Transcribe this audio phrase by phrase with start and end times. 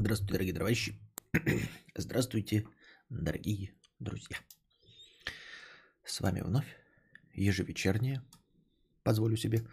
[0.00, 1.00] Здравствуйте, дорогие товарищи.
[1.96, 2.68] Здравствуйте,
[3.08, 4.36] дорогие друзья.
[6.04, 6.68] С вами вновь
[7.34, 8.24] ежевечерняя,
[9.02, 9.66] позволю себе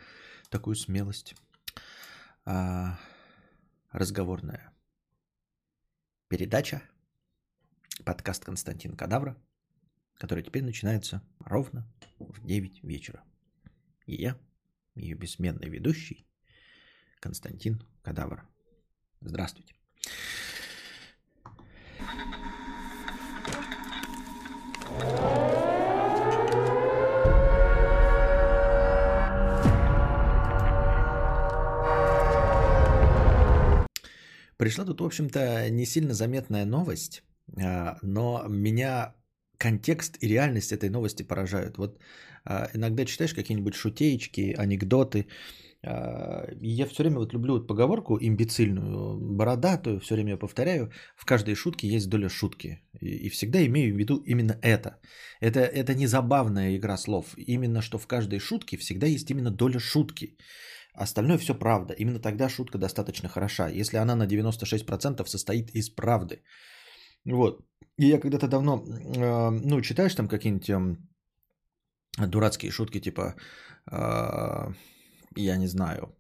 [0.50, 1.36] такую смелость,
[2.44, 3.00] а,
[3.92, 4.74] разговорная
[6.28, 6.82] передача,
[8.04, 9.38] подкаст Константин Кадавра,
[10.16, 11.88] который теперь начинается ровно
[12.18, 13.24] в 9 вечера.
[14.08, 14.40] И я,
[14.96, 16.26] ее бессменный ведущий,
[17.20, 18.44] Константин Кадавр.
[19.22, 19.76] Здравствуйте.
[34.58, 37.24] Пришла тут, в общем-то, не сильно заметная новость,
[37.62, 39.14] а, но меня
[39.58, 41.78] контекст и реальность этой новости поражают.
[41.78, 42.00] Вот
[42.46, 45.28] а, иногда читаешь какие-нибудь шутеечки, анекдоты,
[45.86, 51.88] я все время вот люблю вот поговорку имбецильную, бородатую, все время повторяю, в каждой шутке
[51.88, 52.80] есть доля шутки.
[53.02, 55.00] И, и всегда имею в виду именно это.
[55.42, 55.60] это.
[55.60, 57.36] Это не забавная игра слов.
[57.38, 60.38] Именно что в каждой шутке всегда есть именно доля шутки.
[60.94, 61.94] Остальное все правда.
[61.94, 63.70] Именно тогда шутка достаточно хороша.
[63.70, 66.42] Если она на 96% состоит из правды.
[67.26, 67.62] Вот.
[67.98, 68.84] И я когда-то давно,
[69.18, 73.36] э, ну, читаешь там какие-нибудь э, дурацкие шутки, типа,
[73.92, 74.74] э,
[75.36, 76.16] я не знаю,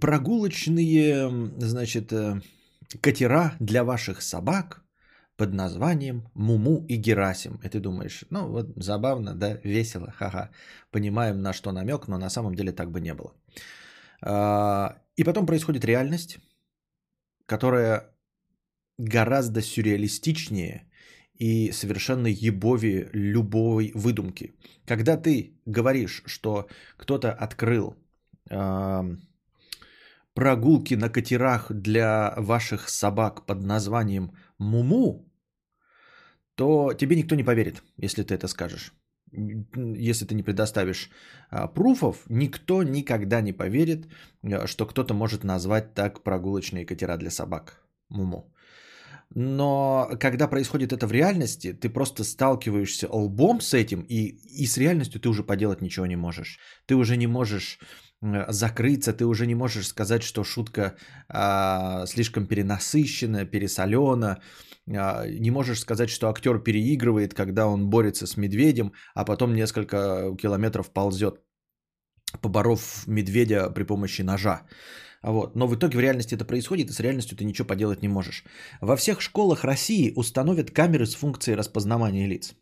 [0.00, 2.40] прогулочные, значит, э,
[3.00, 4.82] катера для ваших собак
[5.36, 7.60] под названием Муму и Герасим.
[7.64, 10.50] И ты думаешь, ну вот забавно, да, весело, ха-ха.
[10.90, 13.32] Понимаем, на что намек, но на самом деле так бы не было.
[14.22, 16.38] А, и потом происходит реальность,
[17.46, 18.10] которая
[18.98, 20.90] гораздо сюрреалистичнее
[21.34, 24.54] и совершенно ебови любой выдумки.
[24.86, 26.68] Когда ты говоришь, что
[26.98, 27.96] кто-то открыл
[30.34, 35.26] прогулки на катерах для ваших собак под названием Муму,
[36.54, 38.92] то тебе никто не поверит, если ты это скажешь.
[39.32, 41.10] Если ты не предоставишь
[41.50, 44.08] а, пруфов, никто никогда не поверит,
[44.42, 47.80] а, что кто-то может назвать так прогулочные катера для собак.
[48.08, 48.52] Муму.
[49.34, 54.76] Но когда происходит это в реальности, ты просто сталкиваешься лбом с этим, и, и с
[54.76, 56.58] реальностью ты уже поделать ничего не можешь.
[56.86, 57.78] Ты уже не можешь
[58.22, 60.96] закрыться, ты уже не можешь сказать, что шутка
[61.28, 64.42] а, слишком перенасыщена, пересолена,
[64.88, 70.36] а, не можешь сказать, что актер переигрывает, когда он борется с медведем, а потом несколько
[70.36, 71.40] километров ползет,
[72.42, 74.66] поборов медведя при помощи ножа.
[75.22, 75.56] Вот.
[75.56, 78.44] Но в итоге в реальности это происходит, и с реальностью ты ничего поделать не можешь.
[78.80, 82.54] Во всех школах России установят камеры с функцией распознавания лиц.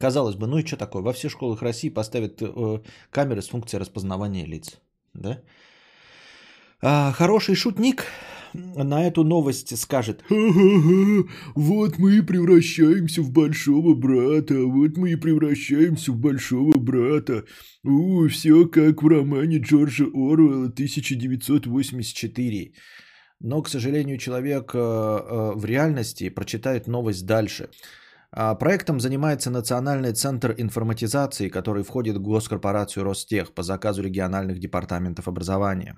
[0.00, 1.02] Казалось бы, ну и что такое?
[1.02, 2.78] Во всех школах России поставят э,
[3.10, 4.80] камеры с функцией распознавания лиц.
[5.12, 5.42] Да?
[6.82, 8.06] А, хороший шутник
[8.54, 10.24] на эту новость скажет,
[11.54, 17.44] вот мы и превращаемся в большого брата, вот мы и превращаемся в большого брата.
[17.84, 22.72] У, все как в романе Джорджа Оруэлла 1984.
[23.40, 27.68] Но, к сожалению, человек э, э, в реальности прочитает новость дальше.
[28.32, 35.26] А, проектом занимается Национальный центр информатизации, который входит в госкорпорацию Ростех по заказу региональных департаментов
[35.26, 35.96] образования.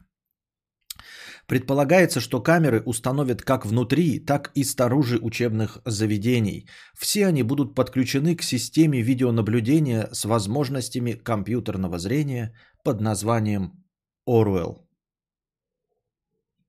[1.47, 6.69] Предполагается, что камеры установят как внутри, так и снаружи учебных заведений.
[6.97, 12.55] Все они будут подключены к системе видеонаблюдения с возможностями компьютерного зрения
[12.85, 13.85] под названием
[14.27, 14.79] Orwell.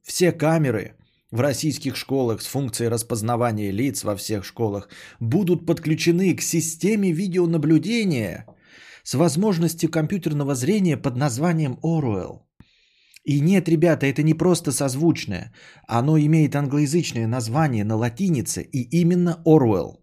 [0.02, 0.97] Все камеры
[1.33, 4.88] в российских школах с функцией распознавания лиц во всех школах
[5.19, 8.45] будут подключены к системе видеонаблюдения
[9.03, 12.41] с возможностью компьютерного зрения под названием Orwell.
[13.23, 15.51] И нет, ребята, это не просто созвучное.
[15.88, 19.95] Оно имеет англоязычное название на латинице и именно Orwell,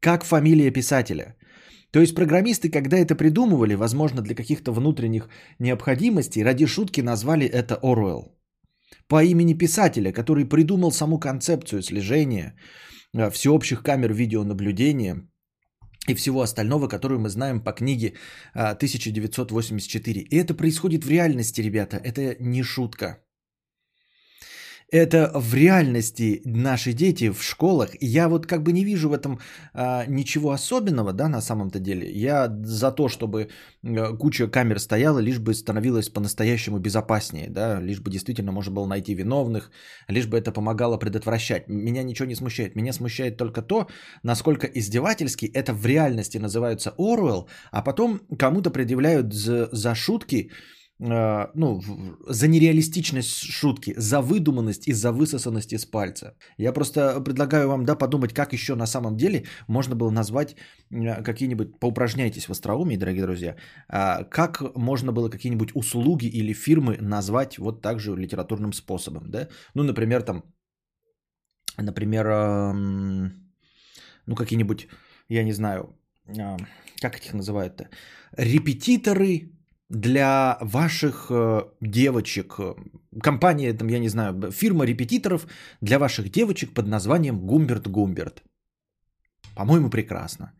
[0.00, 1.34] как фамилия писателя.
[1.92, 7.78] То есть программисты, когда это придумывали, возможно, для каких-то внутренних необходимостей, ради шутки назвали это
[7.82, 8.33] Orwell
[9.08, 12.54] по имени писателя, который придумал саму концепцию слежения,
[13.14, 15.28] э, всеобщих камер видеонаблюдения
[16.08, 18.14] и всего остального, которую мы знаем по книге
[18.54, 20.20] 1984.
[20.20, 23.23] Э, и это происходит в реальности, ребята, это не шутка.
[24.94, 28.00] Это в реальности наши дети в школах.
[28.00, 29.40] Я вот как бы не вижу в этом
[29.72, 32.08] а, ничего особенного, да, на самом-то деле.
[32.12, 33.48] Я за то, чтобы
[33.82, 38.86] э, куча камер стояла, лишь бы становилось по-настоящему безопаснее, да, лишь бы действительно можно было
[38.86, 39.72] найти виновных,
[40.06, 41.66] лишь бы это помогало предотвращать.
[41.66, 42.76] Меня ничего не смущает.
[42.76, 43.88] Меня смущает только то,
[44.22, 50.52] насколько издевательски это в реальности называется Оруэлл, а потом кому-то предъявляют за, за шутки
[50.98, 51.80] ну,
[52.28, 56.36] за нереалистичность шутки, за выдуманность и за высосанность из пальца.
[56.56, 60.56] Я просто предлагаю вам, да, подумать, как еще на самом деле можно было назвать
[60.90, 63.56] э, какие-нибудь, поупражняйтесь в остроумии, дорогие друзья,
[63.92, 69.48] э, как можно было какие-нибудь услуги или фирмы назвать вот так же литературным способом, да?
[69.74, 70.44] Ну, например, там,
[71.76, 72.24] например,
[74.26, 74.86] ну, какие-нибудь,
[75.28, 75.98] я не знаю,
[77.00, 77.88] как их называют-то,
[78.36, 79.53] репетиторы
[79.90, 82.58] для ваших э, девочек,
[83.22, 85.46] компания, там, я не знаю, фирма репетиторов
[85.80, 88.42] для ваших девочек под названием Гумберт Гумберт.
[89.56, 90.52] По-моему, прекрасно.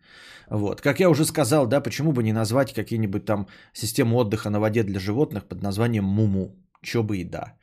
[0.51, 0.81] Вот.
[0.81, 4.83] Как я уже сказал, да, почему бы не назвать какие-нибудь там систему отдыха на воде
[4.83, 6.55] для животных под названием Муму?
[6.83, 7.55] Чё бы и да.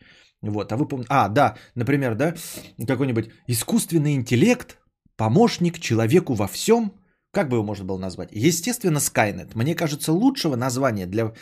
[0.41, 1.07] Вот, а вы помните...
[1.09, 2.33] А, да, например, да,
[2.87, 4.79] какой-нибудь искусственный интеллект,
[5.15, 6.91] помощник человеку во всем,
[7.31, 8.29] как бы его можно было назвать?
[8.31, 9.51] Естественно, Skynet.
[9.55, 11.33] Мне кажется, лучшего названия для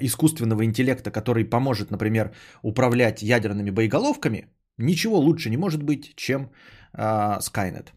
[0.00, 4.46] искусственного интеллекта, который поможет, например, управлять ядерными боеголовками,
[4.78, 6.50] ничего лучше не может быть, чем
[6.94, 7.88] э, Skynet.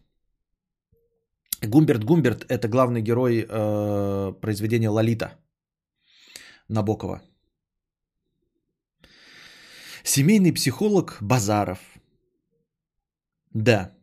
[1.62, 5.38] Гумберт Гумберт– это главный герой э, произведения «Лолита»
[6.68, 7.22] Набокова.
[10.04, 11.78] Семейный психолог Базаров.
[13.54, 13.95] Да,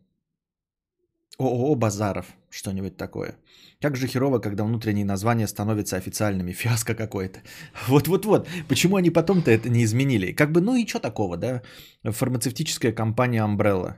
[1.39, 3.35] ООО «Базаров», что-нибудь такое.
[3.81, 7.39] Как же херово, когда внутренние названия становятся официальными, фиаско какое-то.
[7.88, 10.31] Вот-вот-вот, почему они потом-то это не изменили?
[10.31, 11.62] Как бы, ну и что такого, да?
[12.03, 13.95] Фармацевтическая компания Umbrella.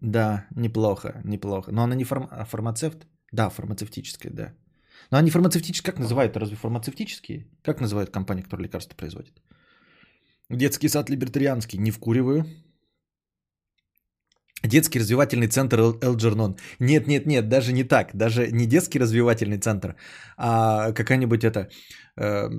[0.00, 1.72] Да, неплохо, неплохо.
[1.72, 2.28] Но она не фарм...
[2.30, 3.06] а фармацевт?
[3.32, 4.54] Да, фармацевтическая, да.
[5.10, 6.36] Но они фармацевтические, как называют?
[6.36, 7.46] Разве фармацевтические?
[7.62, 9.42] Как называют компании, которые лекарства производят?
[10.48, 11.78] Детский сад либертарианский.
[11.78, 12.46] Не вкуриваю.
[14.62, 16.56] Детский развивательный центр Элджернон.
[16.80, 18.10] Нет, нет, нет, даже не так.
[18.14, 19.96] Даже не детский развивательный центр,
[20.36, 21.68] а какая-нибудь это
[22.16, 22.50] э,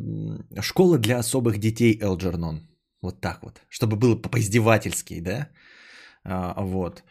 [0.62, 2.68] школа для особых детей Элджернон.
[3.02, 3.62] Вот так вот.
[3.70, 5.50] Чтобы было по-издевательски, да?
[6.24, 7.04] А, вот.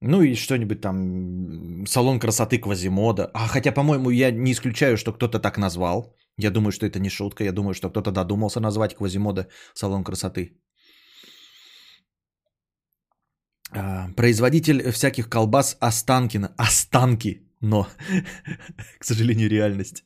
[0.00, 3.30] Ну и что-нибудь там, салон красоты Квазимода.
[3.34, 6.14] А хотя, по-моему, я не исключаю, что кто-то так назвал.
[6.38, 7.44] Я думаю, что это не шутка.
[7.44, 10.52] Я думаю, что кто-то додумался назвать Квазимода салон красоты.
[13.57, 13.57] А,
[14.16, 16.52] производитель всяких колбас Останкина.
[16.56, 17.86] Останки, но,
[18.98, 20.04] к сожалению, реальность.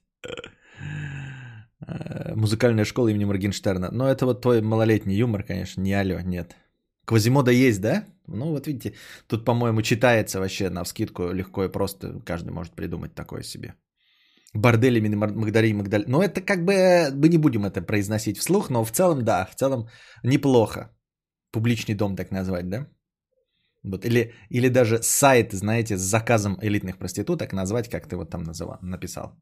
[1.86, 3.90] А, музыкальная школа имени Моргенштерна.
[3.90, 6.56] Но это вот твой малолетний юмор, конечно, не алло, нет.
[7.04, 8.04] Квазимода есть, да?
[8.26, 8.94] Ну вот видите,
[9.26, 12.20] тут, по-моему, читается вообще на вскидку легко и просто.
[12.24, 13.74] Каждый может придумать такое себе.
[14.54, 16.04] Бордель имени Магдари Магдаль.
[16.06, 19.54] Но это как бы, мы не будем это произносить вслух, но в целом, да, в
[19.54, 19.88] целом
[20.22, 20.90] неплохо.
[21.50, 22.86] Публичный дом так назвать, да?
[23.84, 28.42] Вот, или, или даже сайт, знаете, с заказом элитных проституток назвать, как ты вот там
[28.44, 29.32] называл, написал.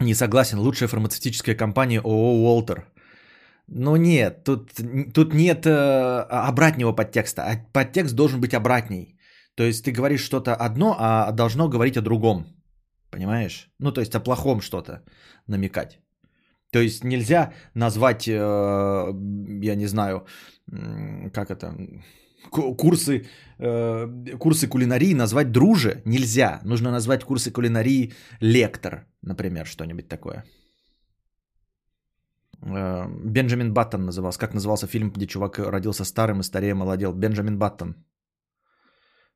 [0.00, 2.86] Не согласен, лучшая фармацевтическая компания ООО «Уолтер».
[3.72, 4.72] Ну нет, тут,
[5.14, 9.16] тут нет э, обратного подтекста, а подтекст должен быть обратней.
[9.54, 12.46] То есть ты говоришь что-то одно, а должно говорить о другом.
[13.10, 13.70] Понимаешь?
[13.78, 15.04] Ну, то есть о плохом что-то
[15.46, 15.99] намекать.
[16.70, 18.32] То есть нельзя назвать, э,
[19.62, 20.26] я не знаю,
[21.32, 21.74] как это,
[22.50, 23.26] курсы,
[23.58, 26.60] э, курсы кулинарии назвать друже нельзя.
[26.64, 30.44] Нужно назвать курсы кулинарии лектор, например, что-нибудь такое.
[32.62, 34.38] Э, Бенджамин Баттон назывался.
[34.38, 37.12] Как назывался фильм, где чувак родился старым и старее молодел?
[37.12, 37.94] Бенджамин Баттон.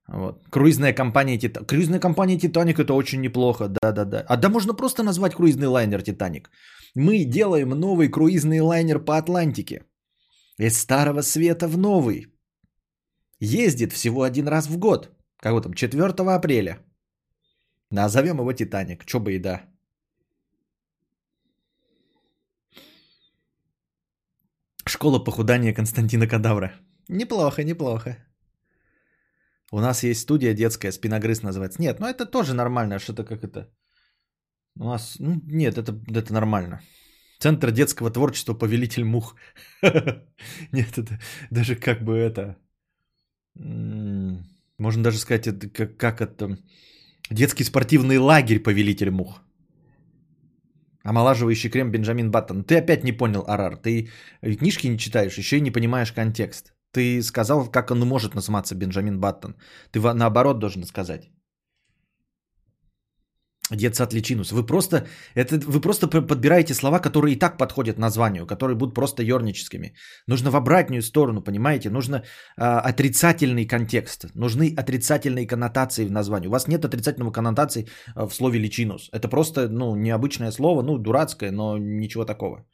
[0.09, 0.45] Вот.
[0.51, 1.69] Круизная компания Титаник.
[1.69, 4.25] Круизная компания Титаник это очень неплохо, да-да-да.
[4.29, 6.51] А да можно просто назвать круизный лайнер Титаник.
[6.95, 9.85] Мы делаем новый круизный лайнер по Атлантике.
[10.59, 12.27] Из старого света в новый.
[13.41, 15.11] Ездит всего один раз в год.
[15.39, 16.79] Как там, 4 апреля.
[17.91, 19.05] Назовем его Титаник.
[19.05, 19.63] Чё бы и да.
[24.87, 26.73] Школа похудания Константина Кадавра.
[27.09, 28.17] Неплохо, неплохо.
[29.73, 31.83] У нас есть студия детская, спиногрыз называется.
[31.83, 33.69] Нет, ну это тоже нормально, что-то как это.
[34.77, 36.81] У нас, ну, нет, это, это нормально.
[37.39, 39.37] Центр детского творчества «Повелитель мух».
[40.73, 42.57] Нет, это даже как бы это...
[44.79, 46.59] Можно даже сказать, это как, как это...
[47.31, 49.43] Детский спортивный лагерь «Повелитель мух».
[51.05, 52.65] Омолаживающий крем Бенджамин Баттон.
[52.65, 53.77] Ты опять не понял, Арар.
[53.77, 54.09] Ты
[54.41, 56.73] книжки не читаешь, еще и не понимаешь контекст.
[56.93, 59.55] Ты сказал, как он может называться Бенджамин Баттон.
[59.91, 61.31] Ты наоборот должен сказать.
[63.71, 64.53] Детсад Личинус.
[64.53, 69.23] Вы просто, это, вы просто подбираете слова, которые и так подходят названию, которые будут просто
[69.23, 69.95] ерническими.
[70.27, 71.91] Нужно в обратную сторону, понимаете?
[71.91, 72.21] Нужно э,
[72.63, 74.27] отрицательный контекст.
[74.35, 76.49] Нужны отрицательные коннотации в названии.
[76.49, 79.09] У вас нет отрицательного коннотации в слове личинус.
[79.13, 82.67] Это просто, ну, необычное слово, ну, дурацкое, но ничего такого.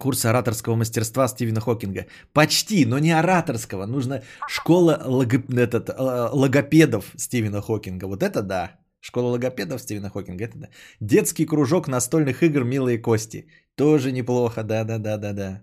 [0.00, 2.06] Курс ораторского мастерства Стивена Хокинга.
[2.32, 3.86] Почти, но не ораторского.
[3.86, 5.26] Нужно школа лого...
[5.58, 8.06] этот, э, логопедов Стивена Хокинга.
[8.06, 8.70] Вот это да.
[9.00, 10.44] Школа логопедов Стивена Хокинга.
[10.44, 10.68] Это да.
[11.00, 13.46] Детский кружок настольных игр «Милые кости».
[13.74, 14.62] Тоже неплохо.
[14.62, 15.62] Да-да-да-да-да.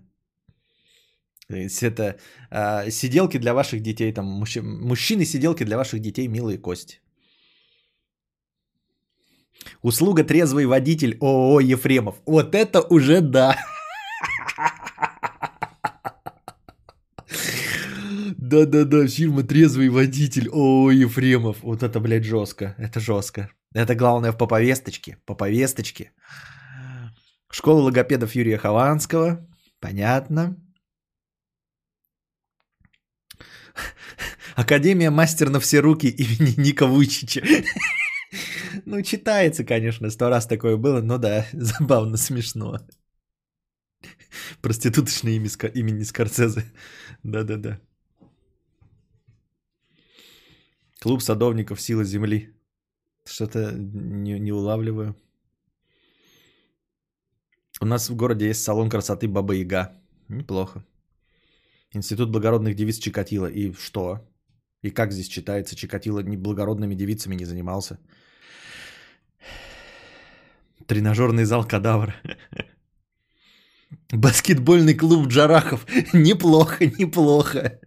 [1.48, 2.16] Это
[2.50, 4.12] э, сиделки для ваших детей.
[4.12, 4.58] Там, мужч...
[4.62, 7.00] Мужчины сиделки для ваших детей «Милые кости».
[9.82, 12.14] Услуга трезвый водитель ООО Ефремов.
[12.26, 13.56] Вот это уже да.
[18.48, 20.48] Да-да-да, фирма «Трезвый водитель».
[20.50, 21.62] О, Ефремов.
[21.62, 22.74] Вот это, блядь, жестко.
[22.78, 23.50] Это жестко.
[23.74, 25.18] Это главное по повесточке.
[25.26, 26.12] По повесточке.
[27.50, 29.46] Школа логопедов Юрия Хованского.
[29.80, 30.56] Понятно.
[34.56, 37.42] Академия мастер на все руки имени Ника Вуйчича.
[38.86, 42.78] Ну, читается, конечно, сто раз такое было, но да, забавно, смешно.
[44.62, 46.64] Проституточное имя имени Скорцезе.
[47.22, 47.80] Да-да-да.
[51.08, 52.50] Клуб садовников Сила Земли.
[53.24, 55.16] Что-то не, не улавливаю.
[57.80, 59.92] У нас в городе есть салон красоты Баба Яга.
[60.28, 60.84] Неплохо.
[61.94, 63.46] Институт благородных девиц Чикатило.
[63.46, 64.20] И что?
[64.82, 65.76] И как здесь читается?
[65.76, 67.98] Чикатило благородными девицами не занимался.
[70.86, 72.14] Тренажерный зал кадавр.
[74.12, 75.86] Баскетбольный клуб Джарахов.
[76.12, 77.80] Неплохо, неплохо.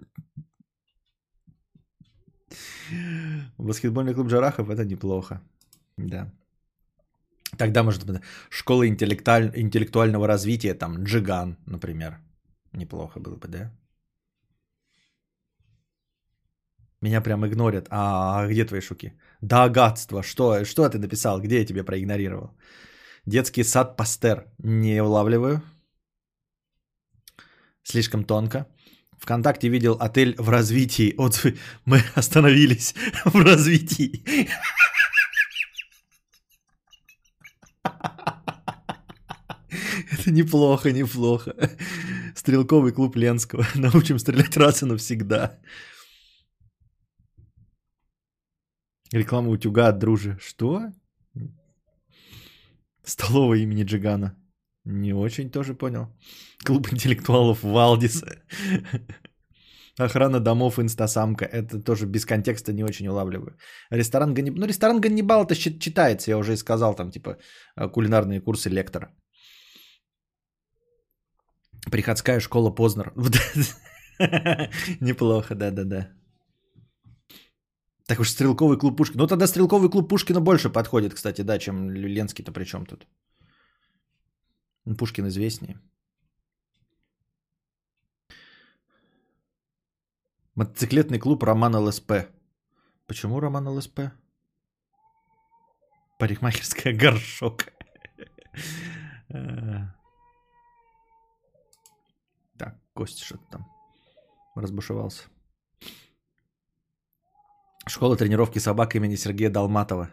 [3.62, 5.39] Баскетбольный клуб Джарахов это неплохо.
[5.98, 6.32] Да.
[7.58, 9.51] Тогда, может быть, школа интеллектуаль...
[9.56, 12.20] интеллектуального развития, там, Джиган, например.
[12.74, 13.72] Неплохо было бы, да?
[17.01, 17.88] Меня прям игнорят.
[17.89, 19.13] А где твои шуки?
[19.41, 20.24] Догадство.
[20.24, 21.41] Что, что ты написал?
[21.41, 22.51] Где я тебе проигнорировал?
[23.25, 24.46] Детский сад Пастер.
[24.60, 25.62] Не улавливаю.
[27.84, 28.65] Слишком тонко.
[29.22, 31.13] Вконтакте видел отель в развитии.
[31.16, 31.58] Отзывы.
[31.86, 34.24] Мы остановились в развитии.
[40.12, 41.56] Это неплохо, неплохо.
[42.36, 43.63] Стрелковый клуб Ленского.
[43.75, 45.60] Научим стрелять раз и навсегда.
[49.12, 50.40] Реклама утюга от дружи.
[50.42, 50.92] Что?
[53.04, 54.36] Столовая имени Джигана.
[54.86, 56.08] Не очень тоже понял.
[56.66, 58.24] Клуб интеллектуалов Валдис.
[60.00, 61.46] Охрана домов инстасамка.
[61.46, 63.58] Это тоже без контекста не очень улавливаю.
[63.92, 64.60] Ресторан Ганнибал.
[64.60, 67.38] Ну, ресторан Ганнибал это читается, я уже и сказал, там типа
[67.78, 69.10] э, кулинарные курсы лектора.
[71.92, 73.14] Приходская школа Познер.
[75.02, 76.10] Неплохо, да-да-да.
[78.08, 79.24] Так уж стрелковый клуб Пушкина.
[79.24, 83.08] Ну тогда стрелковый клуб Пушкина больше подходит, кстати, да, чем Ленский-то при чем тут.
[84.86, 85.80] Ну, Пушкин известнее.
[90.56, 92.12] Мотоциклетный клуб Роман ЛСП.
[93.08, 94.12] Почему Роман ЛСП?
[96.20, 97.68] Парикмахерская горшок.
[102.58, 103.72] Так, Костя что-то там
[104.56, 105.24] разбушевался.
[107.88, 110.12] Школа тренировки собак имени Сергея Долматова.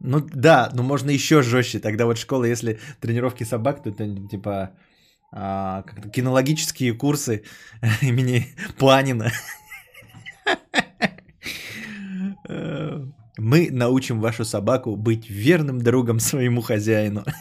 [0.00, 1.78] Ну да, но можно еще жестче.
[1.78, 4.70] Тогда вот школа, если тренировки собак, то это типа
[5.32, 5.82] а,
[6.12, 7.44] кинологические курсы
[8.02, 8.46] имени
[8.78, 9.30] Панина.
[13.36, 17.24] Мы научим вашу собаку быть верным другом своему хозяину.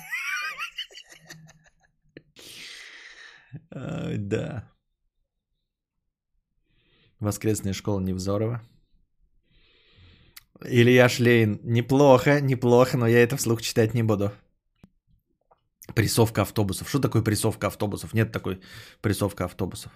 [4.16, 4.64] Да.
[7.20, 8.62] Воскресная школа Невзорова.
[10.62, 11.60] Илья Шлейн.
[11.64, 14.32] Неплохо, неплохо, но я это вслух читать не буду.
[15.96, 16.90] Прессовка автобусов.
[16.90, 18.14] Что такое прессовка автобусов?
[18.14, 18.62] Нет такой
[19.02, 19.92] прессовка автобусов.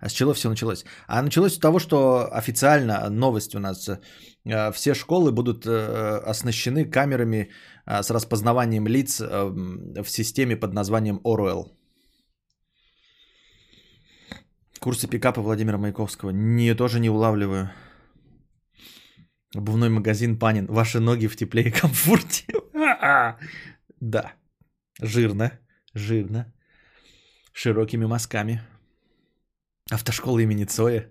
[0.00, 0.84] А с чего все началось?
[1.06, 3.88] А началось с того, что официально новость у нас.
[3.88, 7.50] Э, все школы будут э, оснащены камерами
[7.86, 11.72] э, с распознаванием лиц в системе под названием Оруэлл.
[14.78, 16.30] Курсы пикапа Владимира Маяковского.
[16.30, 17.70] Не, тоже не улавливаю.
[19.54, 20.66] Обувной магазин Панин.
[20.66, 22.44] Ваши ноги в тепле и комфорте.
[24.00, 24.32] Да.
[25.02, 25.50] Жирно.
[25.94, 26.52] Жирно.
[27.52, 28.62] Широкими мазками.
[29.90, 31.10] Автошкола имени Цоя.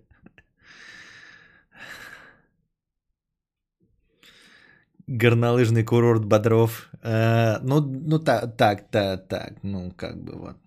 [5.08, 6.90] горнолыжный курорт Бодров.
[7.02, 10.58] Э, ну, ну так, так, так, так, ну, как бы вот.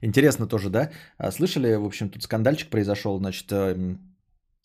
[0.00, 0.90] Интересно тоже, да?
[1.18, 4.09] А слышали, в общем, тут скандальчик произошел, значит, эм,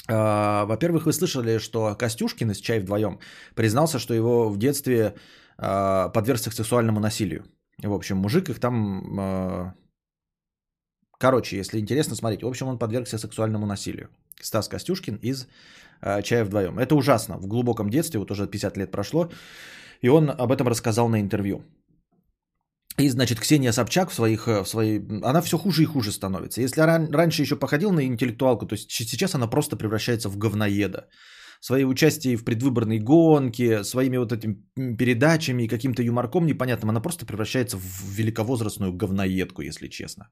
[0.08, 3.20] во-первых, вы слышали, что Костюшкин из «Чай вдвоем»
[3.56, 5.16] признался, что его в детстве
[5.58, 7.46] э, подвергся сексуальному насилию.
[7.80, 9.20] В общем, мужик их там...
[9.20, 9.74] Э,
[11.18, 12.46] короче, если интересно, смотрите.
[12.46, 14.10] В общем, он подвергся сексуальному насилию.
[14.40, 15.48] Стас Костюшкин из
[16.24, 16.78] «Чая вдвоем».
[16.78, 17.38] Это ужасно.
[17.38, 19.32] В глубоком детстве, вот уже 50 лет прошло,
[20.02, 21.64] и он об этом рассказал на интервью.
[22.98, 25.00] И, значит, Ксения Собчак в своих, э, в своей...
[25.24, 26.62] Она все хуже и хуже становится.
[26.62, 27.12] Если ран...
[27.12, 31.08] раньше еще походила на интеллектуалку, то сейчас она просто превращается в говноеда.
[31.62, 34.56] Свои участие в предвыборной гонке, своими вот этими
[34.98, 40.30] передачами и каким-то юморком непонятным, она просто превращается в великовозрастную говноедку, если честно.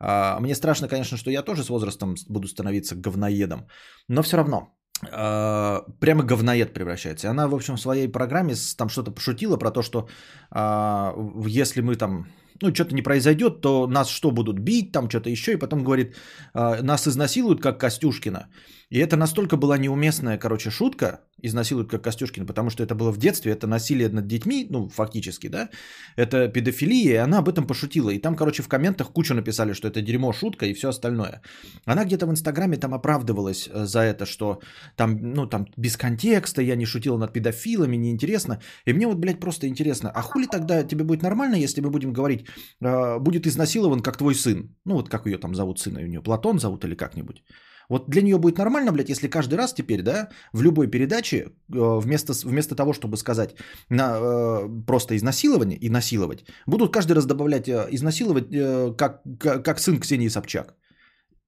[0.00, 3.66] А, мне страшно, конечно, что я тоже с возрастом буду становиться говноедом,
[4.08, 7.30] но все равно а, прямо говноед превращается.
[7.30, 10.08] Она, в общем, в своей программе там что-то пошутила про то, что
[10.50, 11.14] а,
[11.46, 12.26] если мы там,
[12.62, 16.16] ну, что-то не произойдет, то нас что будут бить, там что-то еще, и потом говорит,
[16.54, 18.48] нас изнасилуют, как Костюшкина.
[18.90, 23.18] И это настолько была неуместная, короче, шутка, изнасилуют как Костюшкина, потому что это было в
[23.18, 25.68] детстве, это насилие над детьми, ну, фактически, да,
[26.16, 28.10] это педофилия, и она об этом пошутила.
[28.10, 31.42] И там, короче, в комментах кучу написали, что это дерьмо, шутка и все остальное.
[31.84, 34.60] Она где-то в Инстаграме там оправдывалась э, за это, что
[34.96, 38.60] там, ну, там без контекста, я не шутила над педофилами, неинтересно.
[38.86, 42.14] И мне вот, блядь, просто интересно, а хули тогда тебе будет нормально, если мы будем
[42.14, 42.46] говорить,
[42.80, 44.74] э, будет изнасилован как твой сын?
[44.86, 47.42] Ну, вот как ее там зовут сына, у нее Платон зовут или как-нибудь.
[47.88, 52.00] Вот для нее будет нормально, блядь, если каждый раз теперь, да, в любой передаче, э,
[52.00, 53.54] вместо, вместо того, чтобы сказать
[53.90, 58.50] на, э, просто изнасилование и насиловать, будут каждый раз добавлять э, изнасиловать
[58.96, 60.74] как, как, как сын Ксении Собчак.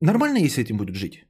[0.00, 1.26] Нормально, если этим будет жить?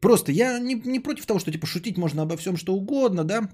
[0.00, 3.48] Просто я не, не против того, что типа шутить можно обо всем, что угодно, да,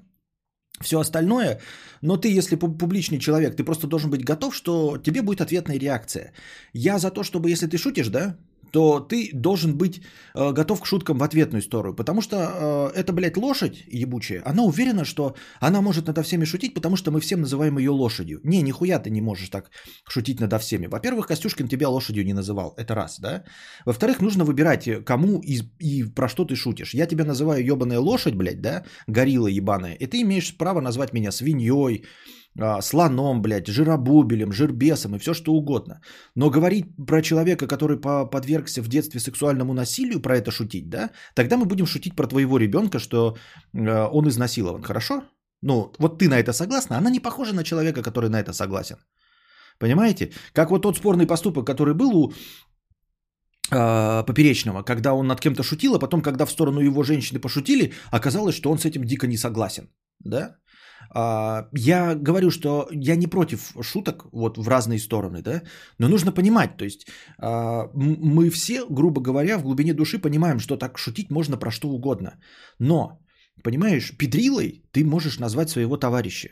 [0.81, 1.61] все остальное,
[2.03, 6.33] но ты, если публичный человек, ты просто должен быть готов, что тебе будет ответная реакция.
[6.73, 8.37] Я за то, чтобы если ты шутишь, да,
[8.73, 10.01] то ты должен быть
[10.35, 11.95] э, готов к шуткам в ответную сторону.
[11.95, 16.75] Потому что э, эта, блядь, лошадь ебучая, она уверена, что она может надо всеми шутить,
[16.75, 18.41] потому что мы всем называем ее лошадью.
[18.45, 19.71] Не, нихуя ты не можешь так
[20.09, 20.87] шутить надо всеми.
[20.87, 22.75] Во-первых, Костюшкин тебя лошадью не называл.
[22.79, 23.45] Это раз, да?
[23.85, 26.95] Во-вторых, нужно выбирать, э, кому и, и про что ты шутишь.
[26.95, 28.85] Я тебя называю ебаная лошадь, блядь, да?
[29.07, 29.95] Горилла ебаная.
[30.01, 32.05] И ты имеешь право назвать меня свиньей,
[32.81, 36.01] слоном, блядь, жиробубелем, жирбесом и все что угодно.
[36.35, 37.99] Но говорить про человека, который
[38.31, 42.59] подвергся в детстве сексуальному насилию, про это шутить, да, тогда мы будем шутить про твоего
[42.59, 43.37] ребенка, что
[43.75, 45.23] э, он изнасилован, хорошо?
[45.63, 48.97] Ну, вот ты на это согласна, она не похожа на человека, который на это согласен.
[49.79, 50.33] Понимаете?
[50.53, 52.33] Как вот тот спорный поступок, который был у
[53.71, 57.93] э, Поперечного, когда он над кем-то шутил, а потом, когда в сторону его женщины пошутили,
[58.11, 59.89] оказалось, что он с этим дико не согласен.
[60.21, 60.57] Да?
[61.15, 65.63] А, я говорю, что я не против шуток вот в разные стороны, да,
[65.99, 67.07] но нужно понимать, то есть
[67.39, 71.89] а, мы все, грубо говоря, в глубине души понимаем, что так шутить можно про что
[71.89, 72.41] угодно,
[72.79, 73.21] но,
[73.63, 76.49] понимаешь, педрилой ты можешь назвать своего товарища,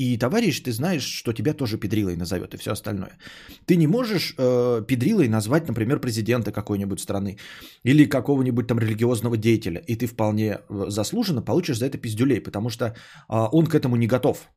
[0.00, 3.18] и товарищ, ты знаешь, что тебя тоже педрилой назовет и все остальное.
[3.66, 7.36] Ты не можешь э, педрилой назвать, например, президента какой-нибудь страны
[7.84, 12.70] или какого-нибудь там религиозного деятеля, и ты вполне э, заслуженно получишь за это пиздюлей, потому
[12.70, 12.92] что э,
[13.28, 14.48] он к этому не готов.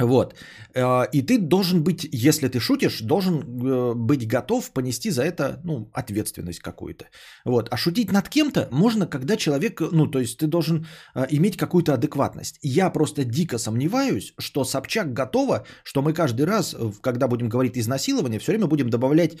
[0.00, 0.34] Вот.
[0.74, 5.60] Э, и ты должен быть, если ты шутишь, должен э, быть готов понести за это
[5.64, 7.06] ну, ответственность какую-то.
[7.44, 7.68] Вот.
[7.70, 11.94] А шутить над кем-то можно, когда человек, ну, то есть ты должен э, иметь какую-то
[11.94, 12.58] адекватность.
[12.62, 18.40] Я просто дико сомневаюсь, что Собчак готова, что мы каждый раз, когда будем говорить изнасилование,
[18.40, 19.36] все время будем добавлять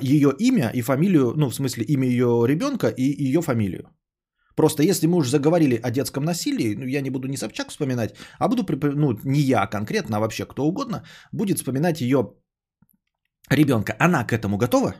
[0.00, 3.90] ее имя и фамилию, ну, в смысле, имя ее ребенка и ее фамилию.
[4.56, 8.14] Просто если мы уже заговорили о детском насилии, ну, я не буду ни Собчак вспоминать,
[8.38, 8.64] а буду,
[8.96, 12.32] ну, не я конкретно, а вообще кто угодно, будет вспоминать ее
[13.50, 13.94] ребенка.
[13.98, 14.94] Она к этому готова?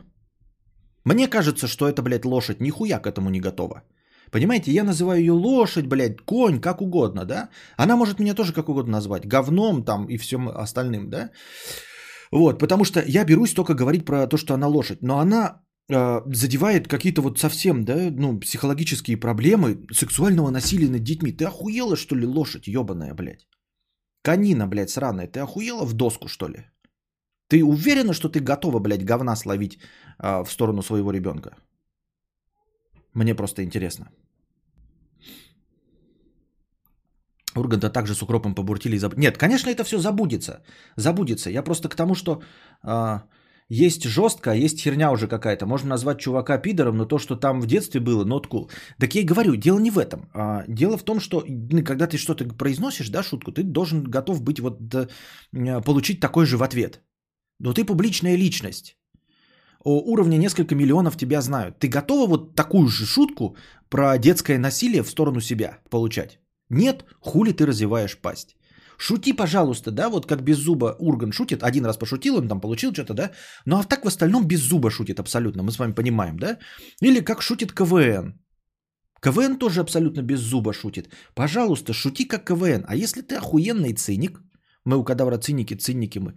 [1.05, 3.83] Мне кажется, что эта, блядь, лошадь нихуя к этому не готова.
[4.31, 7.49] Понимаете, я называю ее лошадь, блядь, конь, как угодно, да?
[7.77, 11.31] Она может меня тоже как угодно назвать, говном там и всем остальным, да?
[12.31, 16.87] Вот, потому что я берусь только говорить про то, что она лошадь, но она задевает
[16.87, 21.31] какие-то вот совсем, да, ну, психологические проблемы сексуального насилия над детьми.
[21.31, 23.47] Ты охуела, что ли, лошадь ебаная, блядь?
[24.21, 26.65] Канина, блядь, сраная, ты охуела в доску, что ли?
[27.47, 29.79] Ты уверена, что ты готова, блядь, говна словить
[30.17, 31.55] а, в сторону своего ребенка?
[33.13, 34.11] Мне просто интересно.
[37.55, 39.17] Урганта также с укропом побуртили и заб...
[39.17, 40.63] Нет, конечно, это все забудется.
[40.97, 41.49] Забудется.
[41.49, 42.41] Я просто к тому, что...
[42.83, 43.23] А,
[43.69, 45.65] есть жестко, а есть херня уже какая-то.
[45.65, 48.69] Можно назвать чувака пидором, но то, что там в детстве было, cool.
[48.99, 50.29] Так я и говорю, дело не в этом.
[50.33, 54.41] А дело в том, что ну, когда ты что-то произносишь, да, шутку, ты должен готов
[54.41, 54.79] быть вот
[55.85, 57.01] получить такой же в ответ.
[57.59, 58.97] Но ты публичная личность.
[59.83, 61.79] О уровне несколько миллионов тебя знают.
[61.79, 63.55] Ты готова вот такую же шутку
[63.89, 66.39] про детское насилие в сторону себя получать?
[66.69, 68.56] Нет, хули ты развиваешь пасть.
[68.97, 72.91] Шути, пожалуйста, да, вот как без зуба Урган шутит, один раз пошутил, он там получил
[72.91, 73.31] что-то, да,
[73.65, 76.57] ну а так в остальном без зуба шутит абсолютно, мы с вами понимаем, да?
[77.03, 78.33] Или как шутит КВН.
[79.21, 81.09] КВН тоже абсолютно без зуба шутит.
[81.35, 82.85] Пожалуйста, шути как КВН.
[82.87, 84.41] А если ты охуенный циник,
[84.85, 86.33] мы у кадавра циники, циники мы.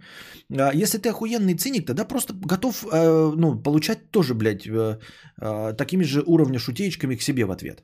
[0.51, 4.99] А если ты охуенный циник, тогда просто готов э, ну, получать тоже, блядь, э,
[5.41, 7.83] э, такими же уровня шутеечками к себе в ответ.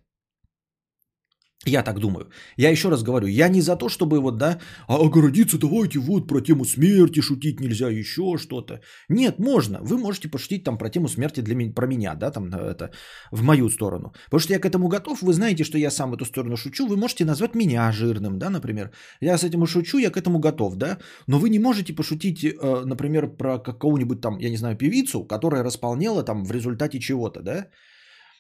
[1.67, 2.30] Я так думаю.
[2.58, 6.27] Я еще раз говорю, я не за то, чтобы вот, да, а огородиться давайте вот
[6.27, 8.80] про тему смерти шутить нельзя, еще что-то.
[9.10, 9.80] Нет, можно.
[9.82, 12.91] Вы можете пошутить там про тему смерти для меня, про меня, да, там это,
[13.32, 14.13] в мою сторону.
[14.25, 16.95] Потому что я к этому готов, вы знаете, что я сам эту сторону шучу, вы
[16.95, 18.91] можете назвать меня жирным, да, например.
[19.21, 20.97] Я с этим шучу, я к этому готов, да.
[21.27, 25.63] Но вы не можете пошутить, э, например, про какого-нибудь там, я не знаю, певицу, которая
[25.63, 27.65] располнела там в результате чего-то, да Э,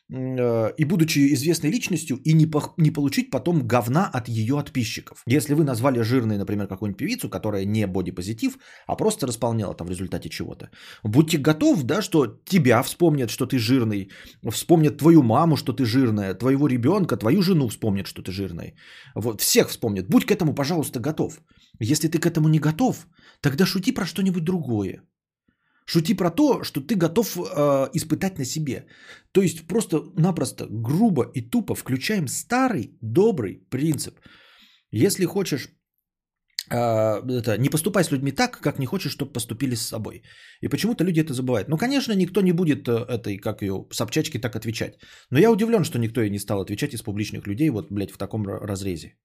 [0.09, 5.23] и будучи известной личностью, и не, по, не получить потом говна от ее подписчиков.
[5.27, 9.89] Если вы назвали жирной, например, какую-нибудь певицу, которая не бодипозитив, а просто располняла там в
[9.91, 10.69] результате чего-то.
[11.03, 14.09] Будьте готов, да, что тебя вспомнят, что ты жирный,
[14.51, 18.75] вспомнят твою маму, что ты жирная, твоего ребенка, твою жену вспомнят, что ты жирный.
[19.15, 20.07] Вот, всех вспомнят.
[20.09, 21.39] Будь к этому, пожалуйста, готов.
[21.79, 23.07] Если ты к этому не готов,
[23.41, 25.01] тогда шути про что-нибудь другое.
[25.89, 28.87] Шути про то, что ты готов э, испытать на себе.
[29.31, 34.19] То есть просто-напросто грубо и тупо включаем старый добрый принцип.
[34.91, 35.69] Если хочешь
[36.69, 40.23] э, это, не поступай с людьми так, как не хочешь, чтобы поступили с собой.
[40.61, 41.69] И почему-то люди это забывают.
[41.69, 44.99] Ну, конечно, никто не будет э, этой, как ее, Собчачке так отвечать.
[45.31, 48.17] Но я удивлен, что никто и не стал отвечать из публичных людей вот, блядь, в
[48.17, 49.15] таком разрезе.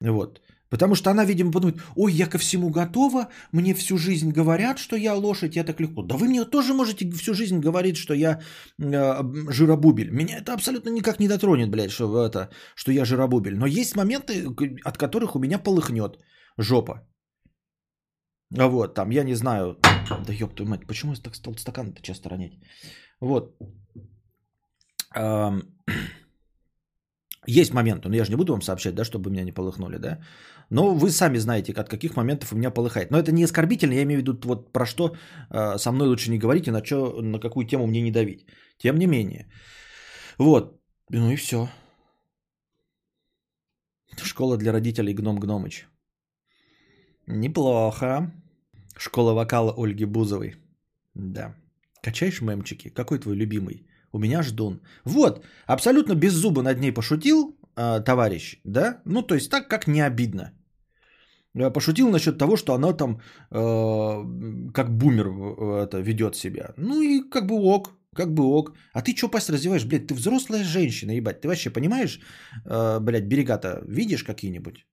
[0.00, 0.40] Вот.
[0.70, 4.96] Потому что она, видимо, подумает, ой, я ко всему готова, мне всю жизнь говорят, что
[4.96, 6.02] я лошадь, я так легко.
[6.02, 8.40] Да вы мне тоже можете всю жизнь говорить, что я
[8.82, 10.10] э, жиробубель.
[10.10, 13.56] Меня это абсолютно никак не дотронет, блядь, что, это, что я жиробубель.
[13.56, 14.46] Но есть моменты,
[14.84, 16.18] от которых у меня полыхнет
[16.58, 17.06] жопа.
[18.58, 19.78] А вот, там, я не знаю,
[20.26, 22.52] да ёб твою мать, почему я так стал стакан-то часто ронять?
[23.20, 23.56] Вот.
[27.46, 30.18] Есть момент, но я же не буду вам сообщать, да, чтобы меня не полыхнули, да.
[30.70, 33.10] Но вы сами знаете, от каких моментов у меня полыхает.
[33.10, 35.16] Но это не оскорбительно, я имею в виду вот про что
[35.50, 38.46] э, со мной лучше не говорить и на, чё, на какую тему мне не давить.
[38.78, 39.46] Тем не менее.
[40.38, 40.80] Вот.
[41.10, 41.68] Ну и все.
[44.22, 45.86] Школа для родителей Гном Гномыч.
[47.26, 48.32] Неплохо.
[48.96, 50.56] Школа вокала Ольги Бузовой.
[51.14, 51.54] Да.
[52.02, 52.88] Качаешь мемчики?
[52.88, 53.86] Какой твой любимый?
[54.16, 54.80] У меня ждун.
[55.04, 59.02] Вот, абсолютно без зуба над ней пошутил э, товарищ, да?
[59.04, 60.52] Ну, то есть так, как не обидно.
[61.54, 65.26] Я пошутил насчет того, что она там э, как бумер
[65.84, 66.72] это, ведет себя.
[66.78, 68.72] Ну и как бы ок, как бы ок.
[68.94, 71.42] А ты что пасть развиваешь, блядь, ты взрослая женщина, ебать.
[71.42, 72.20] Ты вообще понимаешь,
[72.64, 74.86] э, блядь, берега-то видишь какие-нибудь?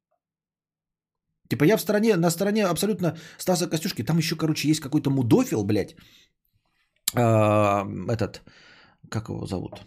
[1.49, 4.03] Типа я в стороне, на стороне абсолютно Стаса Костюшки.
[4.03, 5.95] Там еще, короче, есть какой-то мудофил, блядь.
[7.15, 8.41] Э, этот,
[9.09, 9.85] как его зовут?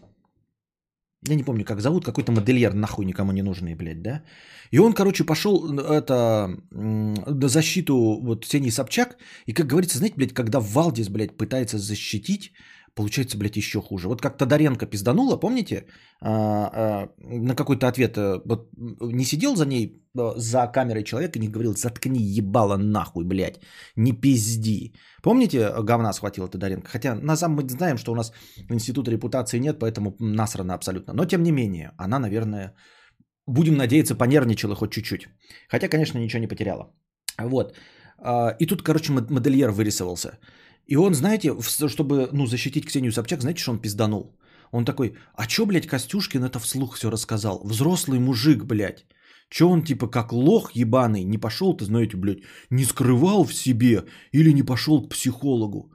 [1.29, 4.22] Я не помню, как зовут, какой-то модельер нахуй никому не нужный, блядь, да?
[4.70, 10.35] И он, короче, пошел это, на защиту вот Ксении Собчак, и, как говорится, знаете, блядь,
[10.35, 12.52] когда Валдис, блядь, пытается защитить
[12.96, 14.09] получается, блядь, еще хуже.
[14.09, 15.87] Вот как Тодоренко пизданула, помните,
[16.20, 18.70] а, а, на какой-то ответ, э, вот
[19.12, 23.61] не сидел за ней, э, за камерой человек и не говорил, заткни ебало нахуй, блядь,
[23.96, 24.94] не пизди.
[25.22, 26.88] Помните, говна схватила Тодоренко?
[26.88, 28.32] Хотя на самом мы знаем, что у нас
[28.70, 31.12] института репутации нет, поэтому насрано абсолютно.
[31.14, 32.74] Но тем не менее, она, наверное,
[33.46, 35.28] будем надеяться, понервничала хоть чуть-чуть.
[35.68, 36.90] Хотя, конечно, ничего не потеряла.
[37.38, 37.76] Вот.
[38.18, 40.38] А, и тут, короче, модельер вырисовался.
[40.87, 41.55] И он, знаете,
[41.88, 44.37] чтобы ну, защитить Ксению Собчак, знаете, что он пизданул?
[44.70, 47.61] Он такой, а чё, блядь, Костюшкин это вслух все рассказал?
[47.64, 49.05] Взрослый мужик, блядь.
[49.49, 54.05] Чё он типа как лох ебаный не пошел, ты знаете, блядь, не скрывал в себе
[54.33, 55.92] или не пошел к психологу?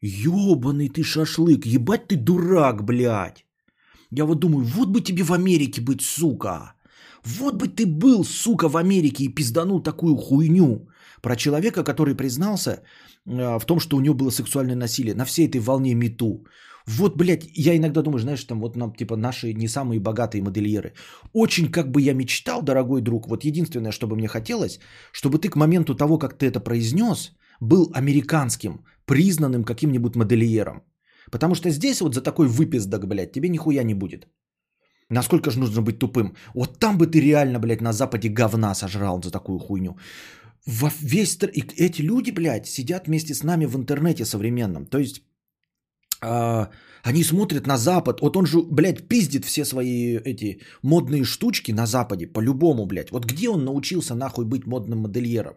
[0.00, 3.44] Ёбаный ты шашлык, ебать ты дурак, блядь.
[4.10, 6.74] Я вот думаю, вот бы тебе в Америке быть, сука.
[7.24, 10.88] Вот бы ты был, сука, в Америке и пизданул такую хуйню
[11.22, 12.82] про человека, который признался,
[13.26, 16.44] а, в том, что у него было сексуальное насилие, на всей этой волне мету.
[16.86, 20.94] Вот, блядь, я иногда думаю, знаешь, там вот нам, типа, наши не самые богатые модельеры.
[21.32, 24.80] Очень как бы я мечтал, дорогой друг, вот единственное, что бы мне хотелось,
[25.12, 30.82] чтобы ты к моменту того, как ты это произнес, был американским, признанным каким-нибудь модельером.
[31.30, 34.26] Потому что здесь вот за такой выпиздок, блядь, тебе нихуя не будет.
[35.08, 36.34] Насколько же нужно быть тупым?
[36.54, 39.96] Вот там бы ты реально, блядь, на Западе говна сожрал за такую хуйню.
[40.66, 41.38] Во весь...
[41.52, 44.86] И эти люди, блядь, сидят вместе с нами в интернете современном.
[44.86, 45.22] То есть
[46.22, 46.70] а,
[47.02, 48.20] они смотрят на Запад.
[48.20, 52.26] Вот он же, блядь, пиздит все свои эти модные штучки на Западе.
[52.26, 53.10] По-любому, блядь.
[53.10, 55.54] Вот где он научился нахуй быть модным модельером?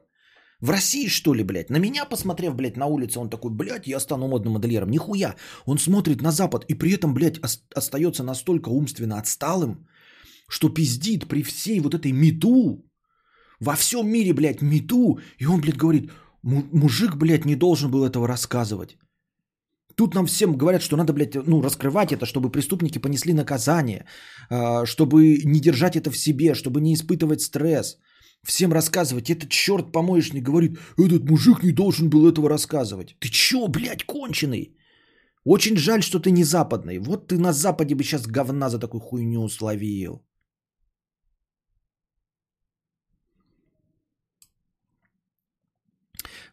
[0.61, 1.69] В России, что ли, блядь?
[1.69, 4.89] На меня, посмотрев, блядь, на улице, он такой, блядь, я стану модным модельером.
[4.89, 5.35] Нихуя.
[5.65, 7.39] Он смотрит на Запад и при этом, блядь,
[7.75, 9.87] остается настолько умственно отсталым,
[10.49, 12.85] что пиздит при всей вот этой мету,
[13.59, 15.19] во всем мире, блядь, мету.
[15.39, 16.11] И он, блядь, говорит,
[16.43, 18.97] мужик, блядь, не должен был этого рассказывать.
[19.95, 24.05] Тут нам всем говорят, что надо, блядь, ну, раскрывать это, чтобы преступники понесли наказание,
[24.49, 27.97] а, чтобы не держать это в себе, чтобы не испытывать стресс.
[28.43, 29.29] Всем рассказывать.
[29.29, 33.15] Этот черт помоечник говорит, этот мужик не должен был этого рассказывать.
[33.19, 34.77] Ты чё, блядь, конченый?
[35.45, 36.99] Очень жаль, что ты не западный.
[36.99, 40.21] Вот ты на Западе бы сейчас говна за такую хуйню словил.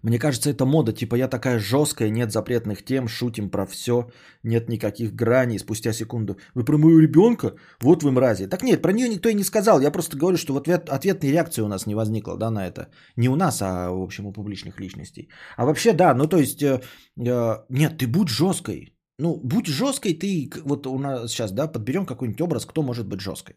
[0.03, 4.11] Мне кажется, это мода, типа я такая жесткая, нет запретных тем, шутим про все,
[4.43, 5.59] нет никаких граней.
[5.59, 7.55] Спустя секунду, вы про моего ребенка?
[7.81, 8.49] Вот вы мрази.
[8.49, 9.81] Так нет, про нее никто и не сказал.
[9.81, 12.89] Я просто говорю, что в ответ, ответной реакции у нас не возникло, да, на это.
[13.17, 15.29] Не у нас, а, в общем, у публичных личностей.
[15.57, 16.81] А вообще, да, ну то есть, э,
[17.21, 18.97] э, нет, ты будь жесткой.
[19.19, 23.21] Ну, будь жесткой, ты, вот у нас сейчас, да, подберем какой-нибудь образ, кто может быть
[23.21, 23.55] жесткой.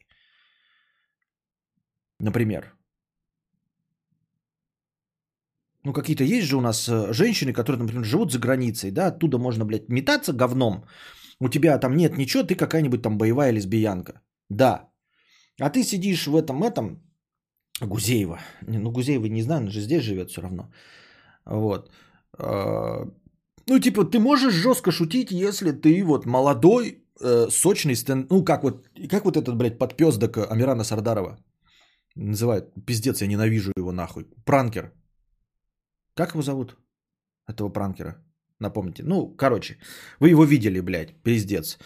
[2.20, 2.75] Например,
[5.86, 9.38] ну, какие-то есть же у нас э, женщины, которые, например, живут за границей, да, оттуда
[9.38, 10.86] можно, блядь, метаться говном.
[11.39, 14.21] У тебя там нет ничего, ты какая-нибудь там боевая лесбиянка.
[14.50, 14.89] Да.
[15.62, 17.04] А ты сидишь в этом, этом,
[17.82, 18.39] Гузеева.
[18.67, 20.71] Ну, Гузеева не знаю, она же здесь живет все равно.
[21.45, 21.91] Вот.
[22.39, 23.06] А,
[23.67, 28.32] ну, типа, ты можешь жестко шутить, если ты вот молодой, э, сочный стенд...
[28.32, 31.38] Ну, как вот, как вот этот, блядь, подпездок Амирана Сардарова
[32.15, 32.74] называют.
[32.86, 34.26] Пиздец, я ненавижу его нахуй.
[34.45, 34.91] Пранкер.
[36.15, 36.78] Как его зовут?
[37.47, 38.15] Этого пранкера.
[38.60, 39.04] Напомните.
[39.04, 39.78] Ну, короче,
[40.19, 41.78] вы его видели, блядь, пиздец.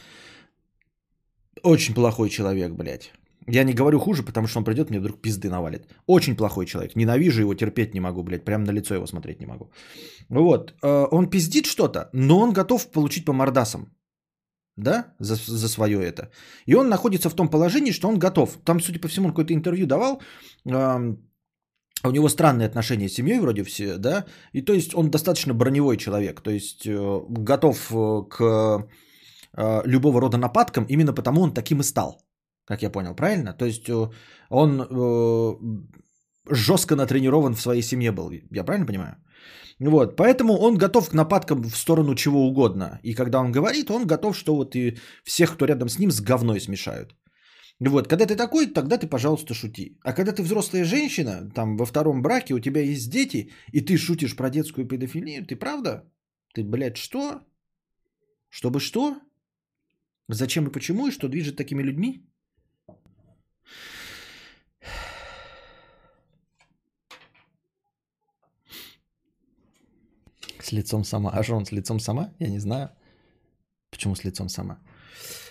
[1.63, 3.11] Очень плохой человек, блядь.
[3.47, 5.87] Я не говорю хуже, потому что он придет, мне вдруг пизды навалит.
[6.05, 6.95] Очень плохой человек.
[6.95, 8.45] Ненавижу его, терпеть не могу, блядь.
[8.45, 9.71] Прям на лицо его смотреть не могу.
[10.29, 10.73] Вот.
[10.83, 13.87] Э, он пиздит что-то, но он готов получить по мордасам.
[14.77, 15.15] Да?
[15.19, 16.29] За, за свое это.
[16.67, 18.57] И он находится в том положении, что он готов.
[18.63, 20.21] Там, судя по всему, он какое-то интервью давал
[22.03, 25.97] у него странные отношения с семьей вроде все, да, и то есть он достаточно броневой
[25.97, 28.87] человек, то есть э, готов э, к
[29.57, 32.21] э, любого рода нападкам, именно потому он таким и стал,
[32.65, 33.53] как я понял, правильно?
[33.53, 33.89] То есть
[34.49, 35.87] он
[36.49, 39.15] жестко натренирован в своей семье был, я правильно понимаю?
[39.79, 42.99] Вот, поэтому он готов к нападкам в сторону чего угодно.
[43.03, 46.19] И когда он говорит, он готов, что вот и всех, кто рядом с ним, с
[46.19, 47.15] говной смешают.
[47.79, 49.97] Вот, когда ты такой, тогда ты, пожалуйста, шути.
[50.03, 53.97] А когда ты взрослая женщина, там во втором браке, у тебя есть дети, и ты
[53.97, 56.03] шутишь про детскую педофилию, ты правда?
[56.53, 57.41] Ты, блядь, что?
[58.49, 59.21] Чтобы что?
[60.27, 62.25] Зачем и почему, и что движет такими людьми?
[70.61, 71.31] С лицом сама.
[71.31, 72.33] А что он с лицом сама?
[72.39, 72.89] Я не знаю.
[73.89, 74.79] Почему с лицом сама?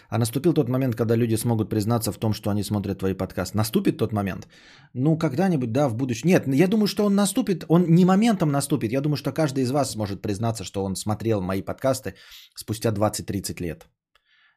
[0.08, 3.58] А наступил тот момент, когда люди смогут признаться в том, что они смотрят твои подкасты.
[3.58, 4.48] Наступит тот момент?
[4.94, 6.28] Ну, когда-нибудь, да, в будущем.
[6.28, 8.92] Нет, я думаю, что он наступит, он не моментом наступит.
[8.92, 12.14] Я думаю, что каждый из вас сможет признаться, что он смотрел мои подкасты
[12.54, 13.86] спустя 20-30 лет.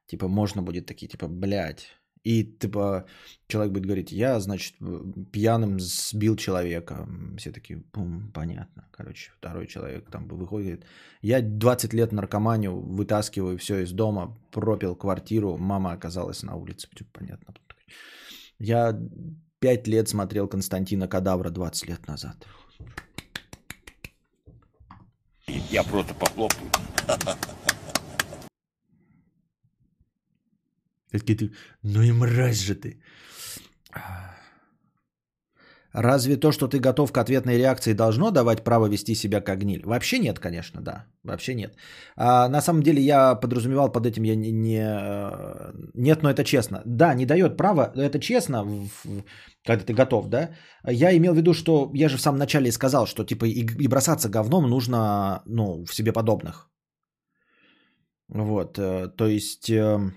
[0.08, 1.88] Типа, можно будет такие, типа, блядь,
[2.23, 3.05] и типа
[3.47, 4.75] человек будет говорить, я, значит,
[5.31, 7.07] пьяным сбил человека.
[7.38, 8.88] Все такие, пум, понятно.
[8.91, 10.86] Короче, второй человек там выходит,
[11.21, 16.88] я 20 лет наркоманию, вытаскиваю все из дома, пропил квартиру, мама оказалась на улице.
[16.95, 17.53] Типа, понятно.
[18.60, 18.99] Я
[19.60, 22.47] 5 лет смотрел Константина Кадавра 20 лет назад.
[25.47, 26.69] Я просто похлопаю.
[31.12, 31.52] Такие ты,
[31.84, 33.02] ну и мразь же ты.
[35.93, 39.82] Разве то, что ты готов к ответной реакции, должно давать право вести себя как гниль?
[39.86, 41.06] Вообще нет, конечно, да.
[41.24, 41.76] Вообще нет.
[42.15, 44.80] А, на самом деле я подразумевал под этим, я не, не...
[44.80, 46.82] Э, нет, но это честно.
[46.86, 48.65] Да, не дает права, это честно,
[49.65, 50.52] когда ты готов, да.
[50.88, 53.88] Я имел в виду, что я же в самом начале сказал, что типа и, и
[53.88, 56.69] бросаться говном нужно, ну, в себе подобных.
[58.30, 60.13] Вот, э, то есть эм,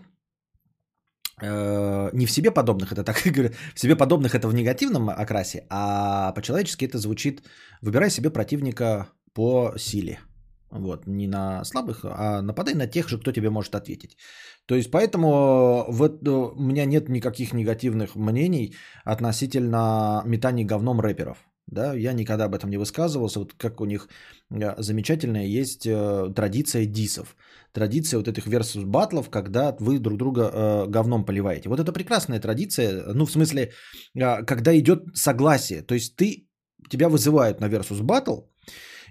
[1.41, 6.33] не в себе подобных, это так говорю, в себе подобных это в негативном окрасе, а
[6.33, 7.43] по-человечески это звучит,
[7.83, 10.21] выбирай себе противника по силе.
[10.71, 14.17] Вот, не на слабых, а нападай на тех же, кто тебе может ответить.
[14.67, 21.39] То есть, поэтому вот, э, у меня нет никаких негативных мнений относительно метаний говном рэперов.
[21.67, 23.39] Да, я никогда об этом не высказывался.
[23.39, 24.09] Вот как у них
[24.51, 27.37] э, замечательная есть э, традиция дисов.
[27.75, 31.69] Традиция вот этих versus батлов, когда вы друг друга э, говном поливаете.
[31.69, 33.13] Вот это прекрасная традиция.
[33.15, 33.73] Ну, в смысле,
[34.15, 35.83] э, когда идет согласие.
[35.83, 36.49] То есть ты,
[36.89, 38.43] тебя вызывают на versus батл,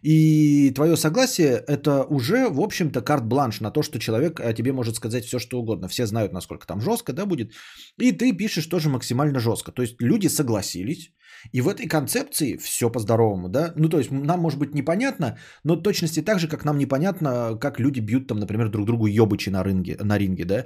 [0.03, 4.95] и твое согласие это уже, в общем-то, карт-бланш на то, что человек о тебе может
[4.95, 5.87] сказать все, что угодно.
[5.87, 7.53] Все знают, насколько там жестко, да, будет.
[8.01, 9.71] И ты пишешь тоже максимально жестко.
[9.71, 11.11] То есть люди согласились.
[11.51, 13.73] И в этой концепции все по-здоровому, да?
[13.75, 17.79] Ну, то есть нам может быть непонятно, но точности так же, как нам непонятно, как
[17.79, 20.65] люди бьют там, например, друг другу ёбычи на ринге, на ринге, да?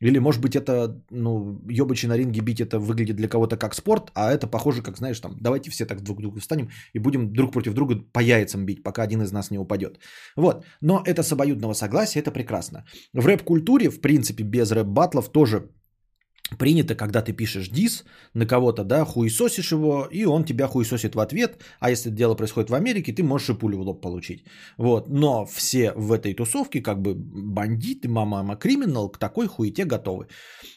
[0.00, 4.10] Или, может быть, это, ну, ёбычи на ринге бить, это выглядит для кого-то как спорт,
[4.14, 7.32] а это похоже, как, знаешь, там, давайте все так друг к другу встанем и будем
[7.32, 9.98] друг против друга по яйцам бить, пока один из нас не упадет.
[10.36, 10.64] Вот.
[10.80, 12.84] Но это с обоюдного согласия, это прекрасно.
[13.12, 15.68] В рэп-культуре, в принципе, без рэп-батлов тоже
[16.58, 21.20] принято, когда ты пишешь дис на кого-то, да, хуесосишь его, и он тебя хуесосит в
[21.20, 24.44] ответ, а если дело происходит в Америке, ты можешь и пулю в лоб получить.
[24.78, 30.28] Вот, но все в этой тусовке, как бы бандиты, мама, криминал, к такой хуете готовы.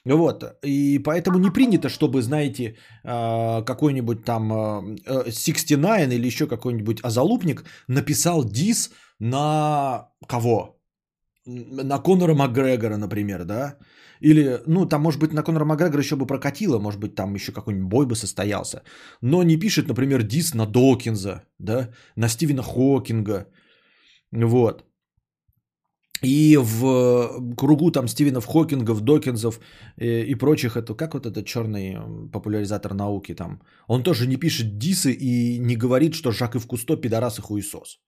[0.05, 7.01] Вот, и поэтому не принято, чтобы, знаете, а, какой-нибудь там 69 а, или еще какой-нибудь
[7.03, 10.80] озалупник написал дис на кого?
[11.45, 13.77] На Конора Макгрегора, например, да?
[14.21, 17.51] Или, ну, там, может быть, на Конора Макгрегора еще бы прокатило, может быть, там еще
[17.51, 18.83] какой-нибудь бой бы состоялся.
[19.21, 23.47] Но не пишет, например, дис на Докинза, да, на Стивена Хокинга.
[24.31, 24.85] Вот.
[26.23, 29.59] И в кругу там Стивенов Хокингов, Докинзов
[29.97, 31.97] и, э, и прочих, это как вот этот черный
[32.31, 36.95] популяризатор науки там, он тоже не пишет дисы и не говорит, что Жак и Кусто
[36.95, 37.99] пидорас и хуесос.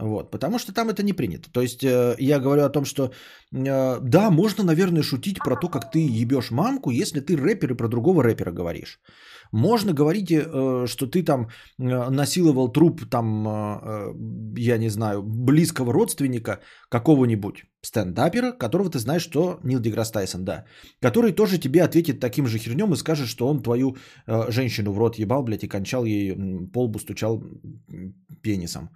[0.00, 1.50] Вот, потому что там это не принято.
[1.50, 3.10] То есть э, я говорю о том, что
[3.52, 7.76] э, да, можно, наверное, шутить про то, как ты ебешь мамку, если ты рэпер и
[7.76, 9.00] про другого рэпера говоришь.
[9.52, 14.14] Можно говорить, э, что ты там э, насиловал труп, там, э, э
[14.58, 20.64] я не знаю, близкого родственника какого-нибудь стендапера, которого ты знаешь, что Нил Деграсс Тайсон, да,
[21.00, 24.98] который тоже тебе ответит таким же хернем и скажет, что он твою э, женщину в
[24.98, 26.36] рот ебал, блядь, и кончал ей,
[26.72, 27.42] полбу стучал
[28.42, 28.90] пенисом.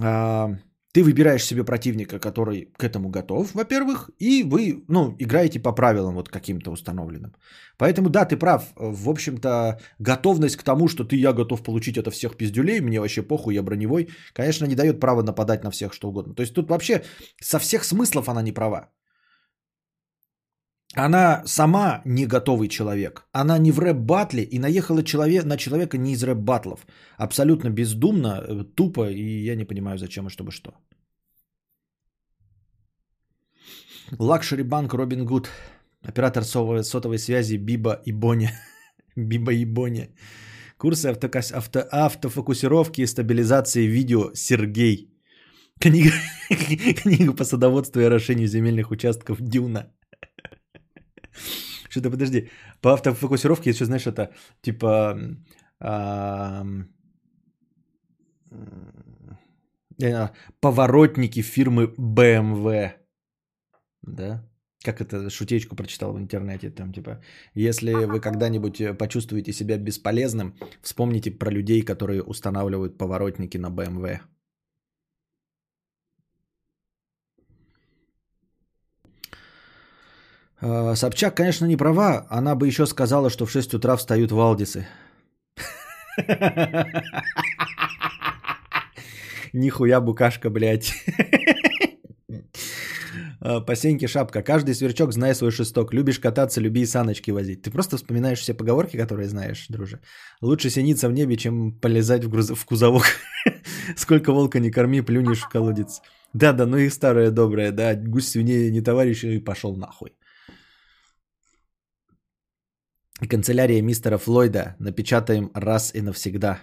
[0.00, 0.56] А,
[0.92, 6.14] ты выбираешь себе противника, который к этому готов, во-первых, и вы, ну, играете по правилам
[6.14, 7.34] вот каким-то установленным.
[7.78, 8.72] Поэтому, да, ты прав.
[8.76, 13.22] В общем-то, готовность к тому, что ты, я готов получить это всех пиздюлей, мне вообще
[13.22, 16.34] похуй, я броневой, конечно, не дает права нападать на всех что угодно.
[16.34, 17.02] То есть тут вообще
[17.40, 18.90] со всех смыслов она не права.
[20.94, 23.26] Она сама не готовый человек.
[23.32, 26.86] Она не в рэп-батле и наехала человек, на человека не из рэп-батлов.
[27.16, 30.74] Абсолютно бездумно, э, тупо, и я не понимаю, зачем и чтобы что.
[34.18, 35.48] Luxury банк Робин Гуд.
[36.02, 38.50] Оператор сотовой связи Биба и Боня.
[39.16, 40.08] Биба и Боня.
[40.76, 41.52] Курсы автокас...
[41.52, 41.86] авто...
[41.90, 45.08] автофокусировки и стабилизации видео Сергей.
[45.80, 46.10] Книга...
[47.02, 49.86] Книга по садоводству и орошению земельных участков Дюна.
[51.88, 52.48] Что-то подожди.
[52.80, 55.18] По автофокусировке еще, знаешь, это типа...
[55.80, 56.64] А,
[60.60, 62.92] поворотники фирмы BMW.
[64.02, 64.48] Да?
[64.84, 67.20] Как это шутечку прочитал в интернете, там типа,
[67.54, 74.20] если вы когда-нибудь почувствуете себя бесполезным, вспомните про людей, которые устанавливают поворотники на BMW.
[80.62, 82.26] Собчак, конечно, не права.
[82.30, 84.86] Она бы еще сказала, что в 6 утра встают валдисы.
[89.52, 90.94] Нихуя букашка, блядь.
[93.44, 94.42] А, по шапка.
[94.42, 95.92] Каждый сверчок знает свой шесток.
[95.92, 97.62] Любишь кататься, люби и саночки возить.
[97.62, 100.00] Ты просто вспоминаешь все поговорки, которые знаешь, друже.
[100.40, 102.50] Лучше синиться в небе, чем полезать в, груз...
[102.50, 103.04] в кузовок.
[103.96, 106.00] Сколько волка не корми, плюнешь в колодец.
[106.32, 107.96] Да-да, ну и старое доброе, да.
[107.96, 110.12] Гусь свиней не товарищ и пошел нахуй.
[113.26, 114.76] Канцелярия мистера Флойда.
[114.78, 116.60] Напечатаем раз и навсегда.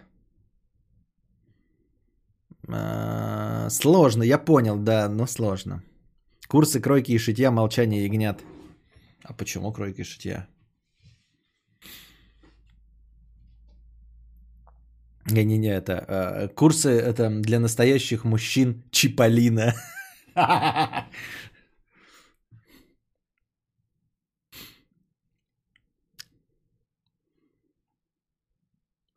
[2.68, 5.84] А, сложно, я понял, да, но сложно.
[6.48, 8.44] Курсы кройки и шитья, молчание ягнят.
[9.24, 10.48] А почему кройки и шитья?
[15.32, 19.76] Не-не-не, это э, курсы это для настоящих мужчин Чиполлино.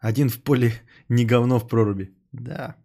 [0.03, 0.72] Один в поле,
[1.09, 2.11] не говно в проруби.
[2.32, 2.76] Да.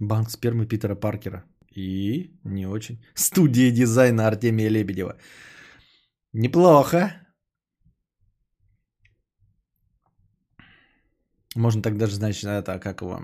[0.00, 1.44] Банк спермы Питера Паркера.
[1.76, 3.04] И не очень.
[3.14, 5.16] Студия дизайна Артемия Лебедева.
[6.32, 7.12] Неплохо.
[11.54, 13.20] Можно так даже, значит, а это а как его...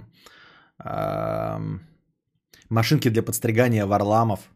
[2.70, 4.48] Машинки для подстригания варламов.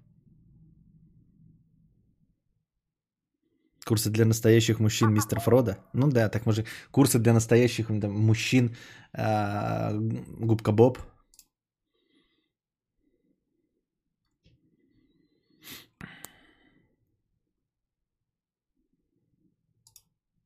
[3.89, 5.79] Курсы для настоящих мужчин мистер Фрода.
[5.95, 6.67] Ну да, так может.
[6.91, 8.77] Курсы для настоящих там, мужчин
[9.15, 10.99] а, Губка Боб.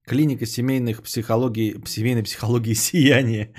[0.06, 3.52] Клиника семейных психологий, семейной психологии сияния.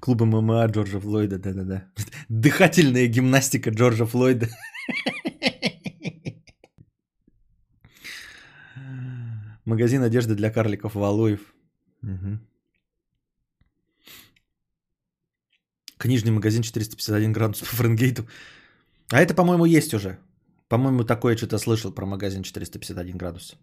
[0.00, 1.84] Клуба ММА Джорджа Флойда, да-да-да.
[2.28, 4.48] Дыхательная гимнастика Джорджа Флойда.
[9.66, 11.40] Магазин одежды для карликов Валуев.
[12.02, 12.38] Угу.
[15.98, 18.22] Книжный магазин 451 градус по Фаренгейту.
[19.10, 20.18] А это, по-моему, есть уже.
[20.68, 23.56] По-моему, такое что-то слышал про магазин 451 градус.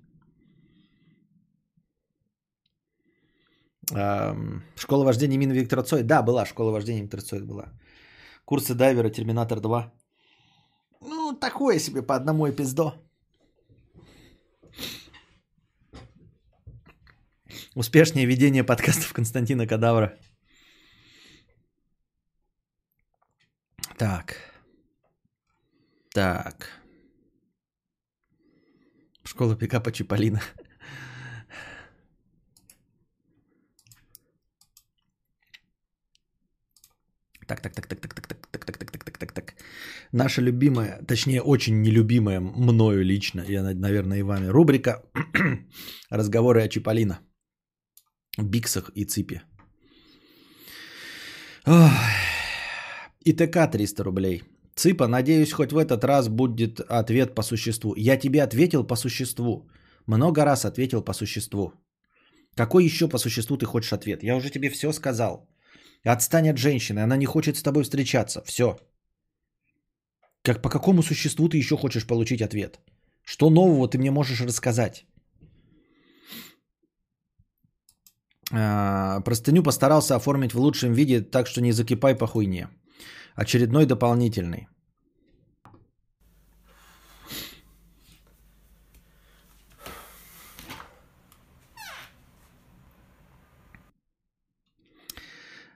[4.76, 6.04] Школа вождения Мины Виктора Цой.
[6.04, 7.72] Да, была школа вождения Виктора Цой была.
[8.46, 9.94] Курсы дайвера Терминатор 2.
[11.02, 12.94] Ну, такое себе по одному эпиздо.
[17.76, 20.18] Успешнее ведение подкастов Константина Кадавра.
[23.98, 24.36] Так.
[26.14, 26.70] Так.
[29.24, 30.42] Школа пикапа Чиполлино.
[37.48, 39.54] Так, так, так, так, так, так, так, так, так, так, так, так, так, так.
[40.12, 45.04] Наша любимая, точнее, очень нелюбимая мною лично, я, наверное, и вами, рубрика
[46.10, 47.20] «Разговоры о Чиполлино».
[48.38, 49.42] Биксах и Ципе.
[51.66, 51.92] Ох.
[53.26, 54.44] ИТК 300 рублей.
[54.76, 57.94] Ципа, надеюсь, хоть в этот раз будет ответ по существу.
[57.96, 59.70] Я тебе ответил по существу.
[60.08, 61.74] Много раз ответил по существу.
[62.56, 64.24] Какой еще по существу ты хочешь ответ?
[64.24, 65.48] Я уже тебе все сказал.
[66.04, 68.44] Отстань от женщины, она не хочет с тобой встречаться.
[68.46, 68.78] Все.
[70.42, 72.80] Как, по какому существу ты еще хочешь получить ответ?
[73.24, 75.06] Что нового ты мне можешь рассказать?
[78.43, 82.68] А, простыню постарался оформить в лучшем виде, так что не закипай по хуйне.
[83.36, 84.68] Очередной дополнительный.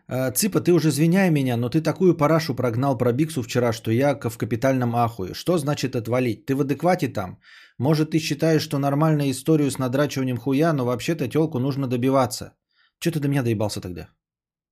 [0.09, 3.91] А, Ципа, ты уже извиняй меня, но ты такую парашу прогнал про Биксу вчера, что
[3.91, 5.33] я в капитальном ахуе.
[5.33, 6.45] Что значит отвалить?
[6.45, 7.39] Ты в адеквате там?
[7.77, 12.53] Может, ты считаешь, что нормальная историю с надрачиванием хуя, но вообще-то телку нужно добиваться.
[12.99, 14.09] Че ты до меня доебался тогда?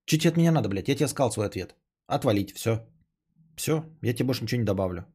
[0.05, 0.87] Че тебе от меня надо, блядь?
[0.87, 1.75] Я тебе сказал свой ответ.
[2.07, 2.79] Отвалить, все.
[3.55, 5.05] Все, я тебе больше ничего не добавлю.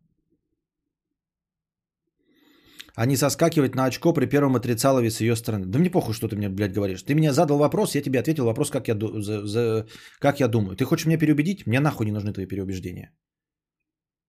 [2.95, 5.67] А не соскакивать на очко при первом отрицалове с ее стороны.
[5.67, 7.03] Да мне похуй, что ты мне, блядь, говоришь.
[7.03, 9.87] Ты меня задал вопрос, я тебе ответил вопрос, как я, за, за,
[10.19, 10.77] как я думаю.
[10.77, 11.67] Ты хочешь меня переубедить?
[11.67, 13.13] Мне нахуй не нужны твои переубеждения.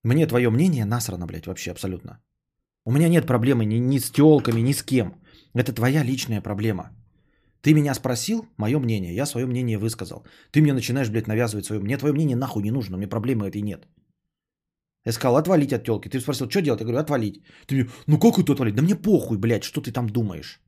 [0.03, 2.21] Мне твое мнение насрано, блядь, вообще абсолютно.
[2.85, 5.13] У меня нет проблемы ни, ни с телками, ни с кем.
[5.53, 6.91] Это твоя личная проблема.
[7.61, 10.25] Ты меня спросил, мое мнение, я свое мнение высказал.
[10.51, 11.81] Ты мне начинаешь, блядь, навязывать свое.
[11.81, 13.87] Мне твое мнение нахуй не нужно, мне проблемы этой нет.
[15.05, 16.09] Я сказал, отвалить от телки.
[16.09, 16.79] Ты спросил, что делать?
[16.79, 17.43] Я говорю, отвалить.
[17.67, 18.75] Ты мне, ну как это отвалить?
[18.75, 20.59] Да мне похуй, блядь, что ты там думаешь.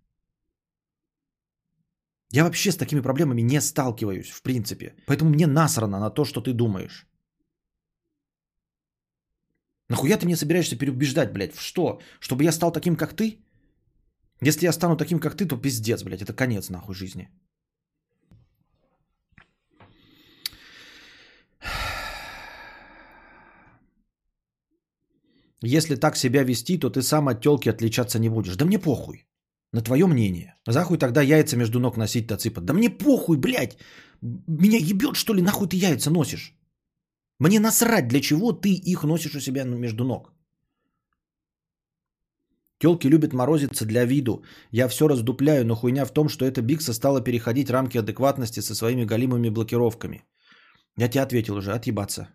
[2.31, 4.95] Я вообще с такими проблемами не сталкиваюсь, в принципе.
[5.05, 7.07] Поэтому мне насрано на то, что ты думаешь.
[9.89, 11.99] Нахуя ты мне собираешься переубеждать, блядь, в что?
[12.19, 13.37] Чтобы я стал таким, как ты?
[14.45, 17.29] Если я стану таким, как ты, то пиздец, блядь, это конец нахуй жизни.
[25.65, 28.57] Если так себя вести, то ты сам от телки отличаться не будешь.
[28.57, 29.25] Да мне похуй.
[29.71, 30.55] На твое мнение.
[30.67, 32.65] Захуй тогда яйца между ног носить-то цыпать.
[32.65, 33.77] Да мне похуй, блядь.
[34.21, 36.53] Меня ебет, что ли, нахуй ты яйца носишь?
[37.39, 40.32] Мне насрать, для чего ты их носишь у себя между ног.
[42.83, 44.43] Телки любят морозиться для виду.
[44.71, 48.75] Я все раздупляю, но хуйня в том, что эта Бикса стала переходить рамки адекватности со
[48.75, 50.25] своими галимыми блокировками.
[50.97, 52.27] Я тебе ответил уже, отъебаться.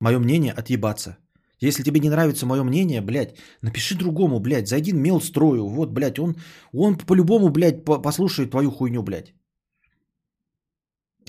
[0.00, 1.16] Мое мнение– отъебаться.
[1.62, 6.18] Если тебе не нравится мое мнение, блядь, напиши другому, блядь, зайди мел строю, вот, блядь,
[6.18, 6.36] он,
[6.74, 9.32] он по-любому, блядь, послушает твою хуйню, блядь.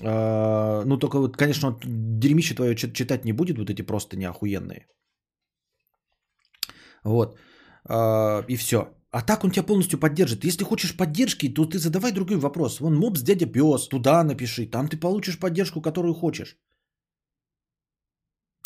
[0.04, 1.80] А, ну, только вот, конечно, он
[2.20, 4.86] дерьмище твое читать не будет, вот эти просто неохуенные.
[7.04, 7.38] Вот.
[7.88, 8.76] А, и все.
[9.10, 10.44] А так он тебя полностью поддержит.
[10.44, 12.80] Если хочешь поддержки, то ты задавай другой вопрос.
[12.80, 14.66] Вон мопс дядя, Пес, туда напиши.
[14.66, 16.58] Там ты получишь поддержку, которую хочешь.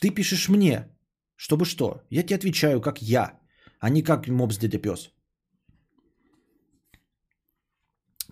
[0.00, 0.88] Ты пишешь мне,
[1.36, 2.02] чтобы что?
[2.10, 3.38] Я тебе отвечаю, как я,
[3.78, 5.12] а не как мопс дядя пес.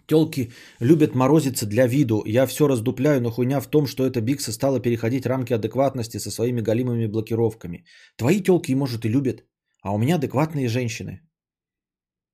[0.09, 2.25] Телки любят морозиться для виду.
[2.27, 6.33] Я все раздупляю, но хуйня в том, что эта Бикса стала переходить рамки адекватности со
[6.33, 7.85] своими галимыми блокировками.
[8.17, 9.45] Твои телки, может, и любят,
[9.83, 11.21] а у меня адекватные женщины.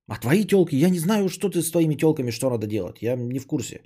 [0.08, 3.02] А твои телки, я не знаю, что ты с твоими телками, что надо делать.
[3.02, 3.80] Я не в курсе.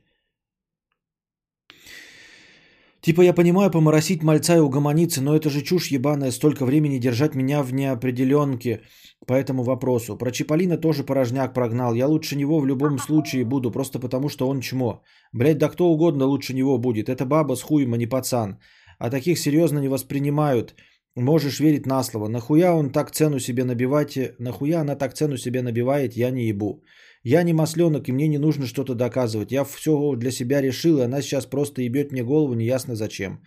[3.01, 7.35] Типа я понимаю поморосить мальца и угомониться, но это же чушь ебаная, столько времени держать
[7.35, 8.83] меня в неопределенке
[9.27, 10.19] по этому вопросу.
[10.19, 11.95] Про Чиполлино тоже порожняк прогнал.
[11.95, 15.03] Я лучше него в любом случае буду, просто потому что он чмо.
[15.33, 17.09] Блять, да кто угодно лучше него будет.
[17.09, 18.59] Это баба с хуем, а не пацан.
[18.99, 20.75] А таких серьезно не воспринимают.
[21.17, 22.29] Можешь верить на слово.
[22.29, 24.19] Нахуя он так цену себе набивать?
[24.39, 26.17] Нахуя она так цену себе набивает?
[26.17, 26.85] Я не ебу.
[27.25, 29.53] Я не масленок, и мне не нужно что-то доказывать.
[29.53, 33.41] Я все для себя решил, и она сейчас просто ебет мне голову, неясно зачем.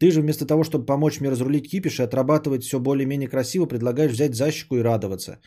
[0.00, 4.12] Ты же вместо того, чтобы помочь мне разрулить кипиш и отрабатывать все более-менее красиво, предлагаешь
[4.12, 5.40] взять защику и радоваться.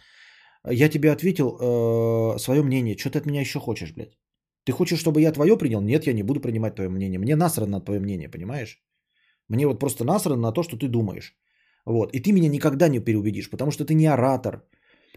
[0.67, 2.97] Я тебе ответил э, свое мнение.
[2.97, 4.17] Что ты от меня еще хочешь, блядь?
[4.63, 5.81] Ты хочешь, чтобы я твое принял?
[5.81, 7.19] Нет, я не буду принимать твое мнение.
[7.19, 8.81] Мне насрано на твое мнение, понимаешь?
[9.47, 11.35] Мне вот просто насрано на то, что ты думаешь.
[11.89, 12.13] Вот.
[12.13, 14.63] И ты меня никогда не переубедишь, потому что ты не оратор,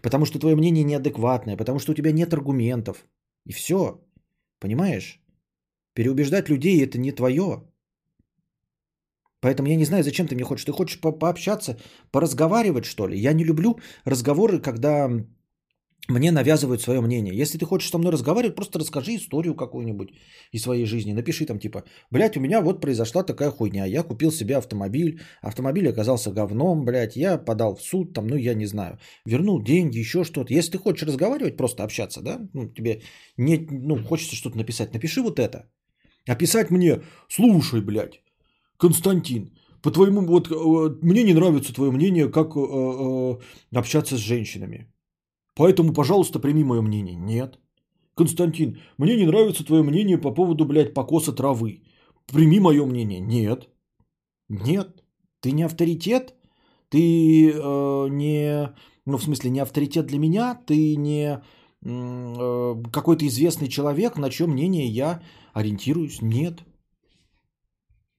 [0.01, 3.05] потому что твое мнение неадекватное, потому что у тебя нет аргументов.
[3.45, 4.01] И все.
[4.59, 5.21] Понимаешь?
[5.93, 7.63] Переубеждать людей это не твое.
[9.39, 10.65] Поэтому я не знаю, зачем ты мне хочешь.
[10.65, 11.77] Ты хочешь по пообщаться,
[12.11, 13.19] поразговаривать, что ли?
[13.19, 15.11] Я не люблю разговоры, когда
[16.09, 17.33] мне навязывают свое мнение.
[17.33, 20.09] Если ты хочешь со мной разговаривать, просто расскажи историю какую-нибудь
[20.51, 21.13] из своей жизни.
[21.13, 23.85] Напиши там типа, блядь, у меня вот произошла такая хуйня.
[23.85, 28.53] Я купил себе автомобиль, автомобиль оказался говном, блядь, я подал в суд, там, ну я
[28.53, 30.53] не знаю, вернул деньги, еще что-то.
[30.53, 33.01] Если ты хочешь разговаривать, просто общаться, да, ну тебе
[33.37, 35.69] не, ну хочется что-то написать, напиши вот это.
[36.27, 38.21] А писать мне, слушай, блядь,
[38.77, 39.51] Константин,
[39.81, 43.37] по твоему, вот э, мне не нравится твое мнение, как э, э,
[43.77, 44.92] общаться с женщинами.
[45.55, 47.15] Поэтому, пожалуйста, прими мое мнение.
[47.15, 47.59] Нет.
[48.15, 51.83] Константин, мне не нравится твое мнение по поводу, блядь, покоса травы.
[52.27, 53.19] Прими мое мнение.
[53.19, 53.69] Нет.
[54.49, 55.03] Нет.
[55.41, 56.35] Ты не авторитет.
[56.89, 58.73] Ты э, не...
[59.05, 60.55] Ну, в смысле, не авторитет для меня.
[60.65, 61.41] Ты не
[61.83, 65.21] э, какой-то известный человек, на чем мнение я
[65.53, 66.21] ориентируюсь.
[66.21, 66.63] Нет.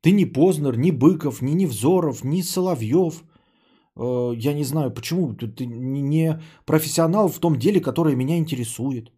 [0.02, 3.24] Ты не Познер, ни Быков, ни Невзоров, ни Соловьев–
[3.96, 9.12] я не знаю, почему ты не профессионал в том деле, которое меня интересует.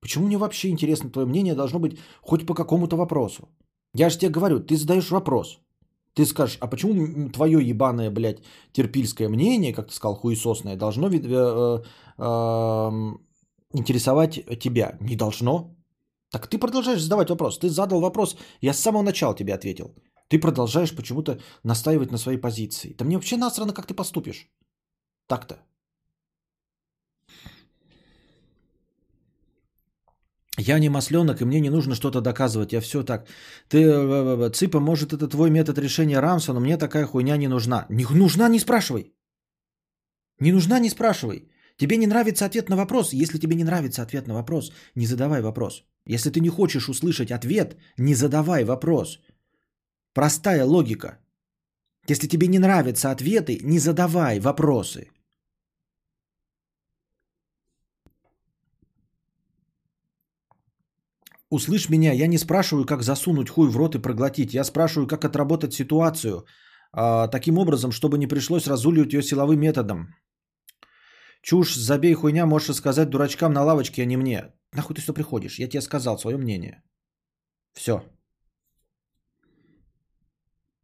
[0.00, 3.48] Почему мне вообще интересно твое мнение должно быть хоть по какому-то вопросу?
[3.94, 5.58] Я же тебе говорю, ты задаешь вопрос.
[6.14, 11.16] Ты скажешь, а почему твое ебаное, блядь, терпильское мнение, как ты сказал, хуесосное, должно э,
[11.16, 11.82] э,
[12.18, 12.90] э,
[13.72, 14.96] интересовать тебя?
[15.00, 15.74] Не должно.
[16.30, 17.58] Так ты продолжаешь задавать вопрос.
[17.58, 19.94] Ты задал вопрос, я с самого начала тебе ответил.
[20.32, 22.94] Ты продолжаешь почему-то настаивать на своей позиции.
[22.98, 24.48] Да мне вообще насрано, как ты поступишь.
[25.26, 25.54] Так-то.
[30.58, 32.72] Я не масленок, и мне не нужно что-то доказывать.
[32.72, 33.28] Я все так.
[33.68, 37.36] Ты, э, э, э, Ципа, может, это твой метод решения Рамса, но мне такая хуйня
[37.36, 37.86] не нужна.
[37.90, 39.12] Не нужна, не спрашивай.
[40.40, 41.50] Не нужна, не спрашивай.
[41.76, 43.12] Тебе не нравится ответ на вопрос.
[43.12, 45.84] Если тебе не нравится ответ на вопрос, не задавай вопрос.
[46.06, 49.18] Если ты не хочешь услышать ответ, не задавай вопрос.
[50.14, 51.18] Простая логика.
[52.08, 55.10] Если тебе не нравятся ответы, не задавай вопросы.
[61.50, 64.54] Услышь меня, я не спрашиваю, как засунуть хуй в рот и проглотить.
[64.54, 66.46] Я спрашиваю, как отработать ситуацию
[66.92, 70.14] а, таким образом, чтобы не пришлось разуливать ее силовым методом.
[71.42, 74.54] Чушь, забей хуйня, можешь сказать дурачкам на лавочке, а не мне.
[74.72, 75.58] Нахуй ты что приходишь?
[75.58, 76.82] Я тебе сказал свое мнение.
[77.74, 78.02] Все.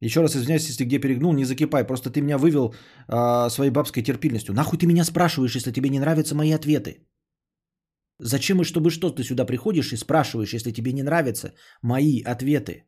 [0.01, 1.85] Еще раз извиняюсь, если где перегнул, не закипай.
[1.85, 2.75] Просто ты меня вывел
[3.09, 4.55] э, своей бабской терпильностью.
[4.55, 7.07] Нахуй ты меня спрашиваешь, если тебе не нравятся мои ответы?
[8.21, 12.85] Зачем и чтобы что ты сюда приходишь и спрашиваешь, если тебе не нравятся мои ответы?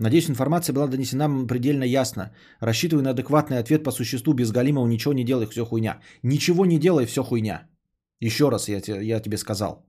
[0.00, 2.34] Надеюсь, информация была донесена предельно ясно.
[2.60, 6.00] Рассчитываю на адекватный ответ по существу, без галимого ничего не делай, все хуйня.
[6.22, 7.68] Ничего не делай, все хуйня.
[8.20, 9.86] Еще раз я, я тебе сказал.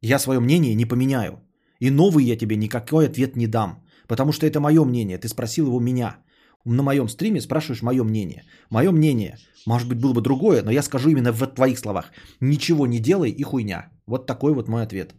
[0.00, 1.40] Я свое мнение не поменяю.
[1.80, 3.84] И новый я тебе никакой ответ не дам.
[4.08, 5.18] Потому что это мое мнение.
[5.18, 6.16] Ты спросил его меня.
[6.64, 8.42] На моем стриме спрашиваешь мое мнение.
[8.70, 12.12] Мое мнение, может быть, было бы другое, но я скажу именно в твоих словах.
[12.40, 13.90] Ничего не делай и хуйня.
[14.06, 15.14] Вот такой вот мой ответ.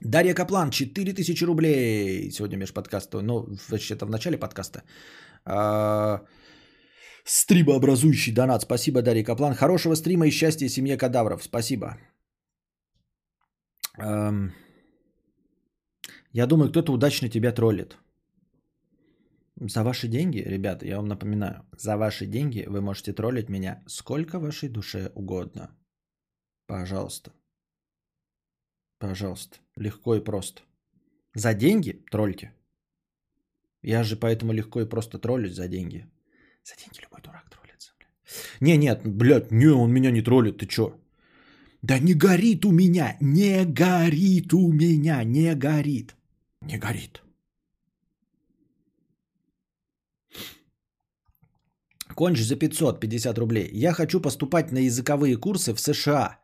[0.00, 2.30] Дарья Каплан, 4000 рублей.
[2.30, 4.82] Сегодня меж подкаста, ну, вообще-то в начале подкаста.
[5.44, 6.20] А,
[8.32, 8.62] донат.
[8.62, 9.54] Спасибо, Дарья Каплан.
[9.54, 11.42] Хорошего стрима и счастья семье кадавров.
[11.42, 11.98] Спасибо.
[13.98, 14.52] Эм,
[16.32, 17.98] я думаю, кто-то удачно тебя троллит.
[19.60, 24.38] За ваши деньги, ребята, я вам напоминаю, за ваши деньги вы можете троллить меня сколько
[24.38, 25.76] вашей душе угодно.
[26.66, 27.32] Пожалуйста.
[28.98, 29.58] Пожалуйста.
[29.74, 30.62] Легко и просто.
[31.34, 32.52] За деньги тролльте.
[33.82, 36.06] Я же поэтому легко и просто троллюсь за деньги.
[36.62, 37.92] За деньги любой дурак троллится.
[38.60, 41.00] Не, нет, блядь, не, он меня не троллит, ты чё?
[41.82, 46.16] Да не горит у меня, не горит у меня, не горит.
[46.62, 47.22] Не горит.
[52.16, 53.70] Конч за 550 рублей.
[53.72, 56.38] Я хочу поступать на языковые курсы в США.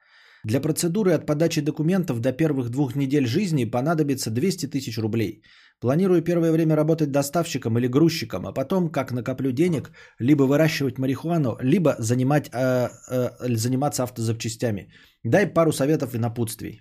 [0.45, 5.43] Для процедуры от подачи документов до первых двух недель жизни понадобится 200 тысяч рублей.
[5.81, 11.57] Планирую первое время работать доставщиком или грузчиком, а потом, как накоплю денег, либо выращивать марихуану,
[11.61, 14.89] либо занимать, э, э, заниматься автозапчастями.
[15.25, 16.81] Дай пару советов и напутствий.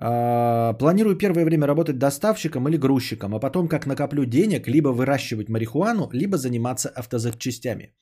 [0.00, 5.48] А, планирую первое время работать доставщиком или грузчиком, а потом, как накоплю денег, либо выращивать
[5.48, 7.94] марихуану, либо заниматься автозапчастями.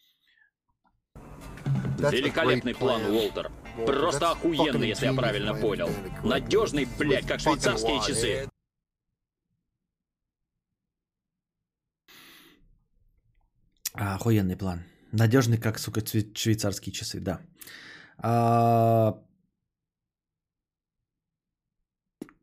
[1.98, 3.50] Великолепный план, Уолтер.
[3.84, 5.90] Просто охуенный, если я правильно понял.
[6.24, 8.48] Надежный, блядь, как швейцарские часы.
[13.92, 14.84] А, охуенный план.
[15.12, 16.00] Надежный, как, сука,
[16.34, 17.40] швейцарские часы, да.
[18.18, 19.22] А,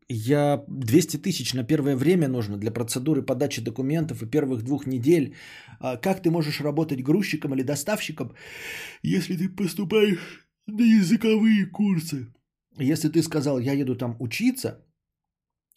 [0.08, 5.34] я 200 тысяч на первое время нужно для процедуры подачи документов и первых двух недель.
[5.80, 8.34] А как ты можешь работать грузчиком или доставщиком,
[9.02, 12.32] если ты поступаешь на языковые курсы?
[12.78, 14.84] Если ты сказал, я еду там учиться,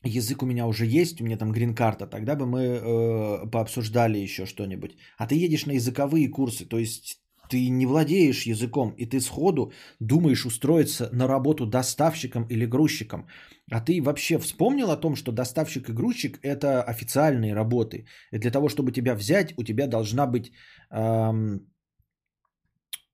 [0.03, 4.45] язык у меня уже есть, у меня там грин-карта, тогда бы мы э, пообсуждали еще
[4.45, 4.97] что-нибудь.
[5.17, 9.71] А ты едешь на языковые курсы, то есть ты не владеешь языком, и ты сходу
[9.99, 13.27] думаешь устроиться на работу доставщиком или грузчиком.
[13.71, 18.05] А ты вообще вспомнил о том, что доставщик и грузчик– это официальные работы.
[18.31, 20.51] И для того, чтобы тебя взять, у тебя должна быть
[20.91, 21.61] эм,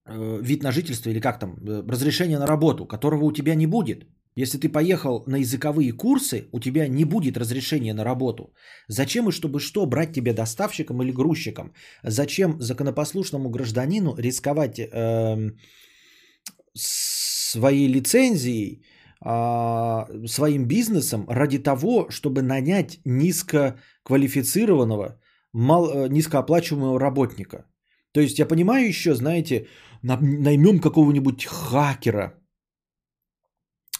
[0.06, 4.06] вид на жительство или как там, э, разрешение на работу, которого у тебя не будет.
[4.36, 8.54] Если ты поехал на языковые курсы, у тебя не будет разрешения на работу.
[8.88, 11.74] Зачем и чтобы что брать тебя доставщиком или грузчиком?
[12.04, 15.51] Зачем законопослушному гражданину рисковать э,
[16.74, 18.84] своей лицензией,
[19.24, 25.20] э, своим бизнесом ради того, чтобы нанять низкоквалифицированного,
[25.54, 27.66] мал, э, низкооплачиваемого работника?
[28.14, 29.68] То есть я понимаю еще, знаете,
[30.04, 32.34] наймем какого-нибудь хакера,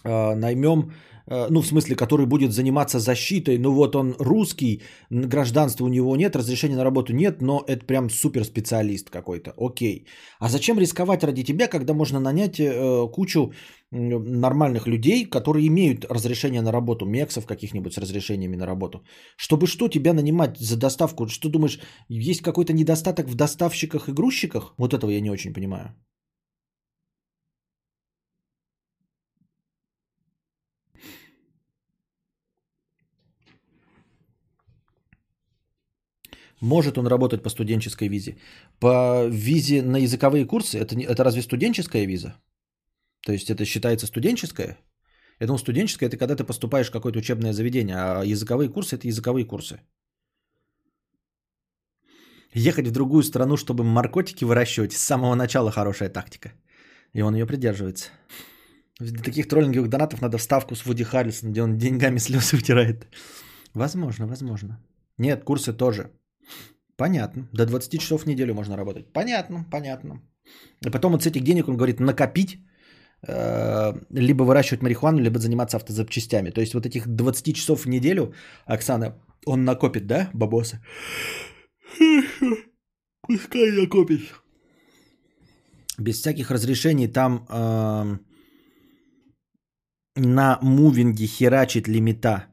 [0.04, 0.92] э, наймем,
[1.26, 6.36] ну в смысле, который будет заниматься защитой, ну вот он русский, гражданства у него нет,
[6.36, 10.06] разрешения на работу нет, но это прям супер специалист какой-то, окей.
[10.38, 13.52] А зачем рисковать ради тебя, когда можно нанять э, кучу
[13.94, 19.04] нормальных людей, которые имеют разрешение на работу, мексов каких-нибудь с разрешениями на работу.
[19.36, 21.28] Чтобы что тебя нанимать за доставку?
[21.28, 24.74] Что думаешь, есть какой-то недостаток в доставщиках и грузчиках?
[24.78, 25.94] Вот этого я не очень понимаю.
[36.64, 38.36] Может он работать по студенческой визе?
[38.80, 40.78] По визе на языковые курсы?
[40.78, 42.34] Это, это разве студенческая виза?
[43.26, 44.78] То есть это считается студенческая?
[45.40, 49.08] Я думал, студенческая это когда ты поступаешь в какое-то учебное заведение, а языковые курсы это
[49.08, 49.78] языковые курсы.
[52.54, 56.52] Ехать в другую страну, чтобы наркотики выращивать, с самого начала хорошая тактика.
[57.12, 58.08] И он ее придерживается.
[59.00, 63.06] Для таких троллинговых донатов надо вставку с Вуди Харрельсона, где он деньгами слезы вытирает.
[63.74, 64.78] Возможно, возможно.
[65.18, 66.10] Нет, курсы тоже.
[66.96, 67.48] Понятно.
[67.52, 69.12] До 20 часов в неделю можно работать.
[69.12, 70.20] Понятно, понятно.
[70.86, 72.58] И потом от с этих денег он говорит накопить,
[73.26, 76.50] э, либо выращивать марихуану, либо заниматься автозапчастями.
[76.50, 78.34] То есть вот этих 20 часов в неделю,
[78.66, 79.14] Оксана,
[79.46, 80.80] он накопит, да, бабосы?
[83.22, 84.20] Пускай накопит.
[85.98, 88.18] Без всяких разрешений там э,
[90.16, 92.46] на мувинге херачит лимита.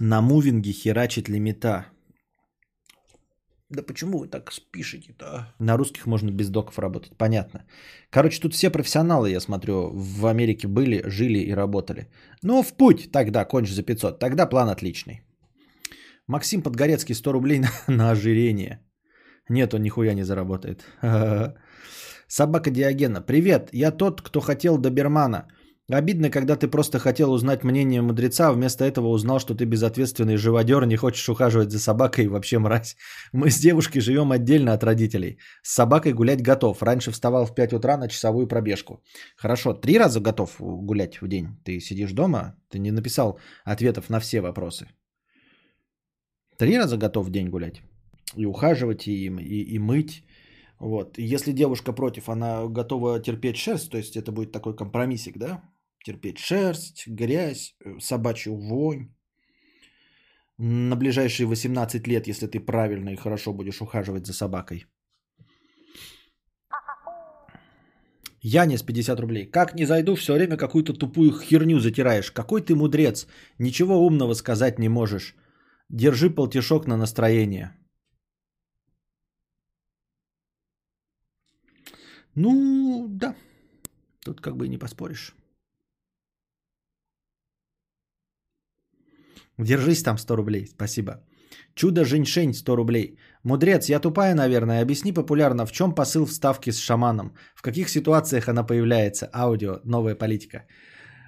[0.00, 1.91] На мувинге херачит лимита.
[3.72, 5.46] Да почему вы так спишете-то?
[5.58, 7.64] На русских можно без доков работать, понятно.
[8.10, 12.06] Короче, тут все профессионалы, я смотрю, в Америке были, жили и работали.
[12.42, 14.18] Ну, в путь тогда, кончи за 500.
[14.18, 15.22] Тогда план отличный.
[16.26, 18.80] Максим Подгорецкий 100 рублей на, на ожирение.
[19.48, 20.84] Нет, он нихуя не заработает.
[22.28, 23.22] Собака Диогена.
[23.22, 25.48] Привет, я тот, кто хотел добермана.
[25.90, 30.36] Обидно, когда ты просто хотел узнать мнение мудреца, а вместо этого узнал, что ты безответственный
[30.36, 32.96] живодер, не хочешь ухаживать за собакой и вообще мразь.
[33.32, 35.38] Мы с девушкой живем отдельно от родителей.
[35.62, 36.82] С собакой гулять готов.
[36.82, 39.02] Раньше вставал в 5 утра на часовую пробежку.
[39.36, 41.48] Хорошо, три раза готов гулять в день.
[41.64, 44.86] Ты сидишь дома, ты не написал ответов на все вопросы.
[46.58, 47.82] Три раза готов в день гулять.
[48.36, 50.22] И ухаживать, и, и, и мыть.
[50.78, 51.18] Вот.
[51.18, 55.62] Если девушка против, она готова терпеть шерсть, то есть это будет такой компромиссик, да?
[56.04, 59.08] Терпеть шерсть, грязь, э, собачью вонь.
[60.58, 64.86] На ближайшие 18 лет, если ты правильно и хорошо будешь ухаживать за собакой.
[68.42, 69.50] Янис 50 рублей.
[69.50, 72.32] Как не зайду, все время какую-то тупую херню затираешь.
[72.32, 73.26] Какой ты мудрец.
[73.58, 75.36] Ничего умного сказать не можешь.
[75.88, 77.70] Держи полтишок на настроение.
[82.34, 83.36] Ну, да.
[84.24, 85.34] Тут как бы и не поспоришь.
[89.62, 91.12] Держись там 100 рублей, спасибо.
[91.74, 93.18] Чудо женьшень 100 рублей.
[93.44, 94.82] Мудрец, я тупая, наверное.
[94.82, 97.34] Объясни популярно, в чем посыл вставки с шаманом?
[97.54, 99.30] В каких ситуациях она появляется?
[99.32, 100.66] Аудио, новая политика.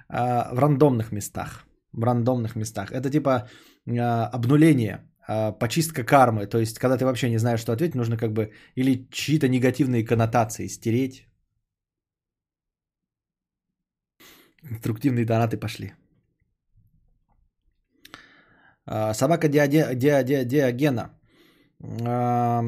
[0.07, 1.65] А, в рандомных местах.
[1.93, 2.91] В рандомных местах.
[2.91, 3.49] Это типа
[3.87, 6.45] а, обнуление, а, почистка кармы.
[6.45, 10.05] То есть, когда ты вообще не знаешь, что ответить, нужно как бы или чьи-то негативные
[10.05, 11.27] коннотации стереть.
[14.63, 15.93] Инструктивные донаты пошли.
[18.87, 21.09] А, собака Диогена.
[21.81, 22.63] А,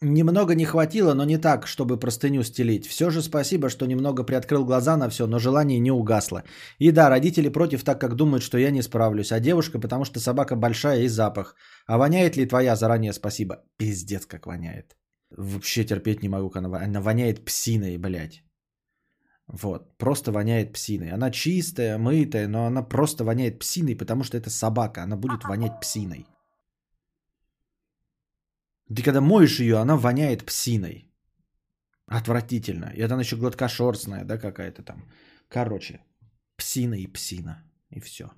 [0.00, 2.86] немного не хватило, но не так, чтобы простыню стелить.
[2.86, 6.42] Все же спасибо, что немного приоткрыл глаза на все, но желание не угасло.
[6.78, 9.32] И да, родители против, так как думают, что я не справлюсь.
[9.32, 11.54] А девушка, потому что собака большая и запах.
[11.86, 13.62] А воняет ли твоя заранее спасибо?
[13.76, 14.96] Пиздец, как воняет.
[15.36, 18.42] Вообще терпеть не могу, она воняет псиной, блядь.
[19.52, 21.10] Вот, просто воняет псиной.
[21.10, 25.80] Она чистая, мытая, но она просто воняет псиной, потому что это собака, она будет вонять
[25.80, 26.26] псиной.
[28.94, 31.06] Ты когда моешь ее, она воняет псиной.
[32.06, 32.92] Отвратительно.
[32.94, 35.08] И это она еще гладкошерстная, да, какая-то там.
[35.48, 36.00] Короче,
[36.56, 37.62] псина и псина.
[37.90, 38.30] И все.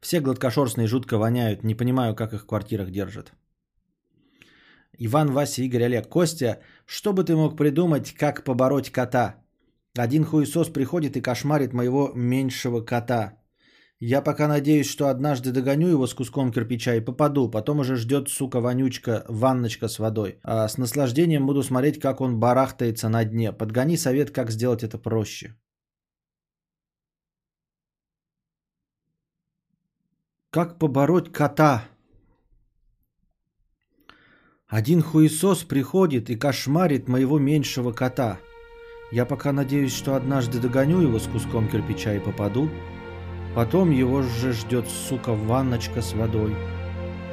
[0.00, 1.64] Все гладкошерстные жутко воняют.
[1.64, 3.32] Не понимаю, как их в квартирах держат.
[4.98, 9.36] Иван, Вася, Игорь, Олег, Костя, что бы ты мог придумать, как побороть кота?
[9.96, 13.38] Один хуесос приходит и кошмарит моего меньшего кота.
[14.00, 17.50] Я пока надеюсь, что однажды догоню его с куском кирпича и попаду.
[17.50, 20.38] Потом уже ждет, сука, вонючка, ванночка с водой.
[20.42, 23.52] А с наслаждением буду смотреть, как он барахтается на дне.
[23.52, 25.54] Подгони совет, как сделать это проще.
[30.50, 31.88] Как побороть кота?
[34.74, 38.40] Один хуесос приходит и кошмарит моего меньшего кота.
[39.12, 42.68] Я пока надеюсь, что однажды догоню его с куском кирпича и попаду.
[43.54, 46.56] Потом его же ждет, сука, ванночка с водой.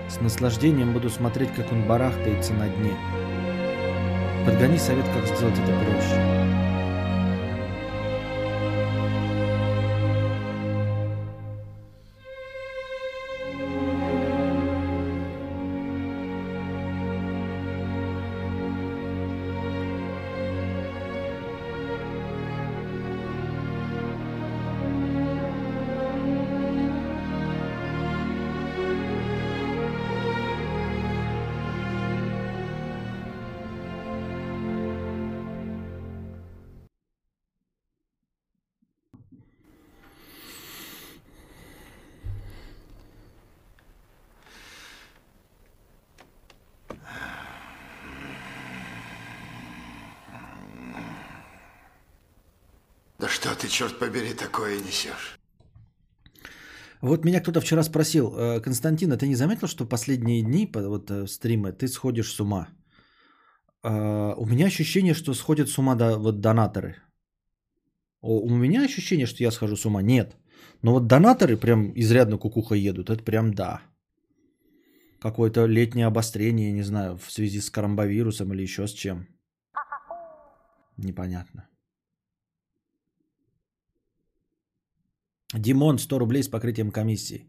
[0.07, 2.93] С наслаждением буду смотреть, как он барахтается на дне.
[4.45, 6.60] Подгони совет, как сделать это проще.
[53.81, 55.39] Черт побери, такое несешь?
[57.01, 61.09] Вот меня кто-то вчера спросил, «Э, Константин, а ты не заметил, что последние дни, вот
[61.09, 62.67] э, стримы, ты сходишь с ума?
[63.83, 66.95] Э, у меня ощущение, что сходят с ума да, вот донаторы.
[68.21, 70.03] У меня ощущение, что я схожу с ума?
[70.03, 70.37] Нет.
[70.83, 73.81] Но вот донаторы прям изрядно кукуха едут, это прям да.
[75.21, 79.27] Какое-то летнее обострение, не знаю, в связи с коронавирусом или еще с чем.
[80.97, 81.70] Непонятно.
[85.53, 87.47] Димон, 100 рублей с покрытием комиссии.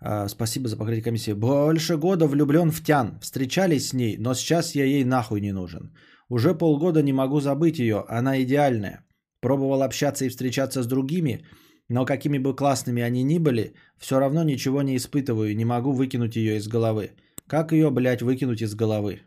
[0.00, 1.32] А, спасибо за покрытие комиссии.
[1.32, 3.18] Больше года влюблен в Тян.
[3.20, 5.92] Встречались с ней, но сейчас я ей нахуй не нужен.
[6.28, 8.04] Уже полгода не могу забыть ее.
[8.08, 9.04] Она идеальная.
[9.40, 11.44] Пробовал общаться и встречаться с другими,
[11.88, 15.92] но какими бы классными они ни были, все равно ничего не испытываю и не могу
[15.92, 17.10] выкинуть ее из головы.
[17.46, 19.22] Как ее, блядь, выкинуть из головы?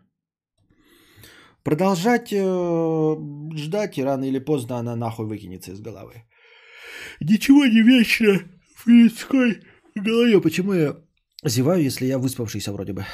[1.63, 3.15] Продолжать э,
[3.55, 6.23] ждать, и рано или поздно она нахуй выкинется из головы.
[7.19, 8.39] Ничего не вечно
[8.75, 9.63] в людской
[9.95, 10.41] голове.
[10.41, 10.95] Почему я
[11.43, 13.05] зеваю, если я выспавшийся вроде бы?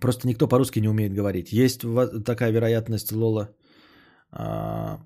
[0.00, 1.52] Просто никто по-русски не умеет говорить.
[1.52, 1.82] Есть
[2.24, 3.54] такая вероятность, Лола.
[4.30, 4.98] А,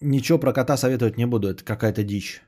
[0.00, 2.42] ничего про кота советовать не буду, это какая-то дичь.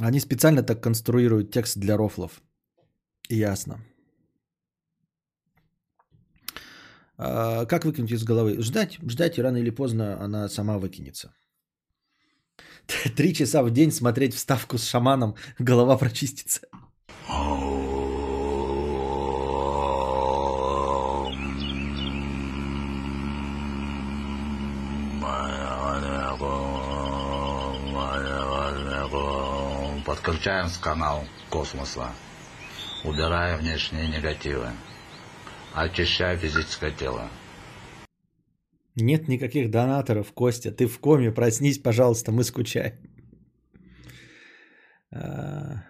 [0.00, 2.42] Они специально так конструируют текст для рофлов.
[3.28, 3.74] Ясно.
[6.52, 6.58] А,
[7.16, 8.60] как выкинуть из головы?
[8.60, 11.34] Ждать, ждать, и рано или поздно она сама выкинется.
[13.16, 16.60] Три часа в день смотреть вставку с шаманом, голова прочистится.
[30.04, 32.10] Подключаем с канал космоса.
[33.04, 34.68] Убирая внешние негативы.
[35.74, 37.28] Очищая физическое тело.
[38.94, 40.70] Нет никаких донаторов, Костя.
[40.70, 42.94] Ты в коме, проснись, пожалуйста, мы скучаем.
[45.10, 45.82] А.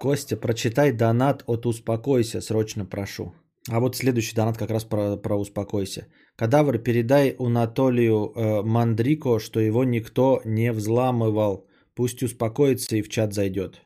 [0.00, 3.32] Костя, прочитай донат от «Успокойся», срочно прошу.
[3.70, 6.08] А вот следующий донат как раз про, про «Успокойся».
[6.36, 11.68] Кадавр, передай Анатолию э, Мандрико, что его никто не взламывал.
[11.94, 13.83] Пусть успокоится и в чат зайдет.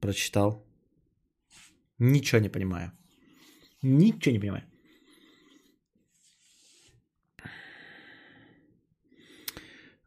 [0.00, 0.64] Прочитал.
[1.98, 2.92] Ничего не понимаю.
[3.82, 4.62] Ничего не понимаю.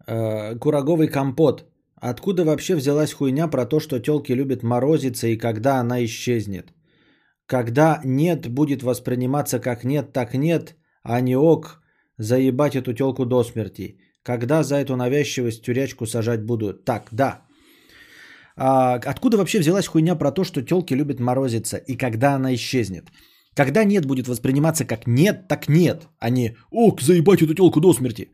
[0.07, 1.65] Э, Кураговый компот.
[1.95, 6.73] Откуда вообще взялась хуйня про то, что телки любят морозиться и когда она исчезнет?
[7.47, 11.81] Когда нет будет восприниматься как нет, так нет, а не ок,
[12.17, 13.99] заебать эту телку до смерти.
[14.23, 16.73] Когда за эту навязчивость тюрячку сажать буду?
[16.73, 17.44] Так, да.
[18.57, 23.11] А, откуда вообще взялась хуйня про то, что телки любят морозиться и когда она исчезнет?
[23.55, 27.93] Когда нет будет восприниматься как нет, так нет, а не ок, заебать эту телку до
[27.93, 28.31] смерти.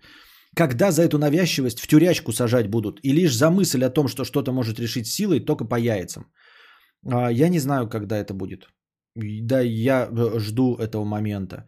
[0.55, 2.99] Когда за эту навязчивость в тюрячку сажать будут?
[3.03, 6.25] И лишь за мысль о том, что что-то может решить силой, только по яйцам.
[7.05, 8.67] А, Я не знаю, когда это будет.
[9.15, 11.65] Да, я э, жду этого момента.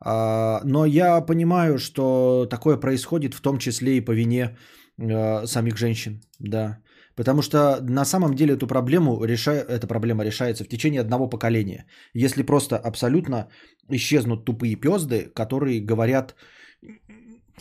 [0.00, 4.56] А, Но я понимаю, что такое происходит в том числе и по вине
[4.98, 6.20] э, самих женщин.
[6.38, 6.78] Да.
[7.16, 9.52] Потому что на самом деле эту проблему реша...
[9.52, 11.86] эта проблема решается в течение одного поколения.
[12.14, 13.48] Если просто абсолютно
[13.88, 16.34] исчезнут тупые пезды, которые говорят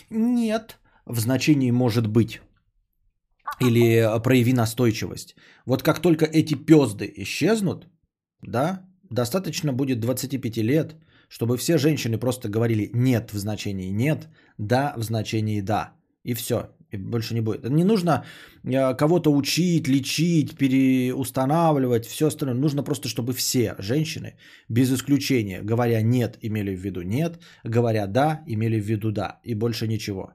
[0.10, 2.42] нет в значении может быть.
[3.60, 5.36] Или прояви настойчивость.
[5.66, 7.88] Вот как только эти пезды исчезнут,
[8.42, 10.96] да, достаточно будет 25 лет,
[11.28, 14.28] чтобы все женщины просто говорили нет в значении нет,
[14.58, 15.94] да в значении да.
[16.24, 16.70] И все.
[16.92, 17.70] И больше не будет.
[17.70, 18.26] Не нужно
[18.64, 22.56] э, кого-то учить, лечить, переустанавливать, все остальное.
[22.56, 24.34] Нужно просто, чтобы все женщины,
[24.70, 29.40] без исключения, говоря нет, имели в виду нет, говоря да, имели в виду да.
[29.44, 30.34] И больше ничего.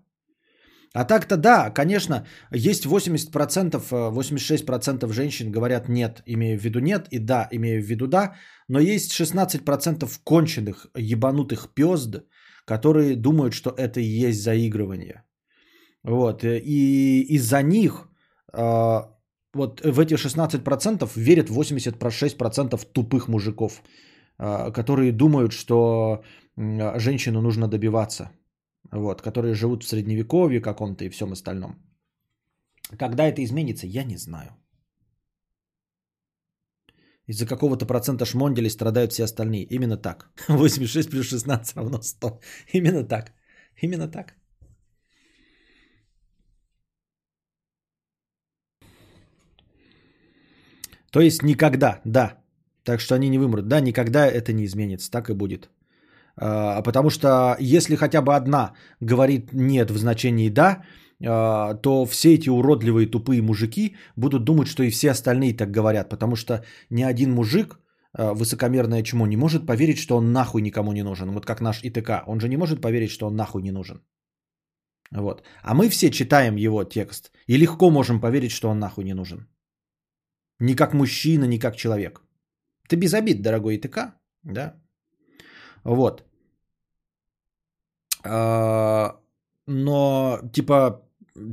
[0.95, 7.09] А так-то да, конечно, есть 80%, э, 86% женщин говорят нет, имея в виду нет,
[7.11, 8.35] и да, имея в виду да,
[8.69, 12.23] но есть 16% конченых, ебанутых пезд,
[12.65, 15.25] которые думают, что это и есть заигрывание.
[16.05, 18.09] Вот, э, и из-за них
[18.53, 19.11] а,
[19.55, 23.83] вот в эти 16% верят 86% тупых мужиков,
[24.39, 26.23] а, которые думают, что
[26.57, 28.31] м, женщину нужно добиваться,
[28.93, 31.77] вот, которые живут в средневековье каком-то и всем остальном.
[32.99, 34.51] Когда это изменится, я не знаю.
[37.27, 39.65] Из-за какого-то процента шмонделей страдают все остальные.
[39.71, 40.31] Именно так.
[40.49, 42.41] 86 плюс 16 равно 100.
[42.75, 43.33] Именно так.
[43.83, 44.35] Именно так.
[51.15, 52.39] То есть никогда, да.
[52.83, 53.69] Так что они не вымрут.
[53.69, 55.11] Да, никогда это не изменится.
[55.11, 55.71] Так и будет.
[56.37, 60.83] А, Потому что если хотя бы одна говорит нет в значении да,
[61.25, 66.09] а, то все эти уродливые тупые мужики будут думать, что и все остальные так говорят.
[66.09, 67.79] Потому что ни один мужик,
[68.13, 71.31] а, высокомерное чмо, не может поверить, что он нахуй никому не нужен.
[71.31, 72.25] Вот как наш ИТК.
[72.27, 74.03] Он же не может поверить, что он нахуй не нужен.
[75.13, 75.45] Вот.
[75.63, 79.47] А мы все читаем его текст и легко можем поверить, что он нахуй не нужен.
[80.61, 82.23] Ни как мужчина, ни как человек.
[82.89, 84.75] Ты без обид, дорогой ИТК, да?
[85.85, 86.25] Вот.
[88.25, 89.21] А,
[89.67, 91.03] Но, типа,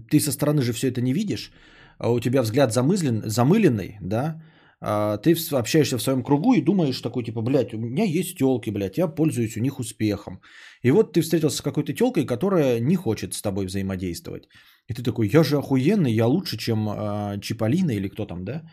[0.10, 1.52] ты со стороны же все это не видишь,
[1.97, 4.41] а у тебя взгляд замыслен, замыленный, да?
[4.84, 8.71] А, ты общаешься в своем кругу и думаешь такой, типа, блядь, у меня есть телки,
[8.71, 10.41] блядь, я пользуюсь у них успехом.
[10.82, 14.47] И вот ты встретился с какой-то телкой, которая не хочет с тобой взаимодействовать.
[14.88, 18.63] И ты такой, я же охуенный, я лучше, чем э, Чиполлино или кто там, да?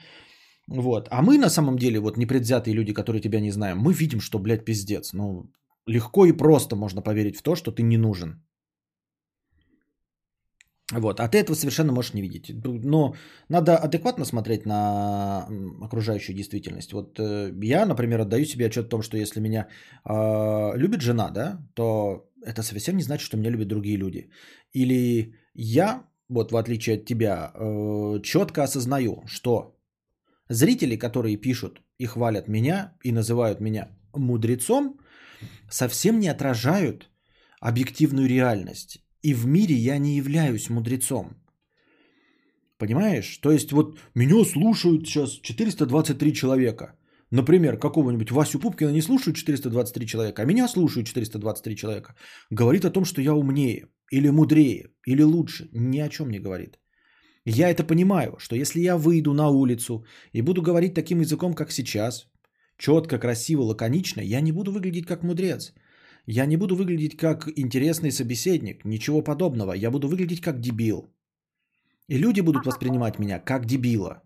[0.66, 1.08] Вот.
[1.10, 4.38] А мы на самом деле, вот непредвзятые люди, которые тебя не знаем, мы видим, что,
[4.38, 5.12] блядь, пиздец.
[5.12, 5.50] Ну,
[5.86, 8.42] легко и просто можно поверить в то, что ты не нужен.
[10.92, 12.50] Вот, а ты этого совершенно можешь не видеть.
[12.64, 13.14] Но
[13.50, 15.46] надо адекватно смотреть на
[15.82, 16.92] окружающую действительность.
[16.92, 19.66] Вот э, я, например, отдаю себе отчет в том, что если меня
[20.08, 24.30] э, любит жена, да, то это совсем не значит, что меня любят другие люди.
[24.72, 29.76] Или я, вот в отличие от тебя, э, четко осознаю, что
[30.48, 34.98] зрители, которые пишут и хвалят меня и называют меня мудрецом,
[35.70, 37.10] совсем не отражают
[37.60, 39.00] объективную реальность.
[39.22, 41.36] И в мире я не являюсь мудрецом.
[42.78, 43.38] Понимаешь?
[43.38, 46.94] То есть вот меня слушают сейчас 423 человека.
[47.30, 52.14] Например, какого-нибудь Васю Пупкина не слушают 423 человека, а меня слушают 423 человека.
[52.50, 55.68] Говорит о том, что я умнее, или мудрее, или лучше.
[55.72, 56.78] Ни о чем не говорит.
[57.44, 61.72] Я это понимаю, что если я выйду на улицу и буду говорить таким языком, как
[61.72, 62.28] сейчас,
[62.78, 65.74] четко, красиво, лаконично, я не буду выглядеть как мудрец.
[66.30, 69.72] Я не буду выглядеть как интересный собеседник, ничего подобного.
[69.72, 71.08] Я буду выглядеть как дебил.
[72.06, 74.22] И люди будут воспринимать меня как дебила.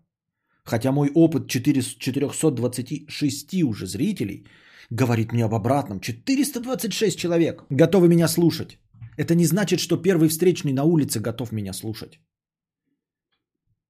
[0.65, 4.45] Хотя мой опыт 4 426 уже зрителей
[4.89, 6.01] говорит мне об обратном.
[6.01, 8.77] 426 человек готовы меня слушать.
[9.17, 12.19] Это не значит, что первый встречный на улице готов меня слушать.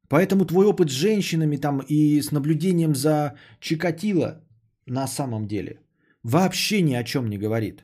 [0.08, 4.44] Поэтому твой опыт с женщинами там и с наблюдением за Чикатило
[4.86, 5.80] на самом деле
[6.22, 7.84] вообще ни о чем не говорит.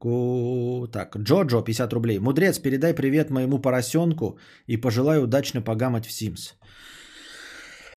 [0.00, 2.18] Ку- Так, Джоджо, 50 рублей.
[2.18, 6.54] Мудрец, передай привет моему поросенку и пожелай удачно погамать в Симс.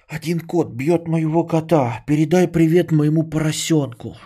[0.09, 2.03] Один кот бьет моего кота.
[2.05, 4.17] Передай привет моему поросенку.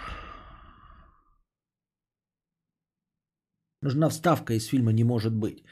[3.83, 5.63] Нужна вставка из фильма «Не может быть».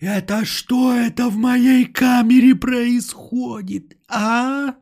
[0.00, 4.74] Это что это в моей камере происходит, а?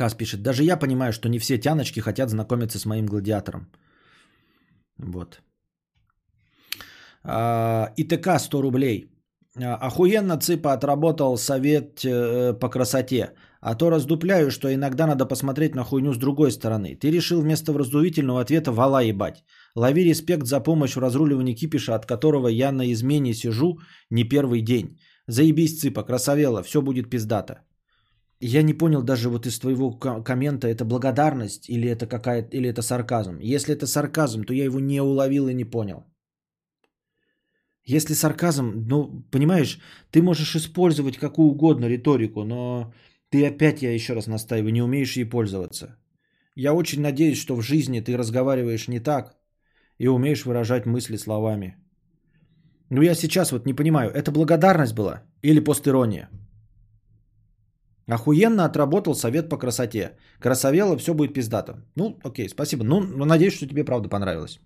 [0.00, 3.66] Кас пишет, даже я понимаю, что не все тяночки хотят знакомиться с моим гладиатором.
[4.98, 5.42] Вот.
[7.22, 9.12] А, ИТК 100 рублей.
[9.62, 13.34] А, Охуенно Цыпа отработал совет э, по красоте.
[13.60, 16.96] А то раздупляю, что иногда надо посмотреть на хуйню с другой стороны.
[16.96, 19.44] Ты решил вместо вразумительного ответа вала ебать.
[19.76, 23.78] Лови респект за помощь в разруливании кипиша, от которого я на измене сижу
[24.08, 24.98] не первый день.
[25.26, 27.54] Заебись, Цыпа, красавела, все будет пиздато.
[28.40, 32.70] Я не понял даже вот из твоего ко- коммента, это благодарность или это какая или
[32.70, 33.38] это сарказм.
[33.40, 36.04] Если это сарказм, то я его не уловил и не понял.
[37.84, 39.78] Если сарказм, ну, понимаешь,
[40.10, 42.94] ты можешь использовать какую угодно риторику, но
[43.30, 45.96] ты опять, я еще раз настаиваю, не умеешь ей пользоваться.
[46.54, 49.36] Я очень надеюсь, что в жизни ты разговариваешь не так
[49.98, 51.76] и умеешь выражать мысли словами.
[52.90, 56.28] Ну, я сейчас вот не понимаю, это благодарность была или постирония?
[58.10, 60.16] Охуенно отработал совет по красоте.
[60.40, 61.74] Красавела, все будет пиздато.
[61.96, 62.84] Ну, окей, спасибо.
[62.84, 64.60] Ну, ну, надеюсь, что тебе правда понравилось.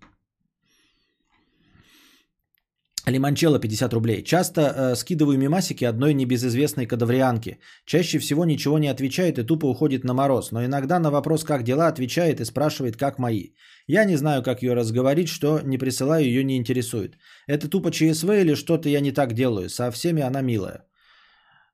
[3.05, 4.23] Лимончелло 50 рублей.
[4.23, 7.59] Часто э, скидываю мимасики одной небезызвестной кадаврианки.
[7.85, 10.51] Чаще всего ничего не отвечает и тупо уходит на мороз.
[10.51, 13.49] Но иногда на вопрос «как дела?» отвечает и спрашивает «как мои?».
[13.87, 17.19] Я не знаю, как ее разговорить, что не присылаю, ее не интересует.
[17.45, 19.69] Это тупо ЧСВ или что-то я не так делаю?
[19.69, 20.85] Со всеми она милая.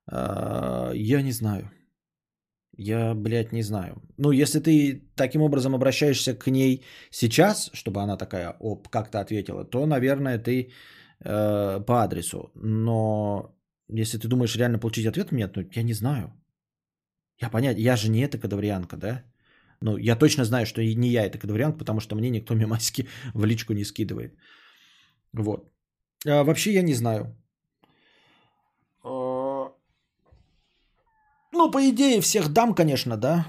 [0.06, 1.70] А, Я не знаю.
[2.78, 4.02] Я, блядь, не знаю.
[4.18, 9.64] Ну, если ты таким образом обращаешься к ней сейчас, чтобы она такая, оп, как-то ответила,
[9.64, 10.70] то, наверное, ты
[11.20, 12.50] э, по адресу.
[12.54, 13.54] Но
[13.88, 16.32] если ты думаешь реально получить ответ, нет, ну, я не знаю.
[17.42, 19.22] Я понять, я же не эта кадаврианка, да?
[19.82, 23.06] Ну, я точно знаю, что и не я эта кадаврианка, потому что мне никто мемасики
[23.34, 24.34] в личку не скидывает.
[25.32, 25.70] Вот.
[26.26, 27.36] А вообще я не знаю.
[31.52, 33.46] Ну, по идее, всех дам, конечно, да.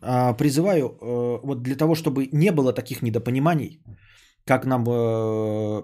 [0.00, 3.82] А, призываю, э, вот для того, чтобы не было таких недопониманий,
[4.44, 5.82] как нам, э,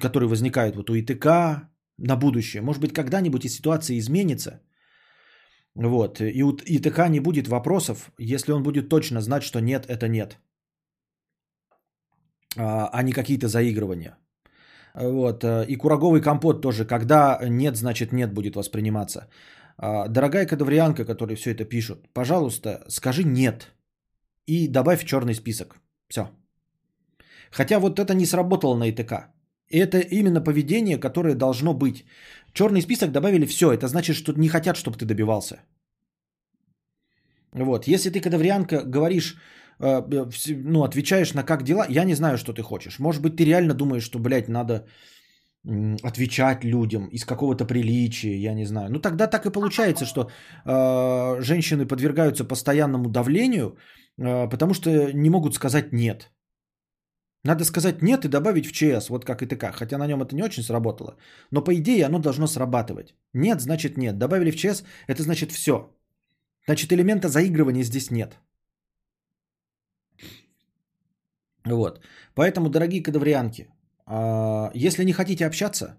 [0.00, 1.26] которые возникают вот у ИТК
[1.98, 2.62] на будущее.
[2.62, 4.60] Может быть, когда-нибудь и ситуация изменится.
[5.76, 6.20] Вот.
[6.20, 10.38] И у ИТК не будет вопросов, если он будет точно знать, что нет, это нет.
[12.56, 14.16] А а не какие-то заигрывания.
[14.94, 15.44] Вот.
[15.44, 19.28] э, И кураговый компот тоже, когда нет, значит нет будет восприниматься.
[19.78, 23.72] А, Дорогая кадаврианка, которые все это пишут, пожалуйста, скажи нет
[24.46, 25.76] и добавь в черный список.
[26.08, 26.30] Все.
[27.50, 29.12] Хотя вот это не сработало на ИТК.
[29.70, 32.04] Это именно поведение, которое должно быть.
[32.52, 33.72] Черный список добавили все.
[33.72, 35.60] Это значит, что не хотят, чтобы ты добивался.
[37.52, 37.88] Вот.
[37.88, 39.36] Если ты, кадаврианка, говоришь,
[39.80, 42.98] э, вс- ну, отвечаешь на как дела, я не знаю, что ты хочешь.
[42.98, 44.86] Может быть, ты реально думаешь, что, блядь, надо
[46.02, 48.90] отвечать людям из какого-то приличия, я не знаю.
[48.90, 50.30] Ну, тогда так и получается, что
[50.64, 53.76] э, женщины подвергаются постоянному давлению,
[54.18, 56.30] э, потому что не могут сказать нет.
[57.44, 60.34] Надо сказать нет и добавить в ЧС, вот как и ТК, хотя на нем это
[60.34, 61.16] не очень сработало.
[61.50, 63.14] Но по идее оно должно срабатывать.
[63.34, 64.18] Нет, значит нет.
[64.18, 65.90] Добавили в ЧС, это значит все.
[66.66, 68.38] Значит элемента заигрывания здесь нет.
[71.64, 72.00] Вот.
[72.34, 73.68] Поэтому, дорогие кадаврианки,
[74.74, 75.98] если не хотите общаться,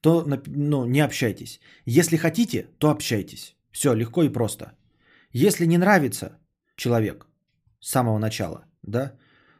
[0.00, 1.60] то ну, не общайтесь.
[1.84, 3.56] Если хотите, то общайтесь.
[3.72, 4.72] Все, легко и просто.
[5.32, 6.38] Если не нравится
[6.76, 7.26] человек
[7.80, 9.12] с самого начала, да,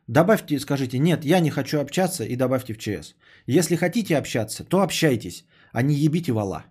[0.07, 3.15] добавьте, скажите, нет, я не хочу общаться и добавьте в ЧС.
[3.47, 6.65] Если хотите общаться, то общайтесь, а не ебите вала.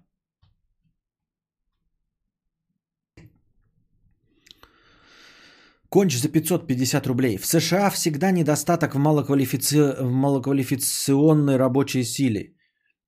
[5.96, 7.38] Конч за 550 рублей.
[7.38, 9.96] В США всегда недостаток в, малоквалифици...
[10.02, 12.54] в малоквалификационной рабочей силе.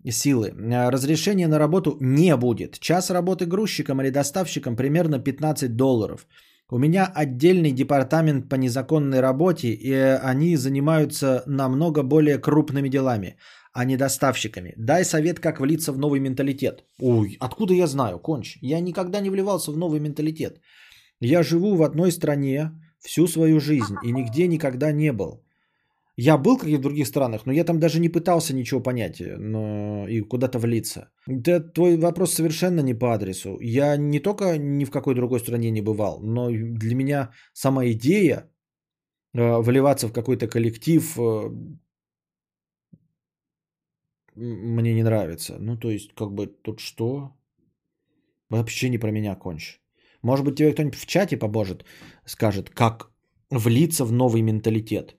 [0.09, 0.53] Силы.
[0.73, 2.79] А, Разрешения на работу не будет.
[2.79, 6.27] Час работы грузчиком или доставщиком примерно 15 долларов.
[6.71, 9.91] У меня отдельный департамент по незаконной работе, и
[10.31, 13.35] они занимаются намного более крупными делами,
[13.73, 14.73] а не доставщиками.
[14.77, 16.85] Дай совет, как влиться в новый менталитет.
[17.01, 18.57] Ой, откуда я знаю, конч?
[18.61, 20.61] Я никогда не вливался в новый менталитет.
[21.19, 25.43] Я живу в одной стране всю свою жизнь и нигде никогда не был.
[26.19, 29.21] Я был как и в других странах, но я там даже не пытался ничего понять
[29.21, 30.07] но...
[30.07, 31.11] и куда-то влиться.
[31.27, 33.59] Да, твой вопрос совершенно не по адресу.
[33.61, 38.49] Я не только ни в какой другой стране не бывал, но для меня сама идея
[39.35, 41.49] э, вливаться в какой-то коллектив э,
[44.37, 45.57] мне не нравится.
[45.59, 47.31] Ну, то есть, как бы тут что?
[48.49, 49.79] Вообще не про меня конч.
[50.21, 51.85] Может быть, тебе кто-нибудь в чате поможет,
[52.25, 53.11] скажет, как
[53.49, 55.15] влиться в новый менталитет.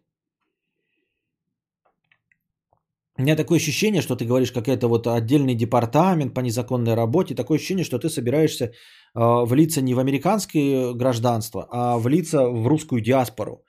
[3.18, 7.34] У меня такое ощущение, что ты говоришь какой-то вот отдельный департамент по незаконной работе.
[7.34, 8.70] Такое ощущение, что ты собираешься э,
[9.14, 13.64] влиться не в американское гражданство, а влиться в русскую диаспору.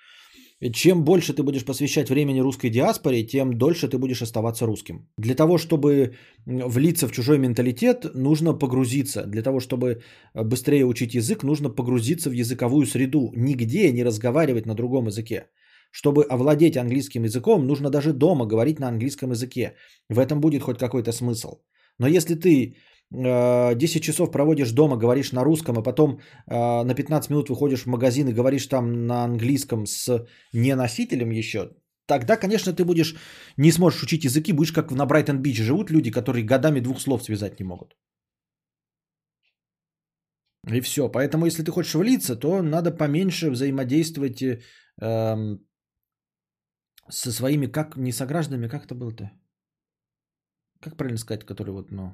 [0.74, 5.08] Чем больше ты будешь посвящать времени русской диаспоре, тем дольше ты будешь оставаться русским.
[5.18, 9.24] Для того, чтобы влиться в чужой менталитет, нужно погрузиться.
[9.26, 10.02] Для того, чтобы
[10.34, 13.32] э, быстрее учить язык, нужно погрузиться в языковую среду.
[13.36, 15.48] Нигде не разговаривать на другом языке.
[15.92, 19.76] Чтобы овладеть английским языком, нужно даже дома говорить на английском языке.
[20.10, 21.62] В этом будет хоть какой-то смысл.
[22.00, 22.76] Но если ты
[23.12, 27.88] 10 часов проводишь дома, говоришь на русском, а потом э, на 15 минут выходишь в
[27.88, 31.72] магазин и говоришь там на английском с неносителем еще,
[32.06, 33.16] тогда, конечно, ты будешь
[33.58, 37.60] не сможешь учить языки, будешь как на Брайтон-Бич живут люди, которые годами двух слов связать
[37.60, 37.96] не могут.
[40.68, 41.10] И все.
[41.10, 44.60] Поэтому, если ты хочешь влиться, то надо поменьше взаимодействовать э,
[45.02, 45.66] эм,
[47.10, 49.32] со своими, как не согражданами, как это было-то?
[50.80, 52.14] Как правильно сказать, которые вот, ну,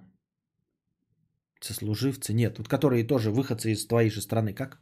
[1.65, 2.33] сослуживцы?
[2.33, 4.79] Нет, вот которые тоже выходцы из твоей же страны, как?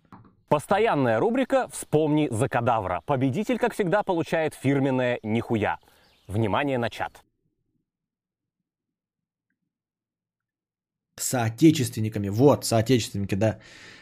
[0.50, 3.02] Постоянная рубрика «Вспомни за кадавра».
[3.06, 5.78] Победитель, как всегда, получает фирменное «Нихуя».
[6.28, 7.24] Внимание на чат.
[11.20, 12.30] Соотечественниками.
[12.30, 13.60] Вот, соотечественники, да.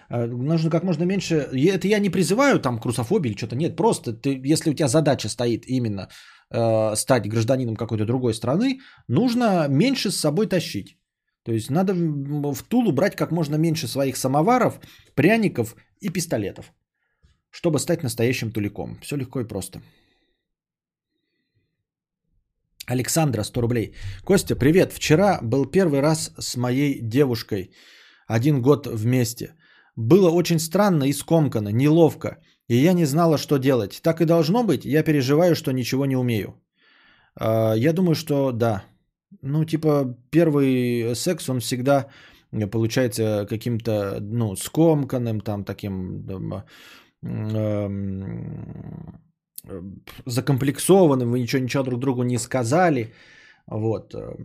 [0.10, 1.36] Э, Нужно как можно меньше...
[1.36, 3.56] Это я не призываю там к русофобии или что-то.
[3.56, 6.10] Нет, просто ты, если у тебя задача стоит именно
[6.50, 10.98] э, стать гражданином какой-то другой страны, нужно меньше с собой тащить.
[11.44, 14.80] То есть надо в Тулу брать как можно меньше своих самоваров,
[15.16, 16.72] пряников и пистолетов,
[17.50, 18.98] чтобы стать настоящим туликом.
[19.02, 19.82] Все легко и просто.
[22.88, 23.94] Александра, 100 рублей.
[24.24, 24.94] Костя, привет.
[24.94, 27.72] Вчера был первый раз с моей девушкой.
[28.28, 29.56] Один год вместе.
[29.96, 32.38] Было очень странно и скомканно, неловко.
[32.68, 34.02] И я не знала, что делать.
[34.02, 34.86] Так и должно быть.
[34.86, 36.54] Я переживаю, что ничего не умею.
[37.36, 38.84] А, Я думаю, что да.
[39.42, 42.08] Ну, типа, первый секс, он всегда
[42.52, 46.64] э, получается каким-то, ну, скомканным, там, таким, эм,
[49.68, 49.82] э,
[50.26, 53.14] закомплексованным, вы ничего, ничего друг другу не сказали.
[53.68, 54.14] Вот.
[54.16, 54.36] э,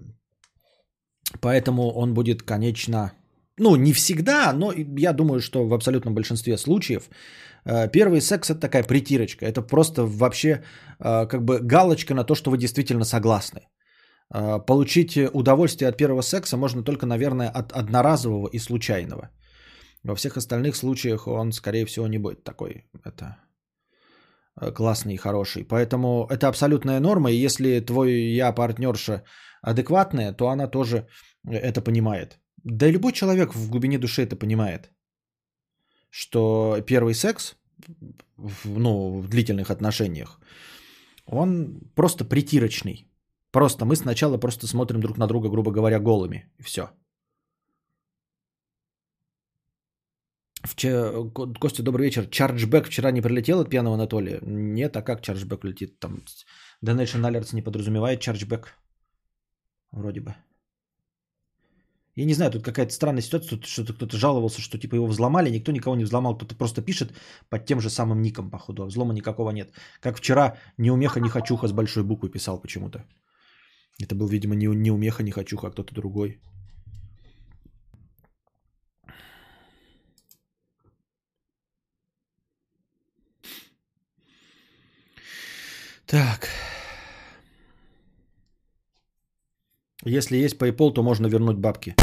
[1.40, 3.12] Поэтому он будет, конечно,
[3.58, 7.08] ну, не всегда, но я думаю, что в абсолютном большинстве случаев
[7.64, 9.46] э, первый секс это такая притирочка.
[9.46, 10.62] Это просто вообще
[11.00, 13.60] э, как бы галочка на то, что вы действительно согласны.
[14.34, 19.30] Э, Получить удовольствие от первого секса можно только, наверное, от одноразового и случайного.
[20.02, 22.84] Во всех остальных случаях он, скорее всего, не будет такой.
[23.04, 23.36] Это
[24.60, 25.64] э, классный и хороший.
[25.64, 27.30] Поэтому это абсолютная норма.
[27.30, 29.22] И если твой я партнерша
[29.62, 31.06] адекватная, то она тоже
[31.48, 32.38] это понимает.
[32.64, 34.90] Да и любой человек в глубине души это понимает.
[36.10, 37.56] Что первый секс,
[38.36, 40.40] в, ну, в длительных отношениях,
[41.26, 43.06] он просто притирочный.
[43.56, 46.44] Просто мы сначала просто смотрим друг на друга, грубо говоря, голыми.
[46.60, 46.90] И все.
[50.62, 51.30] Вчера...
[51.60, 52.26] Костя, добрый вечер.
[52.26, 54.40] Чарджбэк вчера не прилетел от пьяного Анатолия?
[54.42, 55.98] Нет, а как чарджбэк летит?
[55.98, 56.22] Там
[56.84, 58.74] Donation Alerts не подразумевает чарджбэк.
[59.90, 60.34] Вроде бы.
[62.14, 65.48] Я не знаю, тут какая-то странная ситуация, тут что-то кто-то жаловался, что типа его взломали,
[65.50, 67.14] никто никого не взломал, кто-то просто пишет
[67.48, 69.72] под тем же самым ником, походу, а взлома никакого нет.
[70.00, 73.06] Как вчера неумеха не хочуха с большой буквы писал почему-то.
[73.98, 76.38] Это был, видимо, не, не умеха не хочуха, а кто-то другой.
[86.06, 86.48] Так.
[90.04, 91.96] Если есть PayPal, то можно вернуть бабки.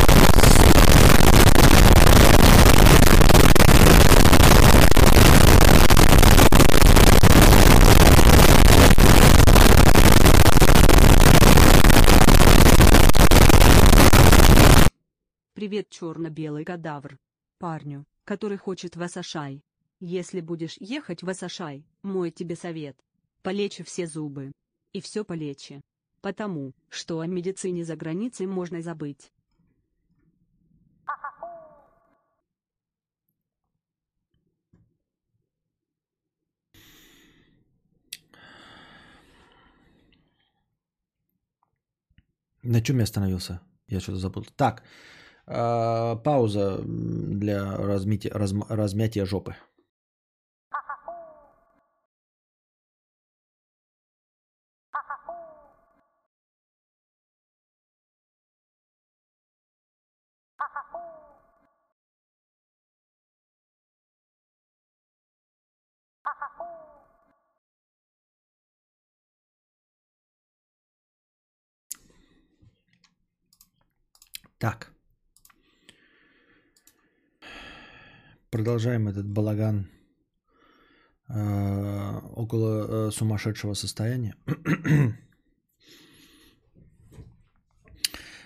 [15.64, 17.18] Привет, черно-белый кадавр.
[17.57, 19.64] Парню, который хочет в Асашай.
[20.02, 22.98] Если будешь ехать в Асашай, мой тебе совет.
[23.44, 24.52] Полечи все зубы.
[24.91, 25.80] И все полечи.
[26.19, 29.31] Потому, что о медицине за границей можно забыть.
[42.64, 43.61] На чем я остановился?
[43.88, 44.45] Я что-то забыл.
[44.57, 44.84] Так,
[45.48, 49.56] э, пауза для размития, разм, размятия жопы.
[74.57, 74.93] Так.
[78.54, 79.90] Продолжаем этот балаган
[81.28, 84.36] э, около э, сумасшедшего состояния.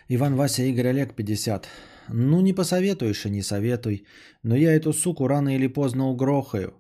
[0.08, 1.68] Иван Вася Игорь Олег 50.
[2.08, 4.06] Ну не посоветуешь и не советуй,
[4.44, 6.74] но я эту суку рано или поздно угрохаю.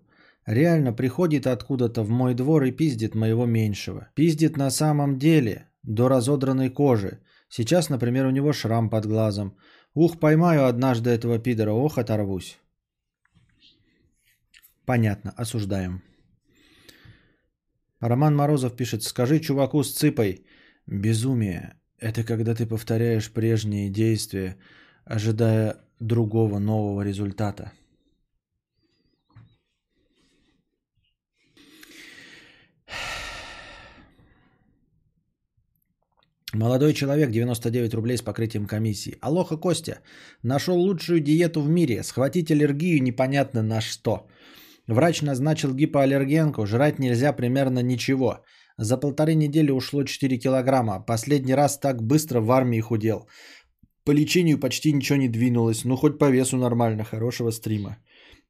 [0.45, 4.07] Реально приходит откуда-то в мой двор и пиздит моего меньшего.
[4.15, 7.19] Пиздит на самом деле, до разодранной кожи.
[7.49, 9.57] Сейчас, например, у него шрам под глазом.
[9.95, 12.57] Ух, поймаю однажды этого пидора, ох, оторвусь.
[14.87, 16.01] Понятно, осуждаем.
[17.99, 20.45] Роман Морозов пишет, скажи чуваку с цыпой,
[20.85, 24.55] безумие– это когда ты повторяешь прежние действия,
[25.03, 27.73] ожидая другого нового результата.
[36.53, 39.17] Молодой человек, 99 рублей с покрытием комиссии.
[39.21, 39.99] Алоха, Костя.
[40.43, 42.03] Нашел лучшую диету в мире.
[42.03, 44.27] Схватить аллергию непонятно на что.
[44.87, 46.65] Врач назначил гипоаллергенку.
[46.65, 48.39] Жрать нельзя примерно ничего.
[48.77, 51.05] За полторы недели ушло 4 килограмма.
[51.05, 53.27] Последний раз так быстро в армии худел.
[54.05, 55.83] По лечению почти ничего не двинулось.
[55.85, 57.03] Ну, хоть по весу нормально.
[57.03, 57.97] Хорошего стрима.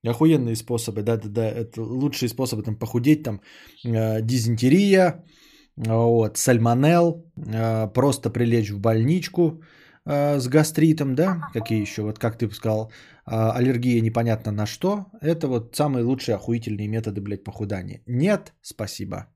[0.06, 1.50] Охуенные способы, да-да-да.
[1.50, 3.24] Это лучшие способы там похудеть.
[3.24, 3.42] Там
[3.84, 5.24] э, дизентерия,
[5.76, 9.64] вот, сальмонел, э, просто прилечь в больничку
[10.08, 12.92] э, с гастритом, да, какие еще, вот как ты сказал,
[13.26, 18.02] э, аллергия непонятно на что, это вот самые лучшие охуительные методы, блядь, похудания.
[18.08, 19.28] Нет, спасибо.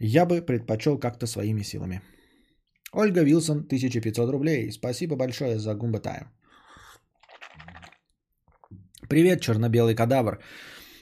[0.00, 2.00] Я бы предпочел как-то своими силами.
[2.92, 4.70] Ольга Вилсон, 1500 рублей.
[4.70, 6.28] Спасибо большое за Гумба Тайм.
[9.08, 10.38] Привет, черно-белый кадавр.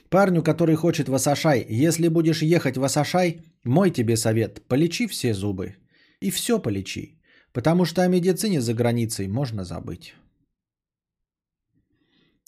[0.09, 5.33] Парню, который хочет в Асашай, если будешь ехать в Асашай, мой тебе совет, полечи все
[5.33, 5.75] зубы.
[6.21, 7.16] И все полечи.
[7.57, 10.13] Потому что о медицине за границей можно забыть.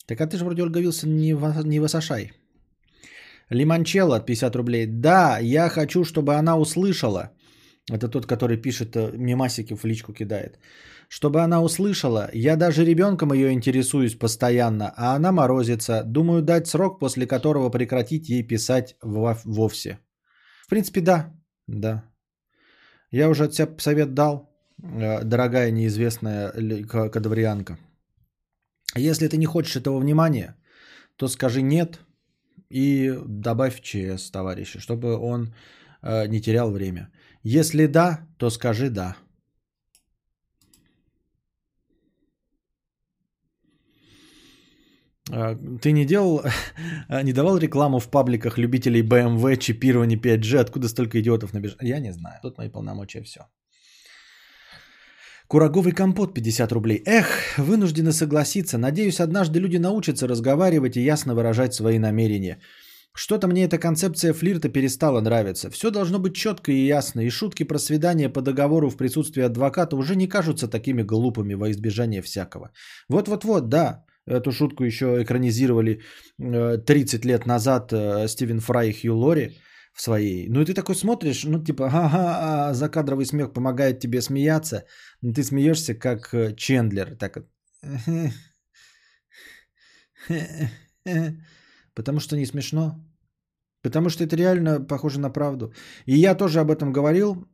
[0.06, 2.32] Так а ты же вроде Ольга Вилсон не в, не в Асашай.
[3.50, 4.86] Лиманчелло от 50 рублей.
[4.86, 7.30] Да, я хочу, чтобы она услышала.
[7.90, 10.60] Это тот, который пишет, э, мемасики в личку кидает.
[11.08, 16.04] Чтобы она услышала, я даже ребенком ее интересуюсь постоянно, а она морозится.
[16.04, 19.98] Думаю дать срок, после которого прекратить ей писать вовсе.
[20.66, 21.34] В принципе, да.
[21.66, 22.04] Да.
[23.10, 24.49] Я уже от себя совет дал,
[24.82, 26.52] дорогая неизвестная
[26.86, 27.78] кадаврианка.
[28.96, 30.56] Если ты не хочешь этого внимания,
[31.16, 32.00] то скажи нет
[32.70, 35.54] и добавь ЧС, товарищи, чтобы он
[36.02, 37.10] э, не терял время.
[37.42, 39.16] Если да, то скажи да.
[45.32, 46.42] А, Ты не делал,
[47.22, 50.58] не давал рекламу в пабликах любителей BMW, чипирования 5G?
[50.58, 51.78] Откуда столько идиотов набежало?
[51.82, 52.40] Я не знаю.
[52.42, 53.40] Тут мои полномочия, все.
[55.50, 57.02] Кураговый компот 50 рублей.
[57.04, 58.78] Эх, вынуждены согласиться.
[58.78, 62.60] Надеюсь, однажды люди научатся разговаривать и ясно выражать свои намерения.
[63.12, 65.68] Что-то мне эта концепция флирта перестала нравиться.
[65.70, 69.96] Все должно быть четко и ясно, и шутки про свидание по договору в присутствии адвоката
[69.96, 72.70] уже не кажутся такими глупыми во избежание всякого.
[73.08, 76.00] Вот-вот-вот, да, эту шутку еще экранизировали
[76.38, 79.56] э, 30 лет назад э, Стивен Фрай и Хью Лори
[79.92, 80.48] в своей.
[80.48, 84.84] Ну и ты такой смотришь, ну типа, ага, закадровый смех помогает тебе смеяться,
[85.22, 87.44] но ты смеешься как э, Чендлер, так.
[91.94, 92.94] Потому что не смешно.
[93.82, 95.72] Потому что это реально похоже на правду.
[96.06, 97.46] И я тоже об этом говорил.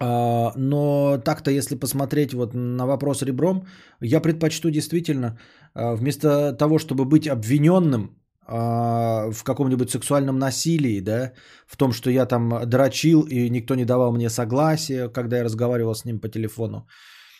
[0.00, 3.66] а, Но так-то, если посмотреть вот на вопрос ребром,
[4.00, 5.38] я предпочту действительно
[5.74, 11.32] а, вместо того, чтобы быть обвиненным в каком-нибудь сексуальном насилии, да,
[11.66, 15.94] в том, что я там дрочил и никто не давал мне согласия, когда я разговаривал
[15.94, 16.86] с ним по телефону,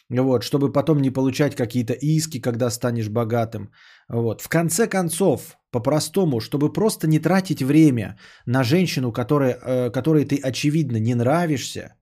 [0.08, 3.70] вот, чтобы потом не получать какие-то иски, когда станешь богатым.
[4.08, 4.40] Вот.
[4.40, 10.36] В конце концов, по-простому, чтобы просто не тратить время на женщину, которая, э, которой ты
[10.36, 11.96] очевидно не нравишься,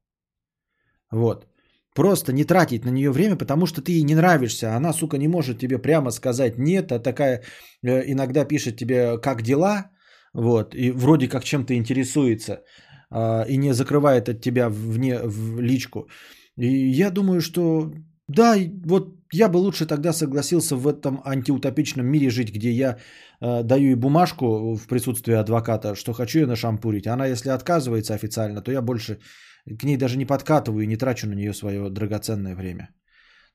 [1.11, 1.47] вот,
[1.95, 5.29] просто не тратить на нее время, потому что ты ей не нравишься, она, сука, не
[5.29, 7.43] может тебе прямо сказать нет, а такая
[7.83, 9.91] э, иногда пишет тебе как дела,
[10.35, 12.63] вот, и вроде как чем-то интересуется,
[13.11, 16.09] а, и не закрывает от тебя вне в личку.
[16.57, 17.93] И я думаю, что
[18.29, 18.57] да,
[18.87, 22.99] вот я бы лучше тогда согласился в этом антиутопичном мире жить, где я
[23.41, 27.07] э, даю ей бумажку в присутствии адвоката, что хочу ее нашампурить.
[27.07, 29.19] Она, если отказывается официально, то я больше
[29.65, 32.89] к ней даже не подкатываю и не трачу на нее свое драгоценное время.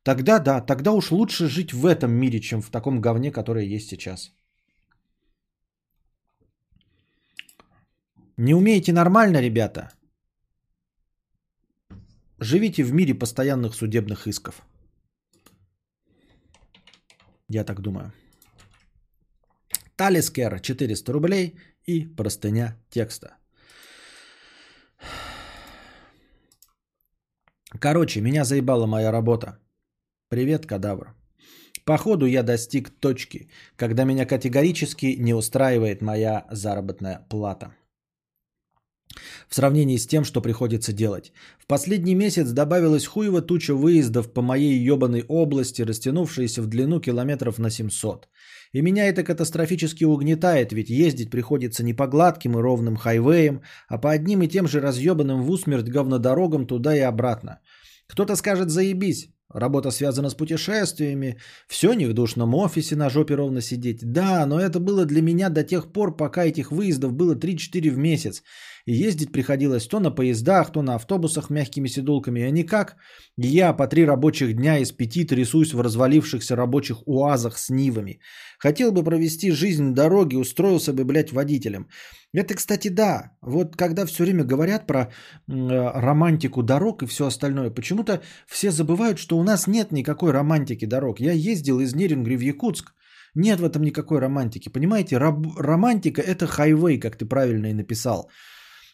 [0.04, 3.90] Тогда да, тогда уж лучше жить в этом мире, чем в таком говне, которое есть
[3.90, 4.34] сейчас.
[8.38, 9.90] Не умеете нормально, ребята?
[12.40, 14.62] Живите в мире постоянных судебных исков.
[17.50, 18.14] Я так думаю.
[19.96, 21.56] Талискер 400 рублей
[21.88, 23.38] и простыня текста.
[27.80, 29.60] Короче, меня заебала моя работа.
[30.30, 31.15] Привет, кадавр.
[31.85, 37.73] Походу я достиг точки, когда меня категорически не устраивает моя заработная плата.
[39.49, 41.31] В сравнении с тем, что приходится делать.
[41.60, 47.60] В последний месяц добавилась хуева туча выездов по моей ебаной области, растянувшаяся в длину километров
[47.60, 48.27] на 700.
[48.73, 53.98] И меня это катастрофически угнетает, ведь ездить приходится не по гладким и ровным хайвеям, а
[53.98, 57.60] по одним и тем же разъебанным в усмерть говнодорогам туда и обратно.
[58.07, 63.61] Кто-то скажет «заебись», Работа связана с путешествиями, все не в душном офисе на жопе ровно
[63.61, 63.99] сидеть.
[64.02, 67.98] Да, но это было для меня до тех пор, пока этих выездов было 3-4 в
[67.98, 68.44] месяц.
[68.88, 72.96] И ездить приходилось то на поездах, то на автобусах мягкими сидулками, а никак
[73.38, 78.22] я по три рабочих дня из пяти трясусь в развалившихся рабочих уазах с нивами.
[78.60, 81.88] Хотел бы провести жизнь на дороге, устроился бы, блядь, водителем.
[82.34, 83.32] Это, кстати, да.
[83.42, 85.08] Вот когда все время говорят про э,
[85.48, 91.20] романтику дорог и все остальное, почему-то все забывают, что у нас нет никакой романтики дорог.
[91.20, 92.94] Я ездил из Нерингри в Якутск.
[93.36, 94.70] Нет в этом никакой романтики.
[94.70, 98.30] Понимаете, раб- романтика это хайвей, как ты правильно и написал.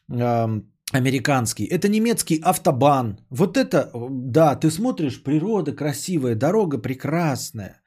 [0.10, 1.66] Американский.
[1.66, 3.18] Это немецкий автобан.
[3.30, 7.82] Вот это, да, ты смотришь, природа красивая, дорога прекрасная.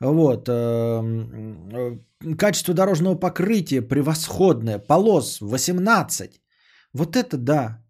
[0.00, 0.48] Вот.
[0.48, 1.98] э,
[2.38, 4.78] Качество дорожного покрытия превосходное.
[4.78, 6.40] Полос 18.
[6.92, 7.82] Вот это да.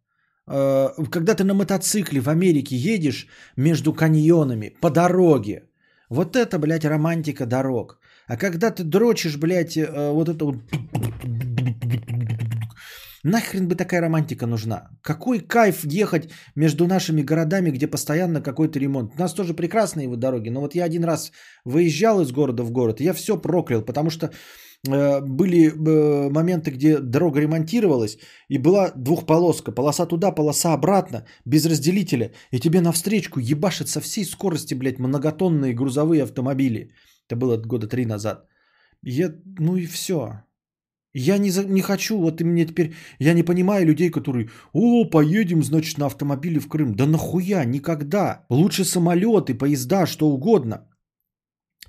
[0.49, 3.27] Э, Когда ты на мотоцикле в Америке едешь
[3.57, 5.63] между каньонами по дороге.
[6.09, 7.99] Вот это, блядь, романтика дорог.
[8.29, 10.57] А когда ты дрочишь, блядь, э, вот это вот...
[13.29, 14.89] Нахрен бы такая романтика нужна?
[15.03, 19.15] Какой кайф ехать между нашими городами, где постоянно какой-то ремонт?
[19.17, 21.33] У нас тоже прекрасные его дороги, но вот я один раз
[21.65, 26.99] выезжал из города в город, я все проклял, потому что э, были э, моменты, где
[26.99, 28.17] дорога ремонтировалась,
[28.49, 34.25] и была двухполоска, полоса туда, полоса обратно, без разделителя, и тебе навстречку ебашат со всей
[34.25, 36.93] скорости, блядь, многотонные грузовые автомобили.
[37.29, 38.47] Это было года три назад.
[39.03, 40.47] Я, ну и все.
[41.19, 45.11] Я не, за, не хочу, вот и мне теперь, я не понимаю людей, которые, о,
[45.11, 46.95] поедем, значит, на автомобиле в Крым.
[46.95, 48.45] Да нахуя, никогда.
[48.51, 50.77] Лучше самолеты, поезда, что угодно.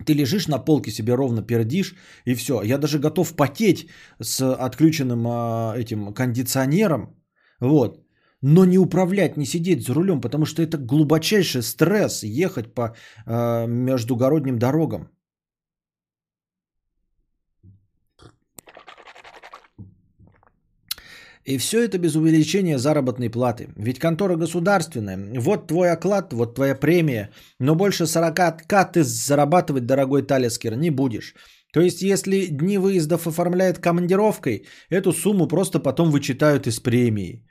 [0.06, 1.96] Ты лежишь на полке себе ровно пердишь,
[2.26, 2.62] и все.
[2.64, 3.90] Я даже готов потеть
[4.22, 7.16] с отключенным а, этим кондиционером,
[7.60, 8.00] вот.
[8.42, 12.96] Но не управлять, не сидеть за рулем, потому что это глубочайший стресс ехать по
[13.26, 15.10] а, междугородним дорогам.
[21.48, 23.70] И все это без увеличения заработной платы.
[23.78, 25.40] Ведь контора государственная.
[25.40, 27.30] Вот твой оклад, вот твоя премия.
[27.60, 31.36] Но больше 40к ты зарабатывать, дорогой Талискер, не будешь.
[31.72, 37.46] То есть, если дни выездов оформляет командировкой, эту сумму просто потом вычитают из премии.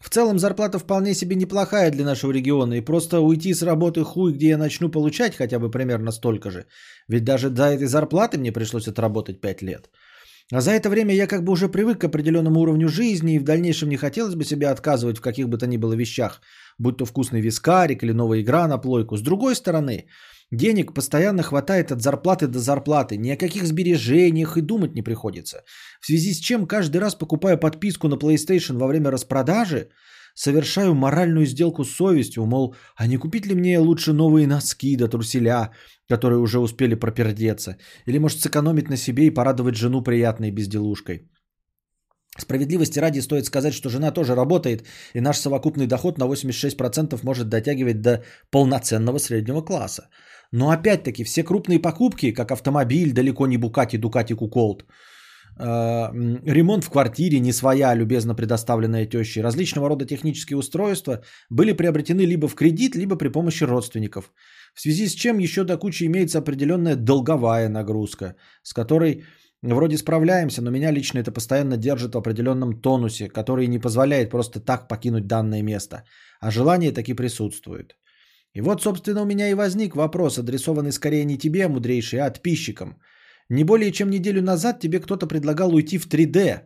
[0.00, 4.32] В целом зарплата вполне себе неплохая для нашего региона, и просто уйти с работы хуй,
[4.32, 6.66] где я начну получать хотя бы примерно столько же.
[7.08, 9.90] Ведь даже до этой зарплаты мне пришлось отработать 5 лет.
[10.52, 13.44] А за это время я как бы уже привык к определенному уровню жизни, и в
[13.44, 16.40] дальнейшем не хотелось бы себя отказывать в каких бы то ни было вещах,
[16.78, 19.16] будь то вкусный вискарик или новая игра на плойку.
[19.16, 20.06] С другой стороны,
[20.50, 25.64] денег постоянно хватает от зарплаты до зарплаты, ни о каких сбережениях и думать не приходится.
[26.00, 29.90] В связи с чем каждый раз покупая подписку на PlayStation во время распродажи,
[30.34, 35.08] совершаю моральную сделку с совестью, мол, а не купить ли мне лучше новые носки да
[35.08, 35.72] труселя,
[36.08, 37.76] которые уже успели пропердеться,
[38.06, 41.30] или может сэкономить на себе и порадовать жену приятной безделушкой.
[42.38, 47.48] Справедливости ради стоит сказать, что жена тоже работает, и наш совокупный доход на 86% может
[47.48, 50.08] дотягивать до полноценного среднего класса.
[50.52, 54.84] Но опять-таки все крупные покупки, как автомобиль, далеко не Букати, Дукати, Куколт–
[55.60, 56.08] Э,
[56.46, 62.48] ремонт в квартире не своя, любезно предоставленная тещей, различного рода технические устройства были приобретены либо
[62.48, 64.32] в кредит, либо при помощи родственников.
[64.78, 69.24] В связи с чем еще до кучи имеется определенная долговая нагрузка, с которой
[69.62, 74.60] вроде справляемся, но меня лично это постоянно держит в определенном тонусе, который не позволяет просто
[74.60, 76.04] так покинуть данное место,
[76.40, 77.96] а желание таки присутствует.
[78.54, 83.00] И вот, собственно, у меня и возник вопрос, адресованный скорее не тебе, мудрейший, а подписчикам–
[83.50, 86.60] не более чем неделю назад тебе кто-то предлагал уйти в 3D,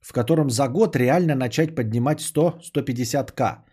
[0.00, 3.64] в котором за год реально начать поднимать 100-150к.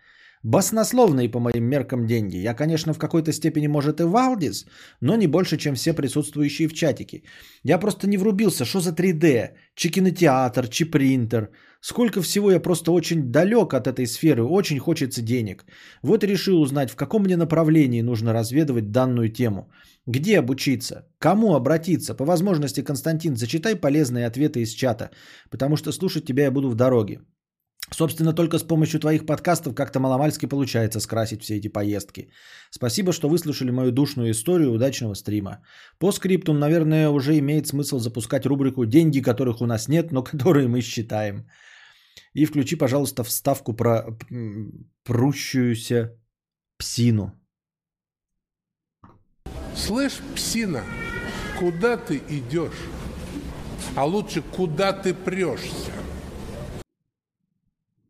[0.44, 2.36] Баснословные по моим меркам деньги.
[2.36, 4.66] Я, конечно, в какой-то степени, может, и Валдис,
[5.00, 7.22] но не больше, чем все присутствующие в чатике.
[7.62, 11.48] Я просто не врубился, что за 3D, чи кинотеатр, чи принтер.
[11.80, 15.64] Сколько всего я просто очень далек от этой сферы, очень хочется денег.
[16.02, 19.70] Вот и решил узнать, в каком мне направлении нужно разведывать данную тему.
[20.06, 21.06] Где обучиться?
[21.18, 22.14] Кому обратиться?
[22.14, 25.10] По возможности, Константин, зачитай полезные ответы из чата,
[25.50, 27.20] потому что слушать тебя я буду в дороге.
[27.94, 32.28] Собственно, только с помощью твоих подкастов как-то маломальски получается скрасить все эти поездки.
[32.70, 35.58] Спасибо, что выслушали мою душную историю удачного стрима.
[36.00, 40.66] По скриптум, наверное, уже имеет смысл запускать рубрику «Деньги, которых у нас нет, но которые
[40.66, 41.46] мы считаем».
[42.32, 44.18] И включи, пожалуйста, вставку про
[45.04, 46.18] прущуюся
[46.76, 47.30] псину.
[49.76, 50.82] Слышь, псина,
[51.60, 52.88] куда ты идешь?
[53.94, 56.03] А лучше, куда ты прешься?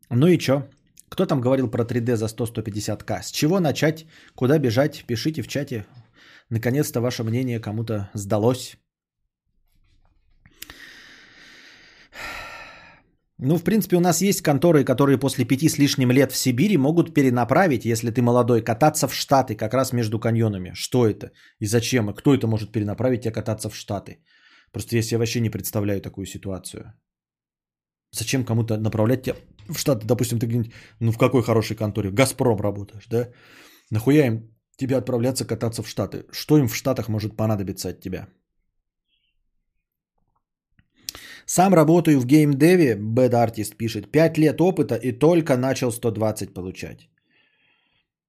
[0.09, 0.67] Ну и чё?
[1.09, 3.23] Кто там говорил про 3D за 100-150к?
[3.23, 4.05] С чего начать?
[4.35, 5.05] Куда бежать?
[5.07, 5.85] Пишите в чате.
[6.49, 8.77] Наконец-то ваше мнение кому-то сдалось.
[13.37, 16.77] Ну, в принципе, у нас есть конторы, которые после пяти с лишним лет в Сибири
[16.77, 20.71] могут перенаправить, если ты молодой, кататься в Штаты, как раз между каньонами.
[20.73, 21.31] Что это?
[21.59, 22.09] И зачем?
[22.09, 24.19] И кто это может перенаправить тебя кататься в Штаты?
[24.71, 26.93] Просто я себе вообще не представляю такую ситуацию.
[28.11, 29.35] Зачем кому-то направлять тебя
[29.69, 30.05] в Штаты?
[30.05, 32.11] Допустим, ты ну в какой хорошей конторе?
[32.11, 33.29] Газпром работаешь, да?
[33.91, 36.25] Нахуя им тебе отправляться кататься в Штаты?
[36.31, 38.27] Что им в Штатах может понадобиться от тебя?
[41.45, 47.07] Сам работаю в геймдеве, Bad Artist пишет, 5 лет опыта и только начал 120 получать.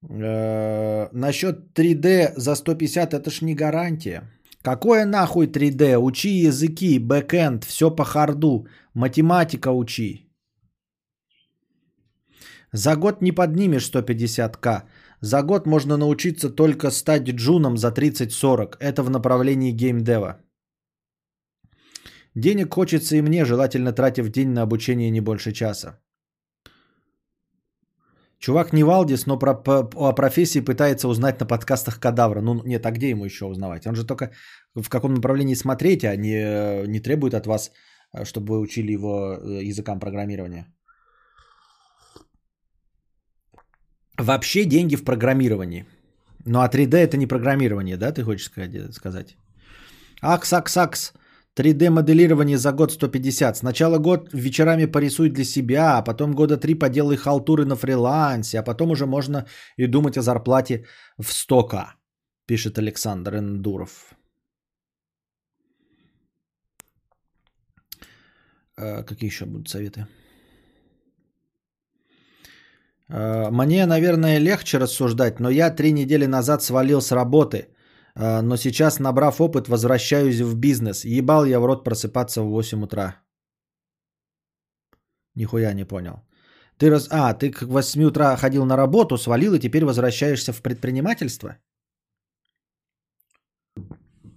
[0.09, 4.23] Э-э- насчет 3D за 150 это ж не гарантия.
[4.63, 5.97] Какое нахуй 3D?
[5.97, 8.67] Учи языки, бэкэнд, все по харду.
[8.95, 10.26] Математика учи.
[12.77, 14.83] За год не поднимешь 150к.
[15.23, 18.77] За год можно научиться только стать джуном за 30-40.
[18.81, 20.37] Это в направлении геймдева.
[22.35, 25.99] Денег хочется и мне, желательно тратя в день на обучение не больше часа.
[28.39, 32.43] Чувак не Валдис, но про, по, о профессии пытается узнать на подкастах Кадавра.
[32.43, 33.87] Ну нет, а где ему еще узнавать?
[33.87, 34.33] Он же только
[34.75, 37.73] в каком направлении смотреть, а не, не требует от вас,
[38.13, 40.76] э, чтобы вы учили его э, языкам программирования.
[44.19, 45.85] Вообще деньги в программировании.
[46.47, 48.51] Ну а 3D это не программирование, да, ты хочешь
[48.93, 49.37] сказать?
[50.23, 51.13] Акс, акс, акс.
[51.57, 53.57] 3D моделирование за год 150.
[53.57, 58.63] Сначала год вечерами порисуй для себя, а потом года три поделай халтуры на фрилансе, а
[58.63, 59.47] потом уже можно
[59.79, 60.85] и думать о зарплате
[61.19, 61.95] в 100к,
[62.47, 64.15] пишет Александр Эндуров.
[68.79, 70.07] Э, какие еще будут советы?
[73.09, 77.69] Э, Мне, наверное, легче рассуждать, но я три недели назад свалил с работы.
[78.15, 81.05] Э, Но сейчас, набрав опыт, возвращаюсь в бизнес.
[81.05, 83.17] Ебал я в рот просыпаться в 8 утра.
[85.35, 86.23] Нихуя не понял.
[86.79, 87.09] Ты раз...
[87.11, 91.57] А, ты к 8 утра ходил на работу, свалил и теперь возвращаешься в предпринимательство?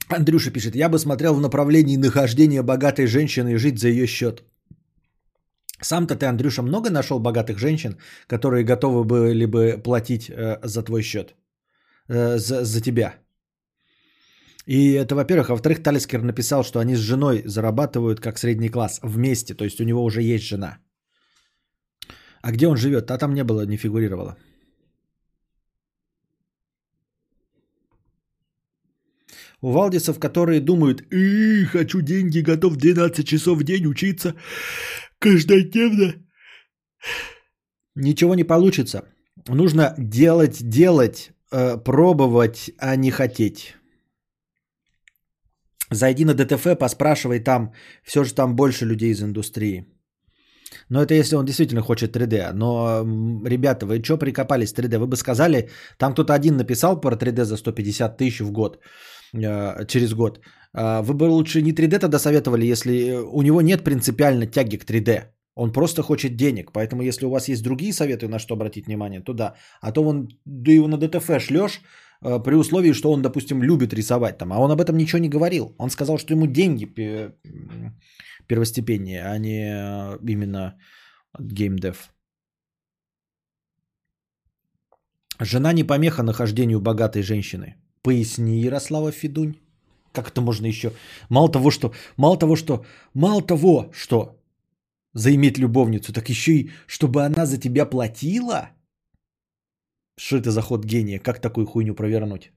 [0.10, 4.44] Андрюша пишет, я бы смотрел в направлении нахождения богатой женщины и жить за ее счет.
[5.82, 7.98] Сам-то ты, Андрюша, много нашел богатых женщин,
[8.28, 11.36] которые готовы были бы платить э, за твой счет?
[12.10, 13.16] Э, за, за тебя?
[14.66, 15.50] И это, во-первых.
[15.50, 19.54] А во-вторых, Талискер написал, что они с женой зарабатывают как средний класс вместе.
[19.54, 20.78] То есть у него уже есть жена.
[22.42, 23.12] А где он живет?
[23.12, 24.38] А там не было, не фигурировало.
[29.62, 34.34] У Валдисов, которые думают, «И, хочу деньги, готов 12 часов в день учиться
[35.20, 36.14] каждодневно.
[37.96, 39.04] Ничего не получится.
[39.48, 43.76] Нужно делать, делать, э, пробовать, а не хотеть.
[45.92, 47.74] Зайди на ДТФ, поспрашивай там.
[48.04, 49.86] Все же там больше людей из индустрии.
[50.90, 52.54] Но это если он действительно хочет 3D.
[52.54, 53.04] Но,
[53.46, 54.98] ребята, вы что прикопались 3D?
[55.00, 58.80] Вы бы сказали, там кто-то один написал про 3D за 150 тысяч в год,
[59.34, 60.40] э, через год.
[60.74, 64.78] А Вы бы лучше не 3D тогда советовали, если э, у него нет принципиально тяги
[64.78, 65.24] к 3D.
[65.56, 66.72] Он просто хочет денег.
[66.72, 69.56] Поэтому если у вас есть другие советы, на что обратить внимание, то да.
[69.82, 70.30] А то он,
[70.66, 71.82] ты его на ДТФ шлешь,
[72.22, 74.54] э, при условии, что он, допустим, любит рисовать там.
[74.54, 75.76] А он об этом ничего не говорил.
[75.78, 76.86] Он сказал, что ему деньги
[78.48, 80.76] первостепеннее, а не э, именно
[81.40, 82.10] геймдев.
[85.42, 87.76] Жена не помеха нахождению богатой женщины.
[88.02, 89.56] Поясни, Ярослава Федунь.
[90.12, 90.92] Как это можно еще?
[91.30, 94.40] Мало того, что, мало того, что, мало того, что
[95.14, 98.70] заиметь любовницу, так еще и, чтобы она за тебя платила?
[100.18, 101.20] Что это за ход гения?
[101.20, 102.52] Как такую хуйню провернуть?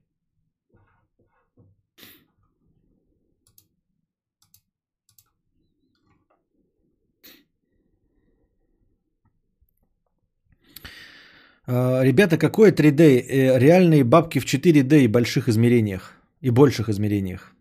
[11.66, 13.00] А, Ребята, какое 3D?
[13.00, 16.21] Э, Реальные бабки в 4D и больших измерениях.
[16.42, 17.54] И больших измерениях.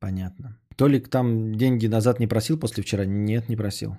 [0.00, 0.58] Понятно.
[0.76, 3.04] Толик там деньги назад не просил после вчера?
[3.06, 3.96] Нет, не просил.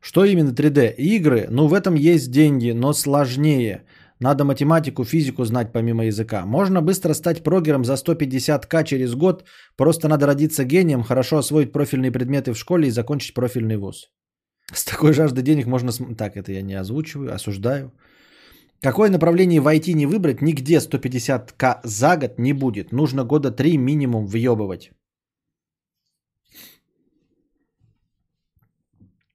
[0.00, 0.94] Что именно 3D?
[0.96, 1.46] Игры?
[1.50, 3.84] Ну, в этом есть деньги, но сложнее.
[4.20, 6.46] Надо математику, физику знать помимо языка.
[6.46, 9.44] Можно быстро стать прогером за 150к через год.
[9.76, 14.10] Просто надо родиться гением, хорошо освоить профильные предметы в школе и закончить профильный вуз.
[14.72, 15.90] С такой жаждой денег можно...
[16.14, 17.92] Так, это я не озвучиваю, осуждаю.
[18.82, 22.92] Какое направление в IT не выбрать, нигде 150к за год не будет.
[22.92, 24.90] Нужно года 3 минимум въебывать.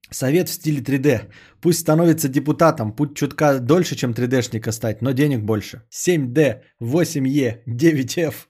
[0.09, 1.29] Совет в стиле 3D.
[1.61, 5.83] Пусть становится депутатом, путь чутка дольше, чем 3D-шника стать, но денег больше.
[5.91, 8.47] 7D, 8E, 9F.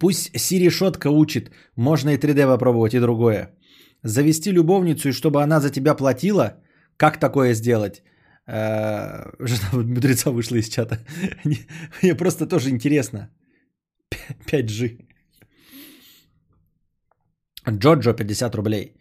[0.00, 3.54] Пусть Сири шотка учит, можно и 3D попробовать, и другое.
[4.02, 6.62] Завести любовницу, и чтобы она за тебя платила,
[7.00, 8.02] как такое сделать?
[8.46, 10.98] Э, Жена мудреца вышла из чата.
[11.44, 13.30] Мне- просто тоже интересно.
[14.46, 14.98] 5G.
[17.70, 18.94] Джоджо 50 рублей.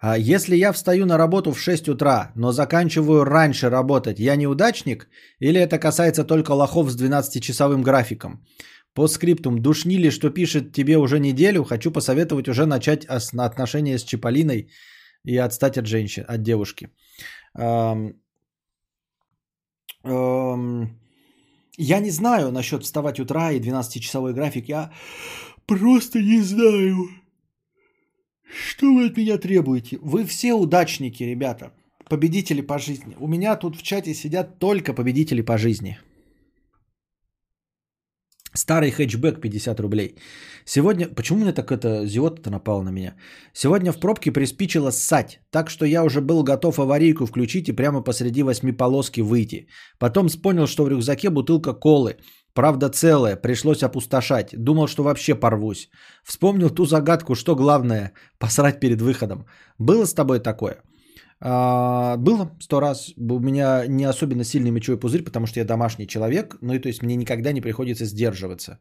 [0.00, 5.08] А Если я встаю на работу в 6 утра, но заканчиваю раньше работать, я неудачник?
[5.40, 8.44] Или это касается только лохов с 12-часовым графиком?
[8.94, 14.70] По скриптум, душнили, что пишет тебе уже неделю, хочу посоветовать уже начать отношения с Чиполлиной
[15.24, 16.88] и отстать от женщин, от девушки.
[17.54, 18.12] Я
[22.00, 24.92] не знаю насчет вставать утра и 12-часовой график, я
[25.66, 27.08] просто не знаю.
[28.52, 29.98] Что вы от меня требуете?
[30.02, 31.72] Вы все удачники, ребята.
[32.08, 33.16] Победители по жизни.
[33.20, 35.98] У меня тут в чате сидят только победители по жизни.
[38.54, 40.16] Старый хэтчбэк 50 рублей.
[40.64, 41.06] Сегодня...
[41.14, 43.14] Почему мне так это зиота-то напала на меня?
[43.52, 48.02] Сегодня в пробке приспичило ссать, так что я уже был готов аварийку включить и прямо
[48.02, 49.68] посреди восьмиполоски выйти.
[49.98, 52.16] Потом понял, что в рюкзаке бутылка колы.
[52.52, 54.48] Правда целая, пришлось опустошать.
[54.56, 55.88] Думал, что вообще порвусь.
[56.24, 59.46] Вспомнил ту загадку, что главное– посрать перед выходом.
[59.78, 60.82] Было с тобой такое?
[61.42, 63.12] А, было сто раз.
[63.16, 66.56] У меня не особенно сильный мочевой пузырь, потому что я домашний человек.
[66.60, 68.78] Ну и то есть мне никогда не приходится сдерживаться.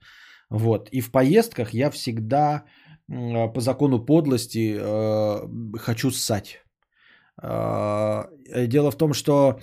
[0.49, 0.89] Вот.
[0.91, 2.63] И в поездках я всегда
[3.09, 6.63] м, по закону подлости э, хочу ссать.
[7.41, 8.27] А,
[8.67, 9.59] Дело в том, что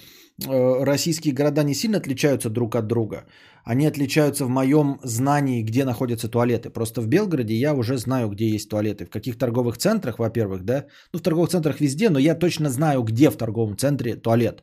[0.47, 3.27] э, российские города не сильно отличаются друг от друга.
[3.67, 6.71] Они отличаются в моем знании, где находятся туалеты.
[6.71, 9.07] Просто в Белгороде я уже знаю, где есть туалеты.
[9.07, 10.87] В каких торговых центрах, во-первых, да?
[11.13, 14.63] Ну, в торговых центрах везде, но я точно знаю, где в торговом центре туалет.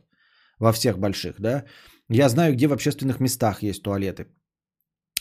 [0.58, 1.64] Во всех больших, да?
[2.08, 4.26] Я знаю, где в общественных местах есть туалеты.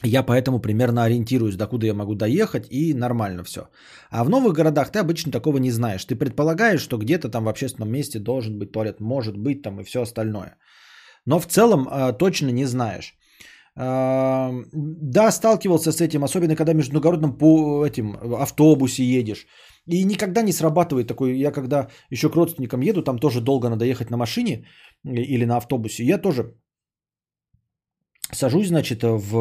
[0.01, 3.67] Я поэтому примерно ориентируюсь, докуда я могу доехать, и нормально все.
[4.09, 6.05] А в новых городах ты обычно такого не знаешь.
[6.05, 9.83] Ты предполагаешь, что где-то там в общественном месте должен быть туалет, может быть там и
[9.83, 10.55] все остальное.
[11.25, 13.17] Но в целом э, точно не знаешь.
[13.75, 19.47] Э, да, сталкивался с этим, особенно когда в междугородном по этим автобусе едешь.
[19.87, 23.85] И никогда не срабатывает такой, я когда еще к родственникам еду, там тоже долго надо
[23.85, 24.65] ехать на машине
[25.03, 26.55] или на автобусе, я тоже
[28.31, 29.35] сажусь, значит, в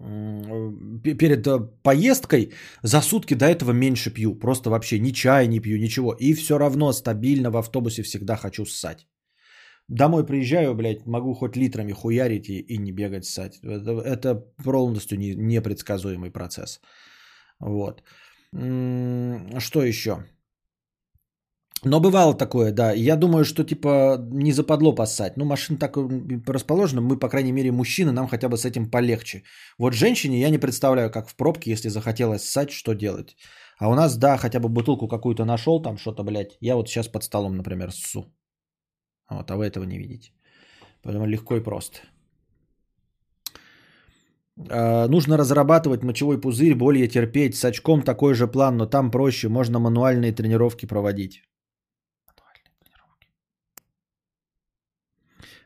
[0.00, 2.52] м, перед э, поездкой
[2.82, 4.38] за сутки до этого меньше пью.
[4.38, 6.12] Просто вообще ни чая не пью, ничего.
[6.12, 9.06] И все равно стабильно в автобусе всегда хочу ссать.
[9.90, 13.58] Домой приезжаю, блядь, могу хоть литрами хуярить и, и не бегать ссать.
[13.64, 14.34] Это, это
[14.64, 16.80] полностью не, непредсказуемый процесс.
[17.60, 18.02] Вот.
[18.52, 20.24] Что еще?
[21.84, 22.92] Но бывало такое, да.
[22.92, 25.36] Я думаю, что типа не западло поссать.
[25.36, 25.96] Ну, машина так
[26.46, 29.42] расположена, мы, по крайней мере, мужчины, нам хотя бы с этим полегче.
[29.78, 33.36] Вот женщине я не представляю, как в пробке, если захотелось ссать, что делать.
[33.78, 36.56] А у нас, да, хотя бы бутылку какую-то нашел, там что-то, блядь.
[36.60, 38.32] Я вот сейчас под столом, например, ссу.
[39.30, 40.32] Вот, а вы этого не видите.
[41.02, 42.00] Поэтому легко и просто.
[44.68, 47.54] А, Нужно разрабатывать мочевой пузырь, более терпеть.
[47.54, 49.48] С очком такой же план, но там проще.
[49.48, 51.42] Можно мануальные тренировки проводить.
[52.26, 53.28] Мануальные тренировки.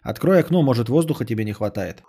[0.03, 2.03] Открой окно, может воздуха тебе не хватает.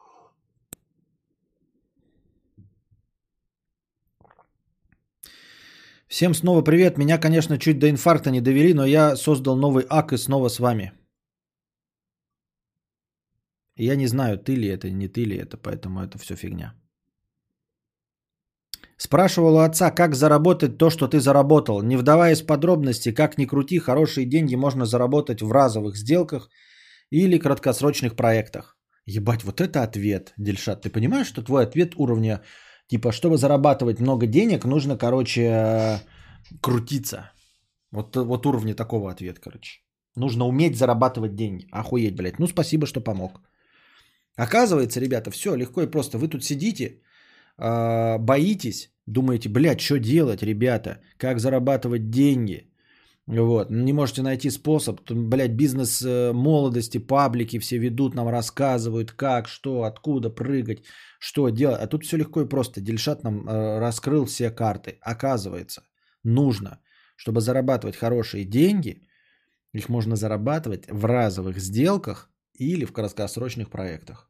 [6.07, 6.98] Всем снова привет.
[6.98, 10.60] Меня, конечно, чуть до инфаркта не довели, но я создал новый ак и снова с
[10.60, 10.91] вами.
[13.77, 16.73] Я не знаю, ты ли это, не ты ли это, поэтому это все фигня.
[18.97, 21.81] Спрашивал у отца, как заработать то, что ты заработал.
[21.81, 26.49] Не вдаваясь в подробности, как ни крути, хорошие деньги можно заработать в разовых сделках
[27.10, 28.77] или краткосрочных проектах.
[29.06, 30.81] Ебать, вот это ответ, Дельшат.
[30.81, 32.41] Ты понимаешь, что твой ответ уровня,
[32.88, 35.99] типа, чтобы зарабатывать много денег, нужно, короче, э,
[36.61, 37.31] крутиться.
[37.91, 39.81] Вот, вот уровня такого ответ, короче.
[40.15, 41.68] Нужно уметь зарабатывать деньги.
[41.72, 42.39] Охуеть, блядь.
[42.39, 43.41] Ну, спасибо, что помог.
[44.38, 46.18] Оказывается, ребята, все легко и просто.
[46.18, 47.02] Вы тут сидите,
[47.57, 52.72] а, боитесь, думаете, блядь, что делать, ребята, как зарабатывать деньги.
[53.28, 59.48] Вот, не можете найти способ, блядь, бизнес э, молодости, паблики все ведут, нам рассказывают, как,
[59.48, 60.84] что, откуда прыгать,
[61.20, 61.82] что делать.
[61.82, 62.82] А тут все легко и просто.
[62.82, 64.99] Дельшат нам э, раскрыл все карты.
[65.02, 65.82] Оказывается,
[66.24, 66.80] нужно,
[67.16, 69.02] чтобы зарабатывать хорошие деньги,
[69.74, 72.30] их можно зарабатывать в разовых сделках
[72.60, 74.30] или в краткосрочных проектах.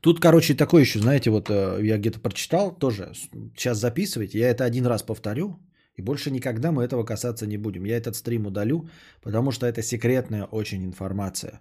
[0.00, 3.12] Тут, короче, такое еще, знаете, вот э, я где-то прочитал тоже,
[3.56, 5.58] сейчас записывайте, я это один раз повторю,
[5.96, 7.84] и больше никогда мы этого касаться не будем.
[7.84, 8.88] Я этот стрим удалю,
[9.22, 11.60] потому что это секретная очень информация.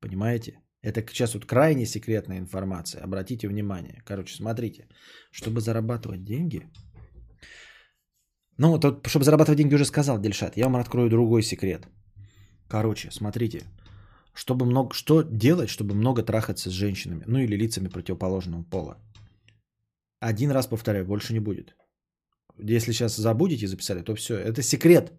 [0.00, 0.60] Понимаете?
[0.82, 3.02] Это сейчас вот крайне секретная информация.
[3.02, 4.02] Обратите внимание.
[4.04, 4.86] Короче, смотрите.
[5.30, 6.68] Чтобы зарабатывать деньги...
[8.58, 10.56] Ну, вот, чтобы зарабатывать деньги, уже сказал Дельшат.
[10.56, 11.88] Я вам открою другой секрет.
[12.68, 13.62] Короче, смотрите.
[14.34, 18.98] Чтобы много, что делать, чтобы много трахаться с женщинами, ну или лицами противоположного пола?
[20.20, 21.76] Один раз повторяю, больше не будет.
[22.58, 24.34] Если сейчас забудете, записали, то все.
[24.34, 25.12] Это секрет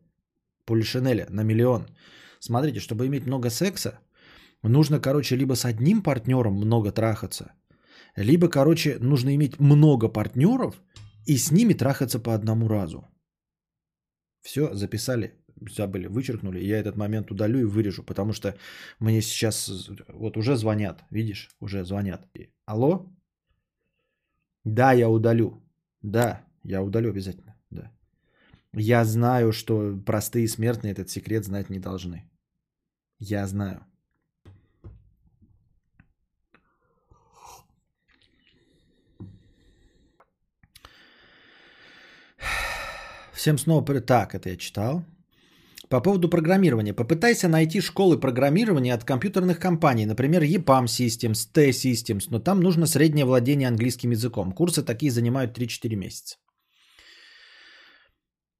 [0.65, 1.85] Полишинеля на миллион.
[2.39, 3.99] Смотрите, чтобы иметь много секса,
[4.63, 7.53] нужно, короче, либо с одним партнером много трахаться,
[8.15, 10.81] либо, короче, нужно иметь много партнеров
[11.25, 13.07] и с ними трахаться по одному разу.
[14.41, 16.59] Все, записали, забыли, вычеркнули.
[16.59, 18.55] Я этот момент удалю и вырежу, потому что
[18.99, 22.27] мне сейчас вот уже звонят, видишь, уже звонят.
[22.65, 23.05] Алло?
[24.63, 25.61] Да, я удалю.
[26.01, 27.91] Да, я удалю обязательно, да.
[28.73, 32.29] Я знаю, что простые смертные этот секрет знать не должны.
[33.19, 33.85] Я знаю.
[43.33, 44.01] Всем снова...
[44.01, 45.05] Так, это я читал.
[45.89, 46.93] По поводу программирования.
[46.93, 53.25] Попытайся найти школы программирования от компьютерных компаний, например, EPAM Systems, T-Systems, но там нужно среднее
[53.25, 54.51] владение английским языком.
[54.51, 56.37] Курсы такие занимают 3-4 месяца.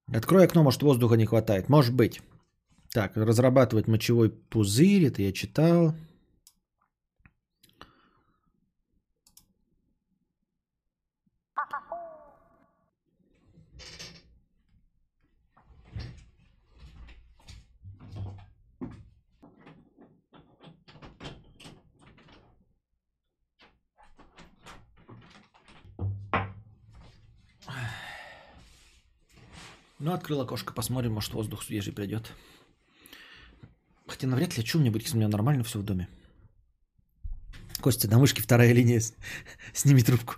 [0.08, 1.68] Открой окно, может воздуха не хватает.
[1.68, 2.22] Может быть.
[2.92, 5.96] Так, разрабатывать мочевой пузырь, это я читал.
[30.06, 32.32] Ну, открыл окошко, посмотрим, может, воздух свежий придет.
[34.08, 36.08] Хотя навряд ли, что мне будет, если у меня нормально все в доме.
[37.82, 39.02] Костя, на мышке вторая линия.
[39.74, 40.36] Сними трубку.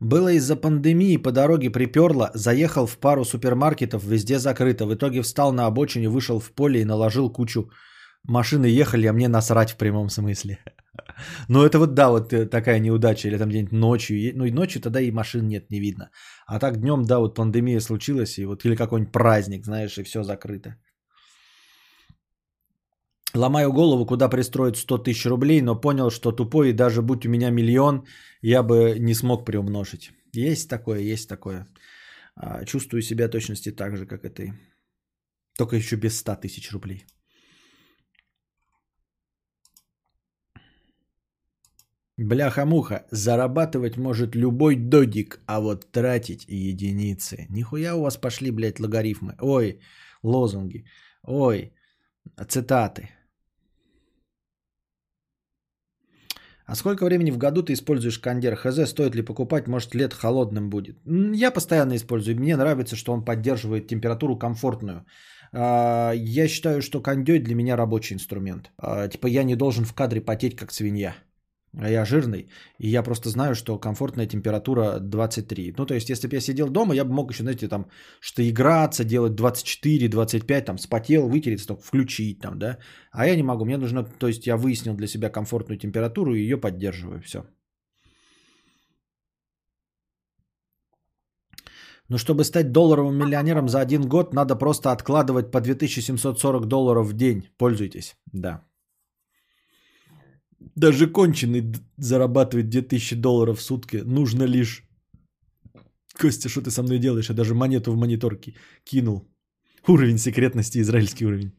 [0.00, 4.84] Было из-за пандемии, по дороге приперло, заехал в пару супермаркетов, везде закрыто.
[4.84, 7.70] В итоге встал на обочине, вышел в поле и наложил кучу.
[8.24, 10.58] Машины ехали, а мне насрать в прямом смысле.
[11.48, 13.28] Ну это вот да, вот э, такая неудача.
[13.28, 14.32] Или там где-нибудь ночью.
[14.36, 16.10] Ну и ночью тогда и машин нет, не видно.
[16.46, 20.22] А так днем, да, вот пандемия случилась, и вот или какой-нибудь праздник, знаешь, и все
[20.22, 20.76] закрыто.
[23.34, 27.30] Ломаю голову, куда пристроить 100 тысяч рублей, но понял, что тупой, и даже будь у
[27.30, 28.06] меня миллион,
[28.42, 30.12] я бы не смог приумножить.
[30.32, 31.66] Есть такое, есть такое.
[32.36, 34.52] А, Чувствую себя точности так же, как и ты.
[35.58, 37.04] Только еще без 100 тысяч рублей.
[42.18, 47.46] Бляха-муха, зарабатывать может любой додик, а вот тратить единицы.
[47.48, 49.36] Нихуя у вас пошли, блядь, логарифмы.
[49.40, 49.80] Ой,
[50.24, 50.84] лозунги.
[51.22, 51.72] Ой,
[52.48, 53.10] цитаты.
[56.66, 58.56] А сколько времени в году ты используешь кондер?
[58.56, 59.68] ХЗ, стоит ли покупать?
[59.68, 60.98] Может, лет холодным будет?
[61.34, 62.36] Я постоянно использую.
[62.36, 65.06] Мне нравится, что он поддерживает температуру комфортную.
[65.52, 68.72] А, Я считаю, что кондей для меня рабочий инструмент.
[68.76, 71.14] А, Типа я не должен в кадре потеть, как свинья.
[71.76, 75.74] А я жирный, и я просто знаю, что комфортная температура 23.
[75.76, 77.86] Ну, то есть, если бы я сидел дома, я бы мог еще, знаете, там,
[78.20, 82.78] что играться, делать 24, 25, там, спотел, вытереться, только включить, там, да.
[83.12, 86.40] А я не могу, мне нужно, то есть, я выяснил для себя комфортную температуру и
[86.40, 87.44] ее поддерживаю, все.
[92.08, 97.12] Но чтобы стать долларовым миллионером за один год, надо просто откладывать по 2740 долларов в
[97.12, 97.50] день.
[97.58, 98.64] Пользуйтесь, да.
[100.60, 104.02] Даже конченый зарабатывает 2000 долларов в сутки.
[104.04, 104.82] Нужно лишь...
[106.20, 107.28] Костя, что ты со мной делаешь?
[107.28, 109.28] Я даже монету в монитор ки- кинул.
[109.86, 111.52] Уровень секретности, израильский уровень.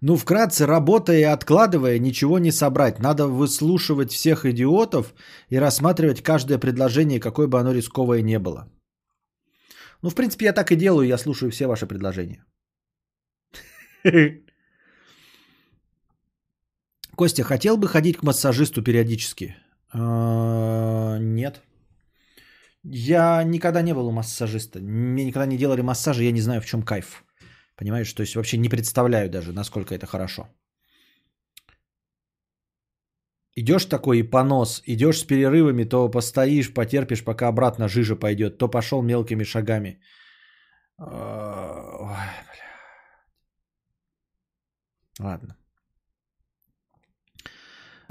[0.00, 2.98] Ну, вкратце, работая и откладывая, ничего не собрать.
[2.98, 5.14] Надо выслушивать всех идиотов
[5.50, 8.68] и рассматривать каждое предложение, какое бы оно рисковое не было.
[10.02, 12.44] Ну, в принципе, я так и делаю, я слушаю все ваши предложения.
[17.16, 19.56] Костя, хотел бы ходить к массажисту периодически?
[19.92, 21.62] А, Нет.
[22.82, 24.78] Я никогда не был у массажиста.
[24.80, 27.24] Мне никогда не делали массажа, я не знаю, в чем кайф.
[27.76, 30.48] Понимаешь, то есть вообще не представляю даже, насколько это хорошо.
[33.56, 38.68] Идешь такой и понос, идешь с перерывами, то постоишь, потерпишь, пока обратно жижа пойдет, то
[38.68, 40.00] пошел мелкими шагами.
[40.98, 42.16] А, Ой,
[42.46, 42.70] бля.
[45.18, 45.56] Ладно.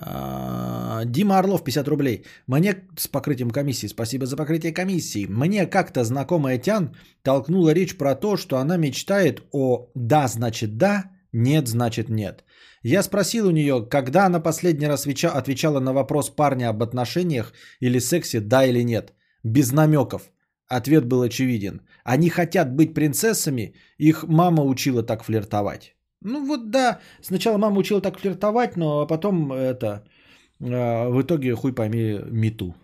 [0.02, 2.26] А, Дима Орлов, 50 рублей.
[2.48, 3.88] Мне с покрытием комиссии.
[3.88, 5.26] Спасибо за покрытие комиссии.
[5.26, 11.12] Мне как-то знакомая Тян толкнула речь про то, что она мечтает о «да, значит да»,
[11.34, 12.44] «нет, значит нет».
[12.82, 17.54] Я спросил у нее, когда она последний раз отвеча- отвечала на вопрос парня об отношениях
[17.82, 19.14] или сексе «да» или «нет».
[19.44, 20.32] Без намеков.
[20.68, 21.82] Ответ был очевиден.
[22.06, 25.96] Они хотят быть принцессами, их мама учила так флиртовать.
[26.22, 30.04] Ну вот да, сначала мама учила так флиртовать, но потом это
[30.60, 32.76] э, в итоге хуй пойми мету.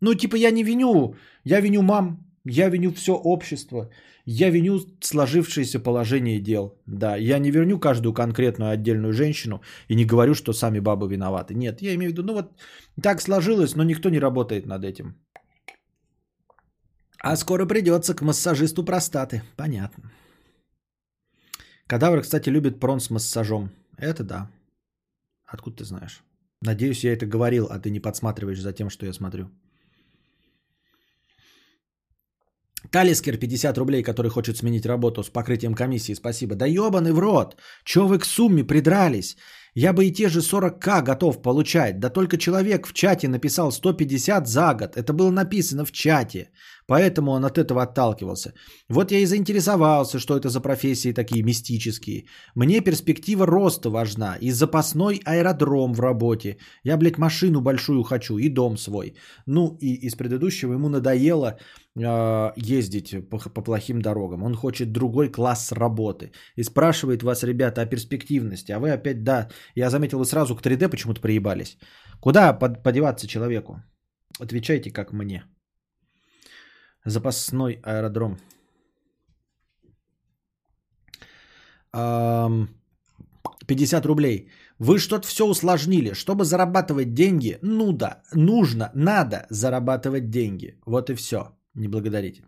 [0.00, 1.14] Ну типа я не виню,
[1.44, 3.90] я виню мам, я виню все общество,
[4.26, 6.78] я виню сложившееся положение дел.
[6.86, 11.54] Да, я не верню каждую конкретную отдельную женщину и не говорю, что сами бабы виноваты.
[11.54, 12.52] Нет, я имею в виду, ну вот
[13.02, 15.14] так сложилось, но никто не работает над этим.
[17.20, 19.42] А скоро придется к массажисту простаты.
[19.56, 20.12] Понятно.
[21.88, 23.70] Кадавр, кстати, любит прон с массажом.
[23.96, 24.50] Это да.
[25.46, 26.22] Откуда ты знаешь?
[26.60, 29.48] Надеюсь, я это говорил, а ты не подсматриваешь за тем, что я смотрю.
[32.90, 36.14] Талискер 50 рублей, который хочет сменить работу с покрытием комиссии.
[36.14, 36.54] Спасибо.
[36.54, 37.56] Да ебаный в рот.
[37.84, 39.36] Чё вы к сумме придрались?
[39.74, 42.00] Я бы и те же 40к готов получать.
[42.00, 44.96] Да только человек в чате написал 150 за год.
[44.96, 46.50] Это было написано в чате.
[46.88, 48.52] Поэтому он от этого отталкивался.
[48.88, 52.24] Вот я и заинтересовался, что это за профессии такие мистические.
[52.54, 54.36] Мне перспектива роста важна.
[54.40, 56.56] И запасной аэродром в работе.
[56.84, 59.14] Я, блядь, машину большую хочу и дом свой.
[59.46, 61.58] Ну и из предыдущего ему надоело
[61.94, 64.42] э, ездить по, по плохим дорогам.
[64.42, 66.32] Он хочет другой класс работы.
[66.56, 68.72] И спрашивает вас, ребята, о перспективности.
[68.72, 71.76] А вы опять, да, я заметил, вы сразу к 3D почему-то приебались.
[72.20, 73.82] Куда под, подеваться человеку?
[74.40, 75.44] Отвечайте, как мне.
[77.08, 78.38] Запасной аэродром.
[81.92, 82.68] Ам,
[83.66, 84.50] 50 рублей.
[84.78, 86.12] Вы что-то все усложнили.
[86.14, 90.78] Чтобы зарабатывать деньги, ну да, нужно, надо зарабатывать деньги.
[90.86, 91.38] Вот и все.
[91.74, 92.42] Не благодарите.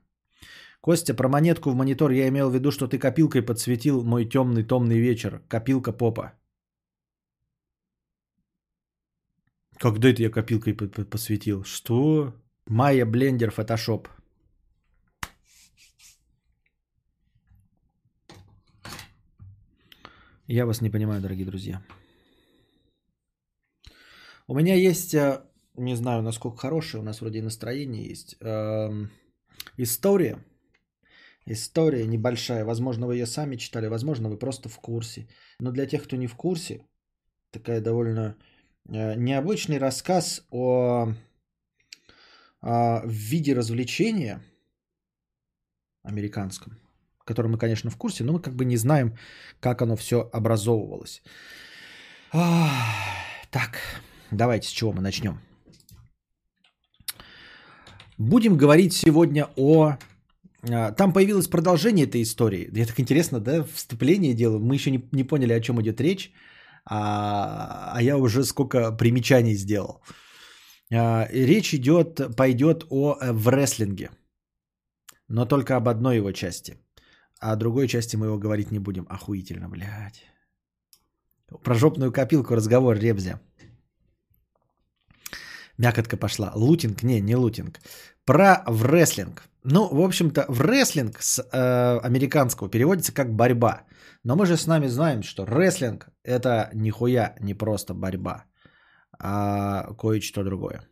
[0.80, 4.64] Костя, про монетку в монитор я имел в виду, что ты копилкой подсветил мой темный
[4.64, 5.42] томный вечер.
[5.48, 6.32] Копилка попа.
[9.78, 11.64] Когда это я копилкой под- под- подсветил?
[11.64, 12.34] Что?
[12.66, 14.08] Майя Блендер Фотошоп.
[20.52, 21.80] Я вас не понимаю, дорогие друзья.
[24.48, 25.44] У меня есть, э,
[25.76, 29.10] не знаю, насколько хорошее, у нас вроде и настроение есть, эм,
[29.76, 30.44] история.
[31.46, 32.64] История небольшая.
[32.64, 35.28] Возможно, вы ее сами читали, возможно, вы просто в курсе.
[35.60, 36.84] Но для тех, кто не в курсе,
[37.52, 38.36] такая довольно
[38.88, 41.14] э, необычный рассказ о,
[42.60, 44.42] о виде развлечения
[46.02, 46.72] американском,
[47.30, 49.12] в котором мы, конечно, в курсе, но мы как бы не знаем,
[49.60, 51.22] как оно все образовывалось.
[53.50, 53.78] Так,
[54.32, 55.38] давайте с чего мы начнем.
[58.18, 59.96] Будем говорить сегодня о...
[60.70, 62.68] а, Там появилось продолжение этой истории.
[62.78, 64.60] Я так интересно, да, вступление делаю.
[64.60, 66.32] Мы еще не, не поняли, о чем идет речь,
[66.84, 70.02] а, а я уже сколько примечаний сделал.
[70.92, 74.10] А, Речь идет, пойдет о э, в рестлинге,
[75.28, 76.76] но только об одной его части.
[77.40, 79.06] А о другой части мы его говорить не будем.
[79.08, 80.24] Охуительно, блядь.
[81.64, 83.40] Про жопную копилку разговор, Ребзя.
[85.78, 86.52] Мякотка пошла.
[86.54, 87.02] Лутинг?
[87.02, 87.80] Не, не лутинг.
[88.24, 89.42] Про в рестлинг.
[89.64, 93.82] Ну, в общем-то, в рестлинг с э, американского переводится как борьба.
[94.24, 98.44] Но мы же с нами знаем, что рестлинг это нихуя не просто борьба,
[99.18, 100.82] а кое-что другое.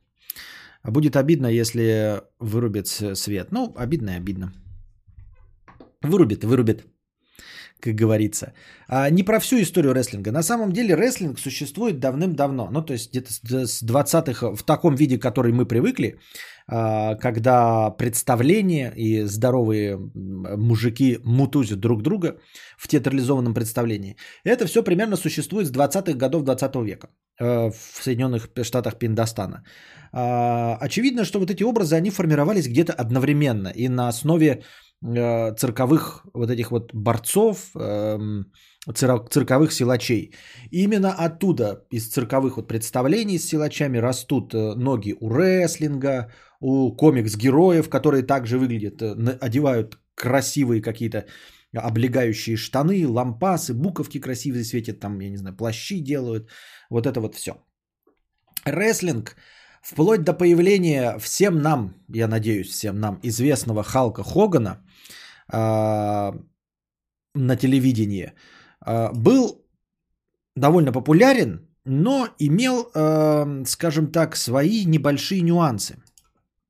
[0.82, 3.52] Будет обидно, если вырубит свет.
[3.52, 4.52] Ну, обидно и обидно.
[6.02, 6.84] Вырубит вырубит,
[7.80, 8.52] как говорится.
[8.88, 10.32] А, не про всю историю рестлинга.
[10.32, 12.68] На самом деле рестлинг существует давным-давно.
[12.70, 16.18] Ну, то есть где-то с- с 20-х в таком виде, который мы привыкли,
[16.68, 19.96] а, когда представления и здоровые
[20.56, 22.38] мужики мутузят друг друга
[22.78, 24.16] в театрализованном представлении.
[24.44, 27.08] Это все примерно существует с 20-х годов 20 века
[27.40, 29.64] э, в Соединенных Штатах Пиндостана.
[30.12, 34.62] А, Очевидно, что вот эти образы, они формировались где-то одновременно и на основе
[35.02, 38.52] цирковых вот этих вот борцов, эм,
[38.94, 40.34] цирковых силачей.
[40.72, 47.88] Именно оттуда, из цирковых вот представлений с силачами, растут э, ноги у рестлинга, у комикс-героев,
[47.88, 51.26] которые также выглядят, э, одевают красивые какие-то
[51.76, 56.50] облегающие штаны, лампасы, буковки красивые светят, там, я не знаю, плащи делают.
[56.90, 57.52] Вот это вот все.
[58.64, 59.36] Рестлинг
[59.93, 64.77] вплоть до появления всем нам, я надеюсь, всем нам известного Халка Хогана
[65.52, 66.35] а,
[67.35, 68.32] на телевидении,
[68.81, 69.65] а, был
[70.56, 75.97] довольно популярен, но имел, а, скажем так, свои небольшие нюансы.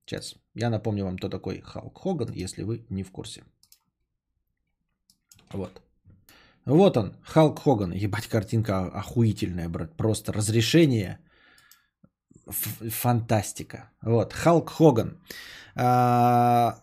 [0.07, 3.43] Сейчас я напомню вам, кто такой Халк Хоган, если вы не в курсе.
[5.53, 5.83] Вот.
[6.65, 7.93] Вот он, Халк Хоган.
[7.93, 9.97] Ебать, картинка охуительная, брат.
[9.97, 11.19] Просто разрешение.
[12.51, 13.91] Фантастика.
[14.03, 15.19] Вот, Халк Хоган.
[15.77, 16.81] А,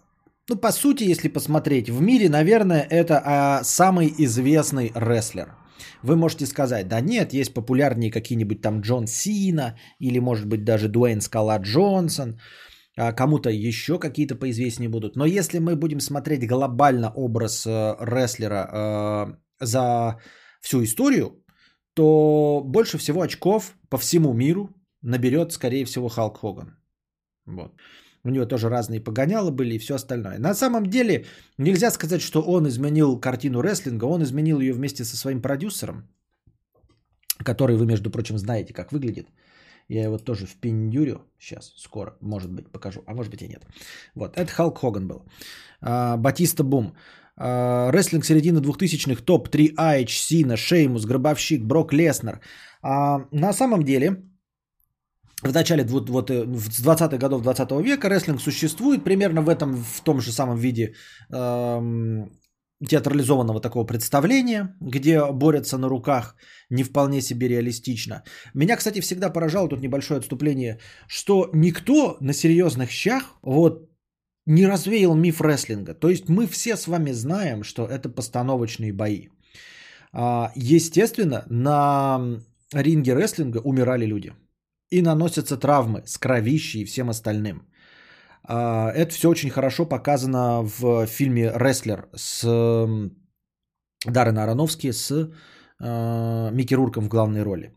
[0.49, 5.55] ну, по сути, если посмотреть, в мире, наверное, это а, самый известный рестлер.
[6.03, 10.87] Вы можете сказать, да нет, есть популярнее какие-нибудь там Джон Сина или, может быть, даже
[10.87, 12.39] Дуэйн Скала Джонсон.
[12.97, 15.15] А кому-то еще какие-то поизвестнее будут.
[15.15, 20.19] Но если мы будем смотреть глобально образ э, рестлера э, за
[20.61, 21.43] всю историю,
[21.93, 24.69] то больше всего очков по всему миру
[25.05, 26.77] наберет, скорее всего, Халк Хоган.
[27.45, 27.71] Вот.
[28.23, 30.39] У него тоже разные погонялы были и все остальное.
[30.39, 31.25] На самом деле,
[31.59, 36.09] нельзя сказать, что он изменил картину рестлинга, он изменил ее вместе со своим продюсером,
[37.45, 39.27] который вы, между прочим, знаете, как выглядит.
[39.87, 43.67] Я его тоже впендюрю сейчас, скоро, может быть, покажу, а может быть и нет.
[44.15, 45.25] Вот, это Халк Хоган был.
[45.81, 46.95] А, Батиста Бум.
[47.37, 52.39] А, Рестлинг середины 2000-х, топ-3 Айч, Сина, Шеймус, Гробовщик, Брок Леснер.
[52.81, 54.23] А, на самом деле,
[55.49, 59.83] в начале вот, вот, э, с 20-х годов 20 века рестлинг существует примерно в этом,
[59.83, 60.93] в том же самом виде
[61.31, 62.31] эм,
[62.87, 66.35] театрализованного такого представления, где борются на руках
[66.69, 68.23] не вполне себе реалистично.
[68.53, 73.89] Меня, кстати, всегда поражало тут небольшое отступление, что никто на серьезных щах вот
[74.45, 75.93] не развеял миф рестлинга.
[75.93, 79.29] То есть мы все с вами знаем, что это постановочные бои.
[80.11, 82.39] А, Естественно, на
[82.73, 84.33] ринге рестлинга умирали люди.
[84.95, 87.67] И наносятся травмы с кровищей и всем остальным.
[88.43, 93.11] А, Это все очень хорошо показано в фильме «Рестлер» с м,
[94.05, 95.29] Даррен Аронофски с
[95.81, 97.73] э, Микки Рурком в главной роли.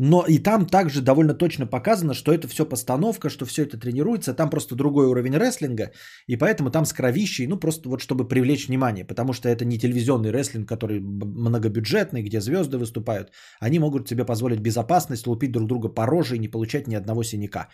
[0.00, 4.32] Но и там также довольно точно показано, что это все постановка, что все это тренируется,
[4.32, 5.90] там просто другой уровень рестлинга,
[6.28, 9.76] и поэтому там с кровищей, ну просто вот чтобы привлечь внимание, потому что это не
[9.76, 15.88] телевизионный рестлинг, который многобюджетный, где звезды выступают, они могут себе позволить безопасность, лупить друг друга
[15.88, 17.68] по роже и не получать ни одного синяка.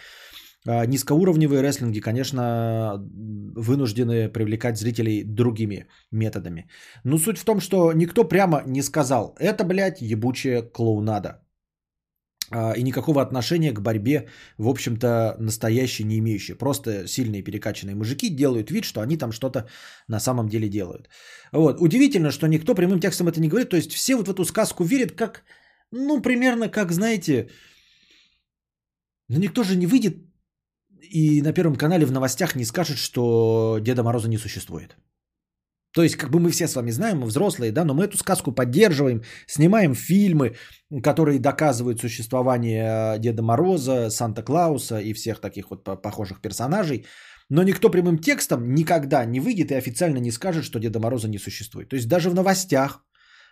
[0.66, 2.99] А Низкоуровневые рестлинги, конечно,
[3.57, 6.69] вынуждены привлекать зрителей другими методами.
[7.05, 11.43] Но суть в том, что никто прямо не сказал, это, блядь, ебучая клоунада.
[12.51, 14.28] А, И никакого отношения к борьбе,
[14.59, 16.57] в общем-то, настоящей не имеющие.
[16.57, 19.69] Просто сильные перекачанные мужики делают вид, что они там что-то
[20.09, 21.09] на самом деле делают.
[21.53, 21.81] Вот.
[21.81, 23.69] Удивительно, что никто прямым текстом это не говорит.
[23.69, 25.43] То есть все вот в эту сказку верят, как,
[25.91, 27.51] ну, примерно как, знаете,
[29.28, 30.16] ну, никто же не выйдет
[31.10, 34.97] и на Первом канале в новостях не скажет, что Деда Мороза не существует.
[35.94, 38.16] То есть, как бы мы все с вами знаем, мы взрослые, да, но мы эту
[38.16, 40.56] сказку поддерживаем, снимаем фильмы,
[41.02, 47.06] которые доказывают существование Деда Мороза, Санта-Клауса и всех таких вот по- похожих персонажей.
[47.48, 51.39] Но никто прямым текстом никогда не выйдет и официально не скажет, что Деда Мороза не
[51.39, 51.89] существует.
[51.89, 53.05] То есть даже в новостях,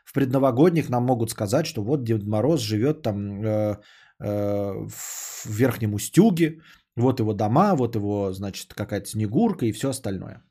[0.05, 3.77] в предновогодних нам могут сказать, что вот Дед Мороз живет там э,
[4.21, 6.61] э, в Верхнем Устюге,
[6.97, 10.43] вот его дома, вот его, значит, какая-то снегурка и все остальное.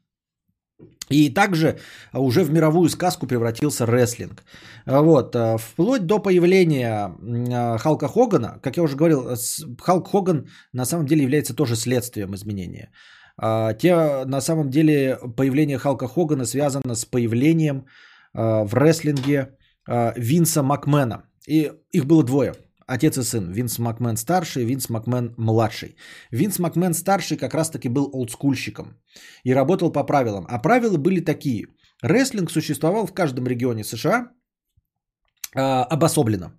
[1.10, 1.78] И также
[2.14, 4.44] уже в мировую сказку превратился рестлинг.
[4.86, 7.14] А Вот, а, вплоть до появления
[7.54, 9.36] а, Халка Хогана, как я уже говорил,
[9.80, 12.92] Халк Хоган на самом деле является тоже следствием изменения.
[13.38, 17.86] А, Те, на самом деле, появление Халка Хогана связано с появлением
[18.34, 19.58] а, в рестлинге
[19.88, 21.24] а, Винса Макмена.
[21.48, 22.54] И их было двое.
[22.94, 23.52] Отец и сын.
[23.52, 25.96] Винс Макмен старший, Винс Макмен младший.
[26.32, 28.98] Винс Макмен старший как раз-таки был олдскульщиком
[29.46, 30.46] и работал по правилам.
[30.50, 31.68] А правила были такие.
[32.04, 34.32] Рестлинг существовал в каждом регионе США
[35.56, 36.52] а, обособленно.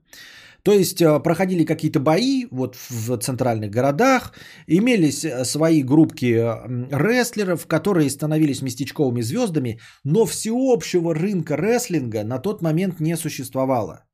[0.62, 4.32] То есть а, проходили какие-то бои вот в центральных городах,
[4.66, 12.38] имелись а, свои группки м, рестлеров, которые становились местечковыми звездами, но всеобщего рынка рестлинга на
[12.38, 14.06] тот момент не существовало.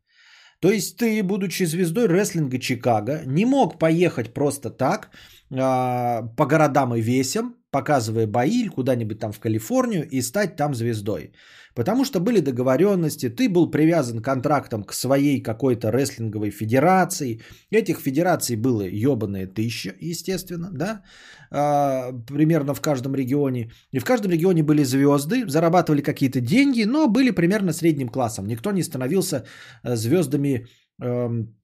[0.60, 5.10] То есть ты, будучи звездой рестлинга Чикаго, не мог поехать просто так
[5.50, 11.32] по городам и весям, показывая бои куда-нибудь там в Калифорнию и стать там звездой.
[11.74, 17.40] Потому что были договоренности, ты был привязан контрактом к своей какой-то рестлинговой федерации.
[17.70, 21.02] Этих федераций было ебаные тысяча, естественно, да,
[21.50, 23.70] а, примерно в каждом регионе.
[23.92, 28.46] И в каждом регионе были звезды, зарабатывали какие-то деньги, но были примерно средним классом.
[28.46, 29.44] Никто не становился
[29.84, 30.66] э, звездами
[31.00, 31.54] эм,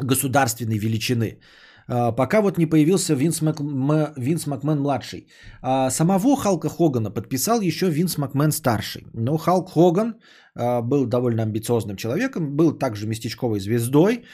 [0.00, 1.40] государственной величины.
[1.88, 3.60] А, Пока вот не появился Винс, Мак...
[3.60, 5.28] М- Винс Макмен младший.
[5.62, 9.06] А самого Халка Хогана подписал еще Винс Макмен старший.
[9.14, 10.14] Но Халк Хоган
[10.54, 14.24] а, был довольно амбициозным человеком, был также местечковой звездой.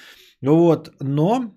[0.43, 1.55] Вот, но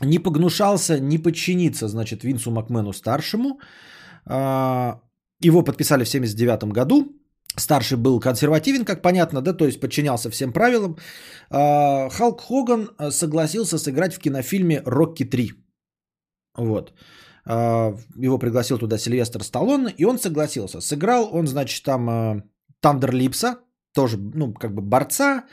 [0.00, 3.58] не погнушался не подчиниться, значит, Винсу Макмену старшему.
[5.44, 7.17] Его подписали в 79 году.
[7.58, 10.96] Старший был консервативен, как понятно, да, то есть подчинялся всем правилам.
[11.50, 15.48] А, Халк Хоган а, согласился сыграть в кинофильме «Рокки 3».
[16.56, 16.92] Вот.
[17.44, 20.80] А, Его пригласил туда Сильвестр Сталлоне, и он согласился.
[20.80, 22.42] Сыграл он, значит, там а,
[22.80, 23.58] Тандер Липса,
[23.94, 25.44] тоже, ну, как бы борца,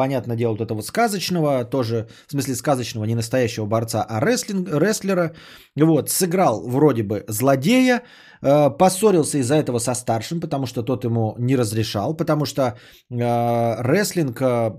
[0.00, 5.32] понятное дело, вот этого сказочного, тоже, в смысле сказочного, не настоящего борца, а рестлинг, рестлера.
[5.76, 8.00] Вот, сыграл вроде бы злодея,
[8.42, 13.82] э, поссорился из-за этого со старшим, потому что тот ему не разрешал, потому что э,
[13.82, 14.70] рестлинг э,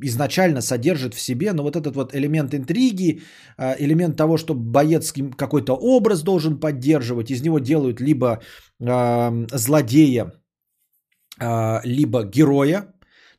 [0.00, 3.20] изначально содержит в себе, ну, вот этот вот элемент интриги,
[3.58, 8.40] э, элемент того, что боец какой-то образ должен поддерживать, из него делают либо
[8.80, 10.32] э, злодея,
[11.40, 12.91] э, либо героя.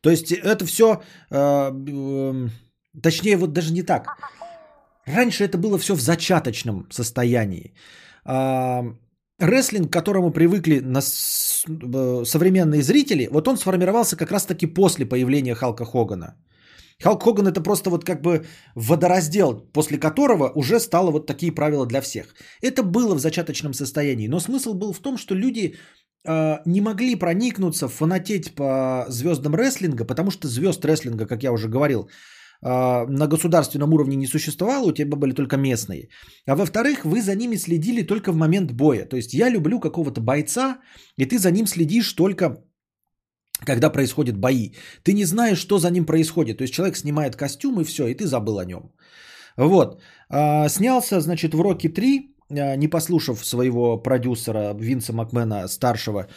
[0.04, 1.02] То есть это все,
[3.02, 4.08] точнее вот даже не так.
[5.06, 7.74] Раньше это было все в зачаточном состоянии.
[8.26, 8.84] А,
[9.40, 15.56] Рестлинг, к которому привыкли нас, э, современные зрители, вот он сформировался как раз-таки после появления
[15.56, 16.36] Халка Хогана.
[17.02, 21.86] Халк Хоган это просто вот как бы водораздел, после которого уже стало вот такие правила
[21.86, 22.36] для всех.
[22.62, 25.76] Это было в зачаточном состоянии, но смысл был в том, что люди
[26.28, 31.68] э, не могли проникнуться, фанатеть по звездам рестлинга, потому что звезд рестлинга, как я уже
[31.70, 32.10] говорил,
[32.62, 36.10] э, на государственном уровне не существовало, у тебя были только местные.
[36.48, 39.06] А во-вторых, вы за ними следили только в момент боя.
[39.06, 40.80] То есть я люблю какого-то бойца,
[41.18, 42.64] и ты за ним следишь только
[43.66, 44.72] когда происходят бои.
[45.04, 46.58] Ты не знаешь, что за ним происходит.
[46.58, 48.92] То есть человек снимает костюм и все, и ты забыл о нем.
[49.58, 50.02] Вот.
[50.30, 56.28] А, снялся, значит, в Рокки 3 э, не послушав своего продюсера Винса Макмена старшего,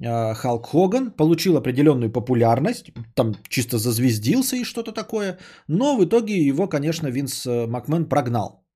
[0.00, 5.38] э, Халк Хоган получил определенную популярность, там чисто зазвездился и что-то такое,
[5.68, 8.66] но в итоге его, конечно, Винс э, Макмен прогнал.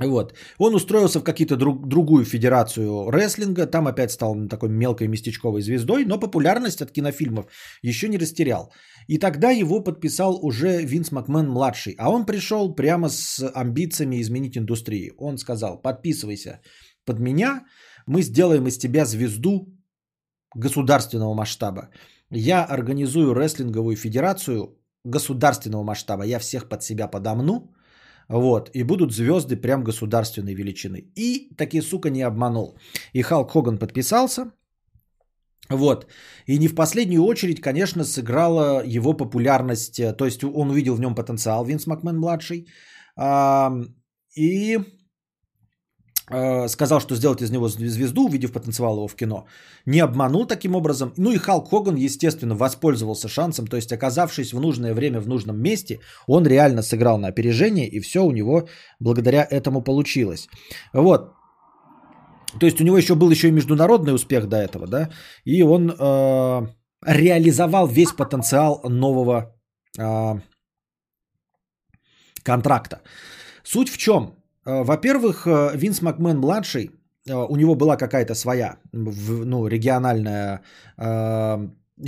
[0.00, 0.34] Вот.
[0.58, 6.04] Он устроился в какую-то друг, другую федерацию рестлинга, там опять стал такой мелкой местечковой звездой,
[6.04, 7.46] но популярность от кинофильмов
[7.82, 8.72] еще не растерял.
[9.08, 14.56] И тогда его подписал уже Винс Макмен младший, а он пришел прямо с амбициями изменить
[14.56, 15.14] индустрию.
[15.18, 16.60] Он сказал, подписывайся
[17.06, 17.64] под меня,
[18.06, 19.66] мы сделаем из тебя звезду
[20.54, 21.88] государственного масштаба.
[22.30, 27.74] Я организую рестлинговую федерацию государственного масштаба, я всех под себя подомну,
[28.28, 31.10] вот, и будут звезды прям государственной величины.
[31.16, 32.78] И таки, сука, не обманул.
[33.14, 34.52] И Халк Хоган подписался.
[35.70, 36.06] Вот.
[36.46, 40.00] И не в последнюю очередь, конечно, сыграла его популярность.
[40.16, 42.66] То есть он увидел в нем потенциал, Винс Макмен младший.
[44.36, 44.78] И
[46.30, 49.46] Э, сказал, что сделать из него звезду, увидев потенциал его в кино.
[49.86, 51.12] Не обманул таким образом.
[51.16, 53.66] Ну и Халк Хоган, естественно, воспользовался шансом.
[53.66, 58.00] То есть, оказавшись в нужное время в нужном месте, он реально сыграл на опережение, и
[58.00, 58.68] все у него
[59.00, 60.48] благодаря этому получилось.
[60.92, 61.32] Вот.
[62.58, 65.10] То есть у него еще был еще и международный успех до этого, да,
[65.44, 66.66] и он э,
[67.04, 69.54] реализовал весь потенциал нового
[69.98, 70.40] э,
[72.42, 73.02] контракта.
[73.62, 74.34] Суть в чем?
[74.68, 76.90] Э, во-первых, э, Винс Макмен младший,
[77.28, 80.62] э, у него была какая-то своя ну, региональная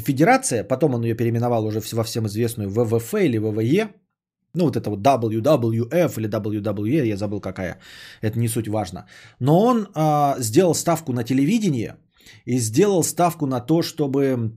[0.07, 3.89] федерация, потом он ее переименовал уже во всем известную ВВФ или ВВЕ,
[4.55, 7.79] ну вот это вот WWF или WWE, я забыл какая,
[8.23, 9.07] это не суть важно.
[9.39, 11.97] Но он э, сделал ставку на телевидение
[12.45, 14.53] и сделал ставку на то, чтобы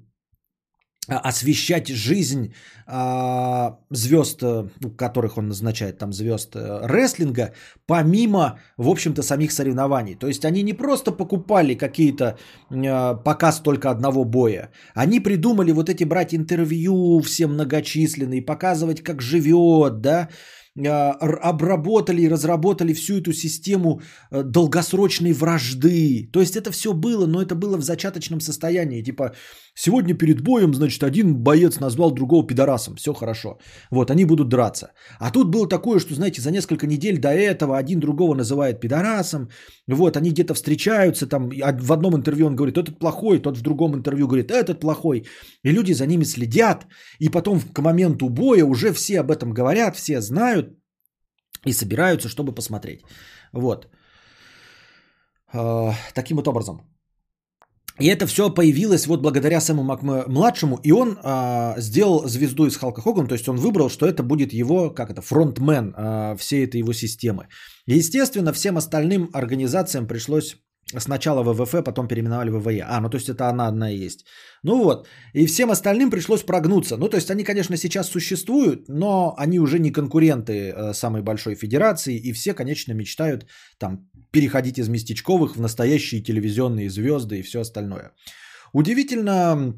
[1.08, 2.54] освещать жизнь
[2.88, 4.68] а, звезд, э,
[4.98, 7.54] которых он назначает там звезд э, рестлинга,
[7.88, 10.16] помимо, в общем-то, самих соревнований.
[10.16, 12.38] То есть они не просто покупали какие-то
[12.70, 19.22] а, показ только одного боя, они придумали вот эти брать интервью все многочисленные, показывать, как
[19.22, 20.30] живет, да,
[20.76, 21.12] а,
[21.50, 24.02] обработали и разработали всю эту систему
[24.32, 26.30] э, долгосрочной вражды.
[26.34, 29.04] То есть это все было, но это было в зачаточном состоянии.
[29.04, 29.36] Типа,
[29.76, 32.96] сегодня перед боем, значит, один боец назвал другого пидорасом.
[32.96, 33.58] Все хорошо.
[33.92, 34.92] Вот, они будут драться.
[35.20, 39.50] А тут было такое, что, знаете, за несколько недель до этого один другого называет пидорасом.
[39.88, 43.96] Вот, они где-то встречаются, там в одном интервью он говорит, этот плохой, тот в другом
[43.96, 45.26] интервью говорит, этот плохой.
[45.64, 46.86] И люди за ними следят.
[47.20, 50.78] И потом к моменту боя уже все об этом говорят, все знают
[51.66, 53.02] и собираются, чтобы посмотреть.
[53.54, 53.88] Вот.
[55.54, 56.93] Э, таким вот образом.
[58.00, 59.84] И это все появилось вот благодаря Сэму
[60.28, 64.24] младшему, и он а, сделал звезду из Халка Хогана, то есть он выбрал, что это
[64.24, 67.48] будет его, как это, фронтмен а, всей этой его системы.
[67.86, 70.58] естественно, всем остальным организациям пришлось
[71.00, 72.86] Сначала ВВФ, потом переименовали ВВЕ.
[72.88, 74.26] А, ну то есть это она одна и есть.
[74.64, 75.08] Ну вот.
[75.34, 76.98] И всем остальным пришлось прогнуться.
[76.98, 81.56] Ну то есть они, конечно, сейчас существуют, но они уже не конкуренты э, самой большой
[81.56, 82.16] федерации.
[82.16, 83.48] И все, конечно, мечтают
[83.80, 88.12] там переходить из местечковых в настоящие телевизионные звезды и все остальное.
[88.74, 89.74] Удивительно,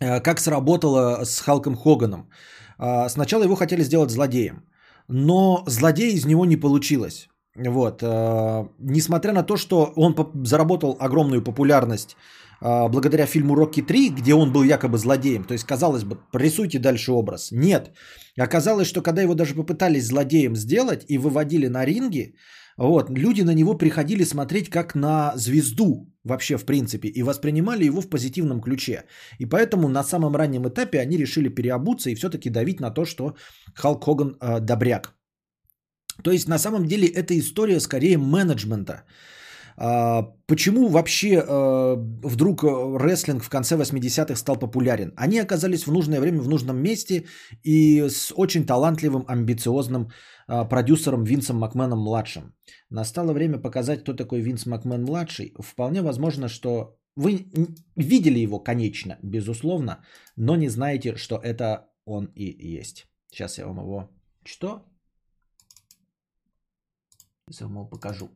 [0.00, 2.28] э, как сработало с Халком Хоганом.
[2.78, 4.56] Э, сначала его хотели сделать злодеем.
[5.08, 7.28] Но злодей из него не получилось.
[7.54, 8.02] Вот.
[8.02, 10.14] Э, несмотря на то, что он
[10.44, 12.16] заработал огромную популярность
[12.60, 15.44] э, благодаря фильму «Рокки 3», где он был якобы злодеем.
[15.44, 17.52] То есть, казалось бы, рисуйте дальше образ.
[17.52, 17.90] Нет.
[18.38, 22.34] Оказалось, что когда его даже попытались злодеем сделать и выводили на ринги,
[22.76, 28.00] вот, люди на него приходили смотреть как на звезду вообще в принципе и воспринимали его
[28.00, 29.04] в позитивном ключе.
[29.38, 33.36] И поэтому на самом раннем этапе они решили переобуться и все-таки давить на то, что
[33.74, 35.14] Халк Хоган э, добряк.
[36.22, 39.04] То есть на самом деле это история скорее менеджмента.
[39.78, 45.12] А, почему вообще а, вдруг рестлинг в конце 80-х стал популярен?
[45.16, 47.24] Они оказались в нужное время в нужном месте
[47.62, 50.08] и с очень талантливым, амбициозным
[50.46, 52.54] продюсером Винсом Макменом младшим.
[52.90, 55.54] Настало время показать, кто такой Винс Макмен младший.
[55.58, 57.50] Вполне возможно, что вы
[57.96, 60.04] видели его, конечно, безусловно,
[60.36, 63.06] но не знаете, что это он и есть.
[63.30, 64.10] Сейчас я вам его...
[64.44, 64.84] Что?
[67.46, 68.30] Сейчас я вам покажу.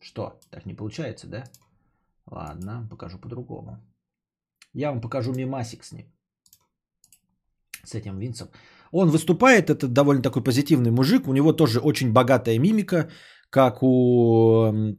[0.00, 0.40] Что?
[0.50, 1.44] Так не получается, да?
[2.26, 3.78] Ладно, покажу по-другому.
[4.72, 6.12] Я вам покажу мимасик с ним.
[7.84, 8.48] С этим Винсом.
[8.92, 11.28] Он выступает, это довольно такой позитивный мужик.
[11.28, 13.08] У него тоже очень богатая мимика,
[13.50, 14.96] как у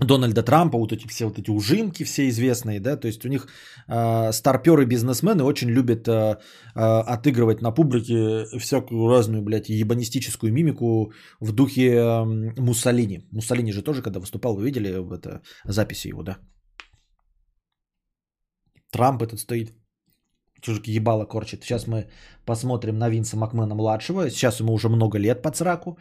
[0.00, 3.46] Дональда Трампа, вот эти все вот эти ужимки все известные, да, то есть у них
[3.88, 6.12] э, старперы бизнесмены очень любят э,
[6.74, 12.24] э, отыгрывать на публике всякую разную, блядь, ебанистическую мимику в духе э,
[12.58, 13.28] Муссолини.
[13.30, 16.38] Муссолини же тоже, когда выступал, вы видели в это, записи его, да?
[18.90, 19.72] Трамп этот стоит,
[20.64, 21.62] чужик ебало корчит.
[21.62, 22.08] Сейчас мы
[22.46, 24.30] посмотрим на Винса Макмена младшего.
[24.30, 25.98] Сейчас ему уже много лет под сраку.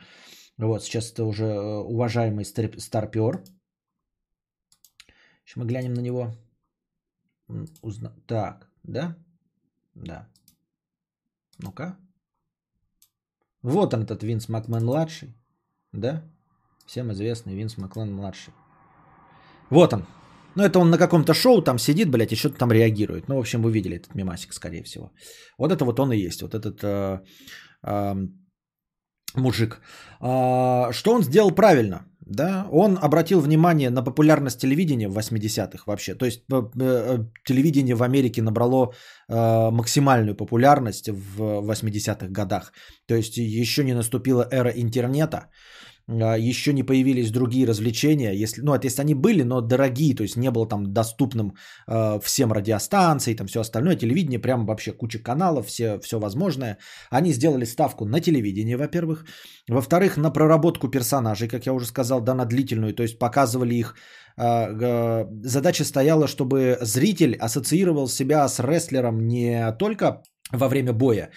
[0.58, 3.44] Вот, сейчас это уже э, уважаемый стар- старпер.
[5.44, 6.32] Сейчас мы глянем на него.
[7.82, 8.14] Узна...
[8.28, 9.16] Так, да?
[9.96, 10.30] Да.
[11.60, 11.98] Ну-ка.
[13.62, 15.36] Вот он, этот Винс Макмен младший.
[15.92, 16.24] Да?
[16.86, 18.54] Всем известный Винс Макмен младший.
[19.70, 20.06] Вот он.
[20.56, 23.28] Ну, это он на каком-то шоу там сидит, блядь, и что-то там реагирует.
[23.28, 25.12] Ну, в общем, вы видели этот мемасик, скорее всего.
[25.58, 26.42] Вот это вот он и есть.
[26.42, 27.20] Вот этот э,
[27.84, 28.16] э,
[29.36, 29.82] мужик.
[30.20, 32.06] А, что он сделал правильно?
[32.26, 36.16] Да, он обратил внимание на популярность телевидения в 80-х вообще.
[36.16, 38.94] То есть э, э, телевидение в Америке набрало
[39.30, 42.72] э, максимальную популярность в 80-х годах.
[43.08, 45.50] То есть еще не наступила эра интернета,
[46.10, 50.38] еще не появились другие развлечения, если, ну, это если они были, но дорогие, то есть
[50.38, 51.54] не было там доступным
[51.88, 56.78] э, всем радиостанций, там все остальное, телевидение, прям вообще куча каналов, все, все возможное.
[57.10, 59.26] Они сделали ставку на телевидение, во-первых.
[59.70, 63.96] Во-вторых, на проработку персонажей, как я уже сказал, да, на длительную, то есть показывали их.
[64.38, 71.30] Э, э, задача стояла, чтобы зритель ассоциировал себя с рестлером не только во время боя,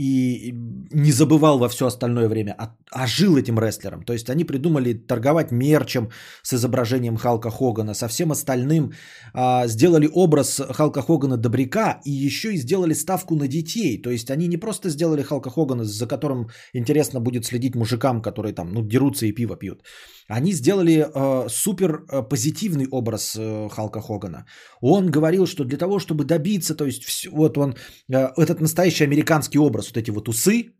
[0.00, 0.54] и
[0.92, 4.02] не забывал во все остальное время, а, а жил этим рестлером.
[4.02, 6.08] То есть они придумали торговать мерчем
[6.42, 8.92] с изображением Халка Хогана, со всем остальным.
[9.34, 14.02] А, сделали образ Халка Хогана добряка и еще и сделали ставку на детей.
[14.02, 18.54] То есть они не просто сделали Халка Хогана, за которым интересно будет следить мужикам, которые
[18.54, 19.82] там ну, дерутся и пиво пьют.
[20.30, 24.46] Они сделали э, супер э, позитивный образ э, Халка Хогана.
[24.80, 27.74] Он говорил, что для того, чтобы добиться, то есть вс- вот он,
[28.12, 30.72] э, этот настоящий американский образ, вот эти вот усы,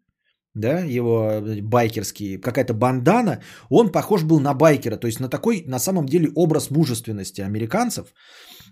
[0.55, 5.65] да, его э, байкерские, какая-то бандана, он похож был на байкера, то есть на такой,
[5.67, 8.07] на самом деле, образ мужественности американцев.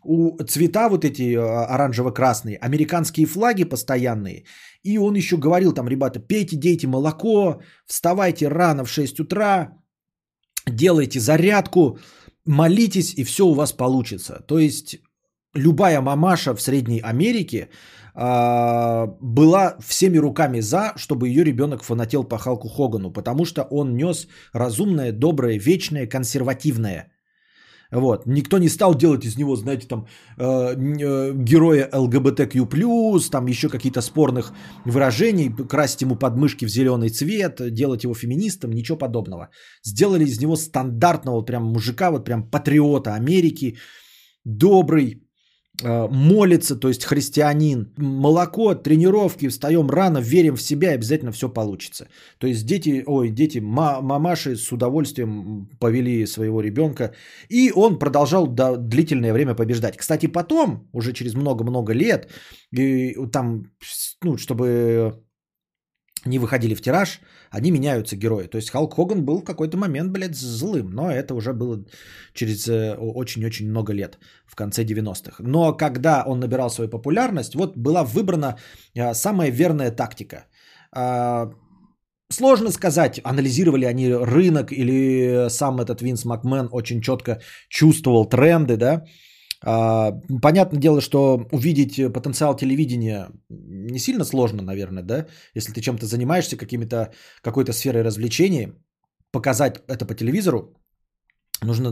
[0.05, 4.45] У цвета вот эти э, оранжево-красные, американские флаги постоянные,
[4.83, 9.73] и он еще говорил там, ребята, пейте, дейте молоко, вставайте рано в 6 утра,
[10.67, 11.99] делайте зарядку,
[12.45, 14.45] молитесь, и все у вас получится.
[14.47, 14.99] То есть
[15.55, 17.69] любая мамаша в Средней Америке
[18.19, 24.27] была всеми руками за, чтобы ее ребенок фанател по Халку Хогану, потому что он нес
[24.53, 27.13] разумное, доброе, вечное, консервативное.
[27.93, 28.27] Вот.
[28.27, 32.67] Никто не стал делать из него, знаете, там э, э, героя ЛГБТQ+,
[33.31, 34.53] там еще какие-то спорных
[34.85, 39.49] выражений, красить ему подмышки в зеленый цвет, делать его феминистом, ничего подобного.
[39.85, 43.79] Сделали из него стандартного прям мужика, вот прям патриота Америки,
[44.45, 45.28] добрый,
[45.83, 52.09] молится, то есть христианин, молоко, тренировки, встаем рано, верим в себя, обязательно все получится.
[52.39, 57.15] То есть дети, ой, дети, ма- мамаши с удовольствием повели своего ребенка,
[57.49, 59.97] и он продолжал до длительное время побеждать.
[59.97, 62.29] Кстати, потом, уже через много-много лет,
[62.73, 63.71] и там,
[64.23, 65.23] ну, чтобы
[66.25, 67.21] не выходили в тираж,
[67.51, 68.47] они меняются герои.
[68.47, 71.85] То есть Халк Хоган был в какой-то момент, блядь, злым, но это уже было
[72.35, 75.43] через э, очень-очень много лет, в конце 90-х.
[75.43, 78.59] Но когда он набирал свою популярность, вот была выбрана
[78.95, 80.47] э, самая верная тактика.
[80.93, 81.53] А,
[82.31, 87.41] Сложно сказать, анализировали они рынок или сам этот Винс Макмен очень четко
[87.71, 89.05] чувствовал тренды, да.
[89.65, 90.13] А,
[90.43, 96.57] Понятное дело, что увидеть потенциал телевидения не сильно сложно, наверное, да, если ты чем-то занимаешься,
[96.57, 97.13] какими-то,
[97.43, 98.73] какой-то сферой развлечений,
[99.33, 100.75] показать это по телевизору,
[101.63, 101.89] нужно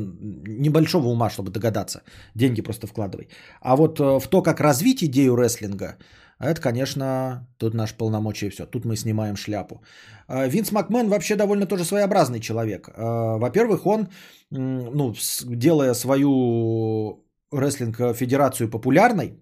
[0.47, 2.03] небольшого ума, чтобы догадаться,
[2.35, 3.29] деньги просто вкладывай.
[3.61, 5.97] А вот э, в то, как развить идею рестлинга,
[6.39, 8.67] это, конечно, тут наш полномочия все.
[8.67, 9.83] Тут мы снимаем шляпу.
[10.29, 12.89] А, Винс Макмен вообще довольно тоже своеобразный человек.
[12.95, 14.09] А, Во-первых, он,
[14.51, 15.15] ну,
[15.47, 17.26] делая свою
[17.59, 19.41] рестлинг-федерацию популярной,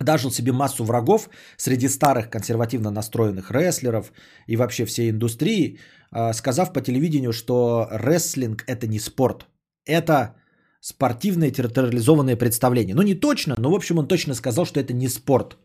[0.00, 4.12] дажил себе массу врагов среди старых консервативно настроенных рестлеров
[4.46, 5.78] и вообще всей индустрии,
[6.10, 9.46] а, сказав по телевидению, что рестлинг это не спорт,
[9.86, 10.34] это
[10.80, 12.94] спортивное территориализованное представление.
[12.94, 15.56] Ну не точно, но в общем он точно сказал, что это не спорт.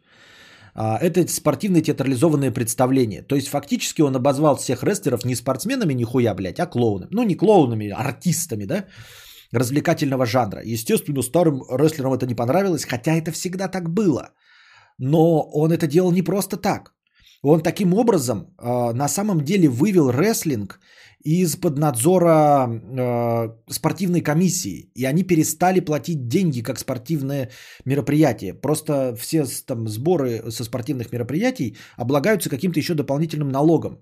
[0.75, 3.23] А, Это спортивное театрализованное представление.
[3.23, 7.09] То есть фактически он обозвал всех рестлеров не спортсменами нихуя, блядь, а клоунами.
[7.11, 8.85] Ну не клоунами, а артистами, да?
[9.51, 10.61] Развлекательного жанра.
[10.63, 14.31] Естественно, старым рестлерам это не понравилось, хотя это всегда так было.
[14.99, 16.93] Но он это делал не просто так.
[17.43, 20.79] Он таким образом э, на самом деле вывел рестлинг
[21.23, 24.91] из-под надзора э, спортивной комиссии.
[24.95, 27.49] И они перестали платить деньги как спортивное
[27.85, 28.53] мероприятие.
[28.53, 33.99] Просто все там сборы со спортивных мероприятий облагаются каким-то еще дополнительным налогом.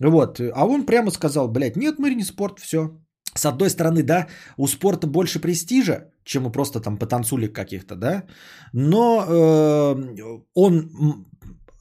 [0.00, 0.40] Вот.
[0.40, 2.90] А он прямо сказал, блядь, нет, мы не спорт, все.
[3.34, 4.28] С одной стороны, да,
[4.58, 8.24] у спорта больше престижа, чем у просто там потанцулек каких-то, да,
[8.72, 11.26] но э, он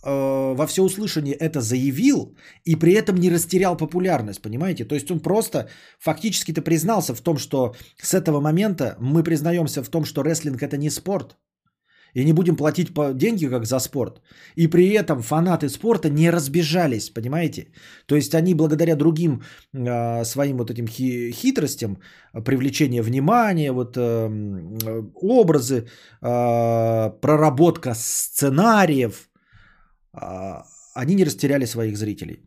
[0.03, 4.85] э, во всеуслышание это заявил и при этом не растерял популярность, понимаете?
[4.85, 5.67] То есть он просто
[5.99, 10.77] фактически-то признался в том, что с этого момента мы признаемся в том, что рестлинг это
[10.77, 11.35] не спорт,
[12.15, 14.21] и не будем платить по деньги, как за спорт.
[14.55, 17.67] И при этом фанаты спорта не разбежались, понимаете?
[18.05, 19.41] То есть они благодаря другим
[19.73, 21.97] э, своим вот этим хи- хитростям,
[22.45, 24.29] привлечение внимания, вот э,
[25.15, 25.75] образы,
[26.21, 29.29] э, проработка сценариев,
[30.13, 30.63] э,
[30.95, 32.43] они не растеряли своих зрителей.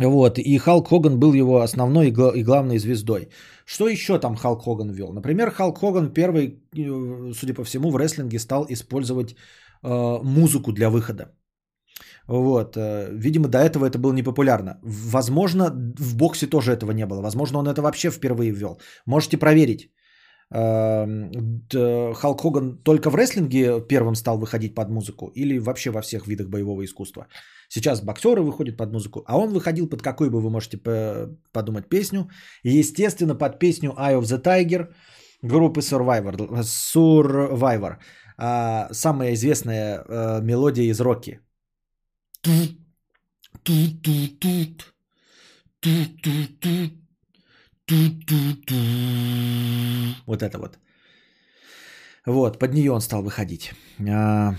[0.00, 3.28] Вот, и Халк Хоган был его основной и главной звездой.
[3.68, 5.12] Что еще там Халк Хоган вел?
[5.12, 9.34] Например, Халк Хоган первый, э, судя по всему, в рестлинге стал использовать
[9.82, 11.24] э, музыку для выхода.
[12.26, 14.78] Вот, э, видимо, до этого это было непопулярно.
[14.82, 17.20] Возможно, в боксе тоже этого не было.
[17.20, 18.80] Возможно, он это вообще впервые ввел.
[19.06, 19.90] Можете проверить.
[20.50, 21.30] Эм,
[21.68, 26.26] д- Халк Хоган только в рестлинге первым стал выходить под музыку или вообще во всех
[26.26, 27.26] видах боевого искусства.
[27.68, 30.78] Сейчас боксеры выходят под музыку, а он выходил под какую бы вы можете
[31.52, 32.28] подумать песню.
[32.62, 34.94] И, естественно, под песню Eye of the Tiger
[35.42, 36.62] группы Survivor.
[36.62, 37.96] Survivor.
[38.38, 40.98] А, самая известная э, мелодия из.
[41.00, 41.32] Ту-ту-ту.
[50.26, 50.78] Вот это вот.
[52.26, 53.72] Вот, под нее он стал выходить.
[54.08, 54.54] А,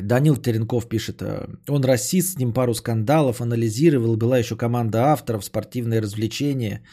[0.00, 5.44] Данил Теренков пишет, э, он расист, с ним пару скандалов, анализировал, была еще команда авторов,
[5.44, 6.84] спортивные развлечения.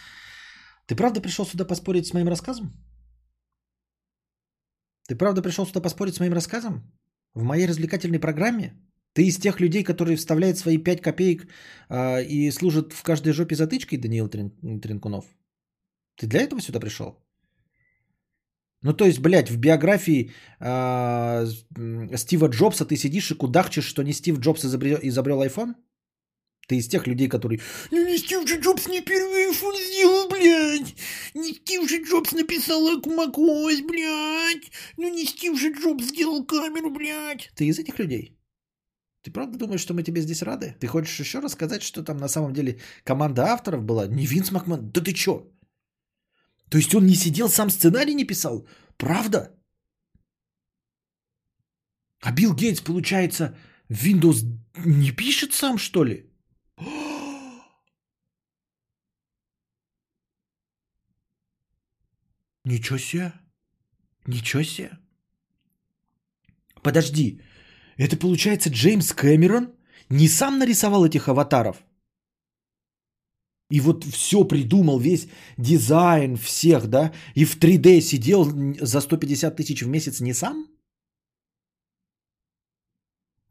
[0.86, 2.72] Ты правда пришел сюда поспорить с моим рассказом?
[5.08, 6.84] Ты правда пришел сюда поспорить с моим рассказом?
[7.34, 8.74] В моей развлекательной программе?
[9.14, 11.48] Ты из тех людей, которые вставляют свои 5 копеек
[11.90, 15.26] а, и служат в каждой жопе затычкой, Даниил Трен- Тренкунов?
[16.16, 17.18] Ты для этого сюда пришел?
[18.84, 24.14] Ну, то есть, блядь, в биографии м, Стива Джобса ты сидишь и кудахчешь, что не
[24.14, 25.76] Стив Джобс изобрел, изобрел iPhone?
[26.68, 27.60] Ты из тех людей, которые...
[27.91, 30.95] Ну, не Стив же Джобс не первый iPhone сделал, блядь!
[31.36, 34.72] Не Стив же Джобс написал macOS, блядь!
[34.98, 37.52] Ну, не Стив же Джобс сделал камеру, блядь!
[37.56, 38.38] Ты из этих людей?
[39.24, 40.76] Ты правда думаешь, что мы тебе здесь рады?
[40.80, 44.08] Ты хочешь еще рассказать, что там на самом деле команда авторов была?
[44.08, 44.91] Не Винс Макман.
[44.91, 45.52] Да ты чё?
[46.72, 48.65] То есть он не сидел, сам сценарий не писал?
[48.98, 49.52] Правда?
[52.22, 53.57] А Билл Гейтс, получается,
[53.89, 54.45] Windows
[54.85, 56.31] не пишет сам, что ли?
[62.65, 63.34] Ничего себе.
[64.27, 64.91] Ничего себе.
[66.81, 67.41] Подожди.
[67.98, 69.76] Это получается Джеймс Кэмерон
[70.10, 71.84] не сам нарисовал этих аватаров?
[73.72, 75.27] И вот все придумал, весь
[75.57, 77.11] дизайн всех, да?
[77.35, 78.45] И в 3D сидел
[78.81, 80.68] за 150 тысяч в месяц не сам?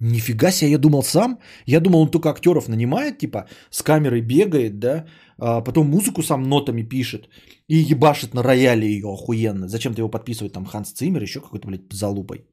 [0.01, 1.38] Нифига себе, я думал сам.
[1.66, 5.06] Я думал, он только актеров нанимает, типа, с камерой бегает, да,
[5.38, 7.28] а потом музыку сам нотами пишет
[7.68, 9.68] и ебашит на рояле ее охуенно.
[9.68, 12.49] Зачем-то его подписывает там Ханс Циммер, еще какой-то, блядь, залупой.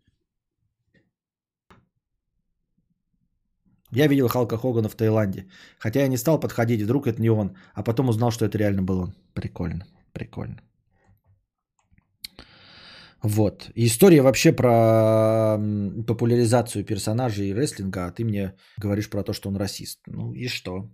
[3.91, 5.45] Я видел Халка Хогана в Таиланде.
[5.79, 7.55] Хотя я не стал подходить, вдруг это не он.
[7.73, 9.13] А потом узнал, что это реально был он.
[9.33, 10.61] Прикольно, прикольно.
[13.23, 13.71] Вот.
[13.75, 15.57] История вообще про
[16.07, 19.99] популяризацию персонажей и рестлинга, а ты мне говоришь про то, что он расист.
[20.07, 20.89] Ну и что?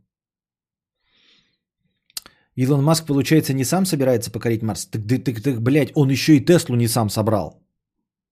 [2.55, 4.85] Илон Маск, получается, не сам собирается покорить Марс?
[4.85, 7.59] Так, ты, ты, блядь, он еще и Теслу не сам собрал.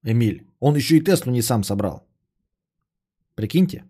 [0.04, 2.08] Эмиль, он еще и Теслу не сам собрал.
[3.36, 3.84] Прикиньте.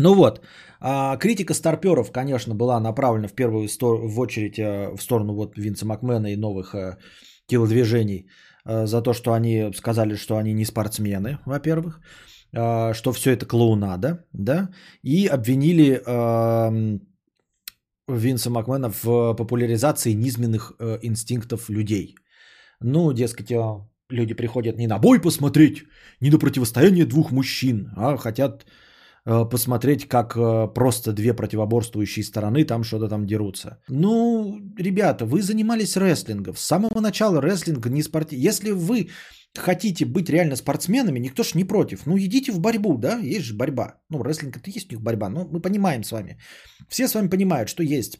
[0.00, 0.40] Ну вот,
[0.80, 5.58] а, критика старперов, конечно, была направлена в первую сто- в очередь э, в сторону вот
[5.58, 6.96] Винса Макмена и новых э,
[7.46, 8.26] телодвижений
[8.64, 12.00] э, за то, что они сказали, что они не спортсмены, во-первых,
[12.52, 14.70] что все это клоунада, да,
[15.04, 16.02] и обвинили
[18.08, 20.72] Винса Макмена в популяризации низменных
[21.02, 22.16] инстинктов людей.
[22.80, 23.52] Ну, дескать,
[24.10, 25.84] люди приходят не на бой посмотреть,
[26.20, 28.66] не на противостояние двух мужчин, а хотят
[29.24, 33.78] посмотреть, как э, просто две противоборствующие стороны там что-то там дерутся.
[33.88, 36.56] Ну, ребята, вы занимались рестлингом.
[36.56, 38.32] С самого начала рестлинг не спорт.
[38.32, 39.10] Если вы
[39.58, 42.06] хотите быть реально спортсменами, никто ж не против.
[42.06, 44.00] Ну, идите в борьбу, да, есть же борьба.
[44.10, 46.38] Ну, рестлинг это есть у них борьба, но мы понимаем с вами.
[46.88, 48.18] Все с вами понимают, что есть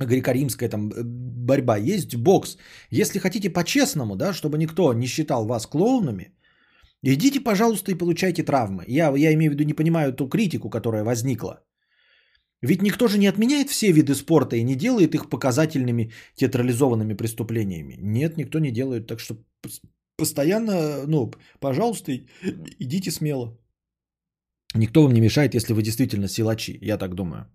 [0.00, 2.56] греко-римская там э, борьба, есть бокс.
[2.90, 6.32] Если хотите по-честному, да, чтобы никто не считал вас клоунами,
[7.02, 8.84] идите, пожалуйста, и получайте травмы.
[8.88, 11.60] Я, я имею в виду, не понимаю ту критику, которая возникла.
[12.62, 17.96] Ведь никто же не отменяет все виды спорта и не делает их показательными театрализованными преступлениями.
[18.00, 19.06] Нет, никто не делает.
[19.08, 19.36] Так что
[20.16, 22.12] постоянно, ну, пожалуйста,
[22.78, 23.58] идите смело.
[24.74, 27.46] Никто вам не мешает, если вы действительно силачи, я так думаю.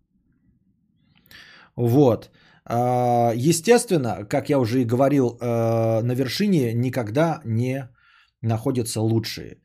[1.78, 2.30] Вот.
[2.66, 7.90] А, естественно, как я уже и говорил, э, на вершине никогда не
[8.42, 9.58] находятся лучшие.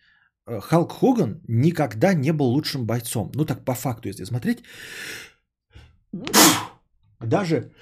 [0.46, 3.32] Э, Халк Хоган никогда не был лучшим бойцом.
[3.34, 4.62] Ну так по факту, если смотреть.
[7.20, 7.72] Даже,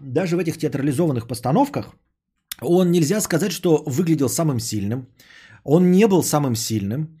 [0.00, 1.94] даже в этих театрализованных постановках
[2.62, 5.08] он нельзя сказать, что выглядел самым сильным.
[5.64, 7.20] Он не был самым сильным,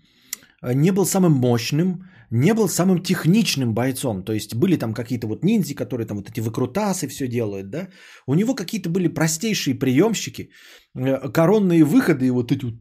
[0.62, 4.24] э, не был самым мощным, не был самым техничным бойцом.
[4.24, 7.88] То есть были там какие-то вот ниндзя, которые там вот эти выкрутасы все делают, да.
[8.26, 10.50] У него какие-то были простейшие приемщики,
[10.94, 12.74] э, коронные выходы и вот эти вот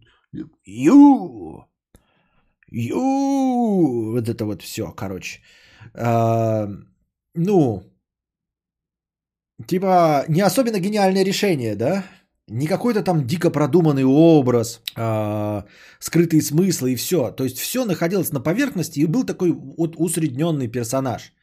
[0.66, 1.66] ю,
[2.72, 5.40] ю, вот это вот все, короче.
[5.94, 6.68] А,
[7.36, 7.84] ну,
[9.68, 12.04] типа не особенно гениальное решение, да?
[12.48, 15.64] Не какой-то там дико продуманный образ, э,
[16.00, 17.32] скрытые смыслы и все.
[17.32, 21.34] То есть все находилось на поверхности и был такой вот усредненный персонаж.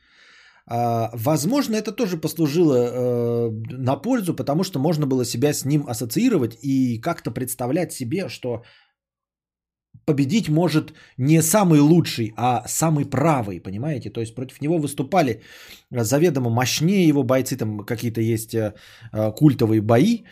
[0.71, 5.87] Э, возможно, это тоже послужило э, на пользу, потому что можно было себя с ним
[5.89, 8.63] ассоциировать и как-то представлять себе, что
[10.05, 14.11] победить может не самый лучший, а самый правый, понимаете?
[14.11, 15.43] То есть против него выступали
[15.91, 18.73] заведомо мощнее его бойцы, там какие-то есть э,
[19.37, 20.25] культовые бои,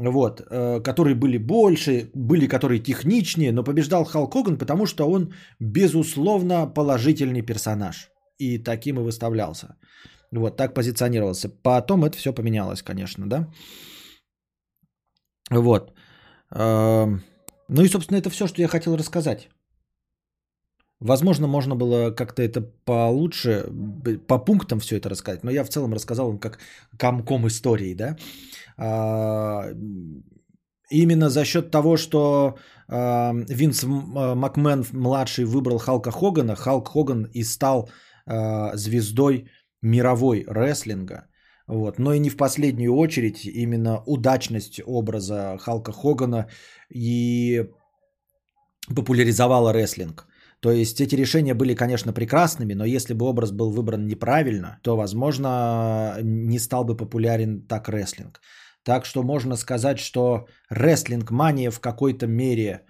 [0.00, 5.34] вот, э, которые были больше, были которые техничнее, но побеждал Халк Хоган, потому что он
[5.60, 8.10] безусловно положительный персонаж.
[8.38, 9.76] И таким и выставлялся.
[10.32, 11.50] Вот, так позиционировался.
[11.62, 13.48] Потом это все поменялось, конечно, да.
[15.50, 15.92] Вот.
[16.54, 17.22] Эм,
[17.68, 19.50] ну и, собственно, это все, что я хотел рассказать.
[21.00, 23.66] Возможно, можно было как-то это получше,
[24.26, 26.58] по пунктам все это рассказать, но я в целом рассказал вам как
[26.98, 28.16] комком истории, да.
[28.76, 29.70] А,
[30.90, 32.58] именно за счет того, что
[32.88, 37.88] а, Винс Макмен младший выбрал Халка Хогана, Халк Хоган и стал
[38.26, 39.50] а, звездой
[39.82, 41.28] мировой рестлинга.
[41.66, 41.98] Вот.
[41.98, 46.48] Но и не в последнюю очередь именно удачность образа Халка Хогана
[46.90, 47.64] и
[48.94, 50.26] популяризовала рестлинг.
[50.60, 54.96] То есть эти решения были, конечно, прекрасными, но если бы образ был выбран неправильно, то,
[54.96, 58.40] возможно, не стал бы популярен так рестлинг.
[58.84, 62.84] Так что можно сказать, что рестлинг-мания в какой-то мере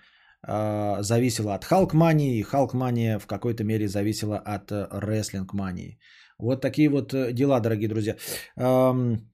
[0.46, 5.98] э, зависела от халк-мании, и халк-мания в какой-то мере зависела от э, рестлинг-мании.
[6.38, 8.16] Вот такие вот э, дела, дорогие друзья.
[8.56, 9.30] Эм,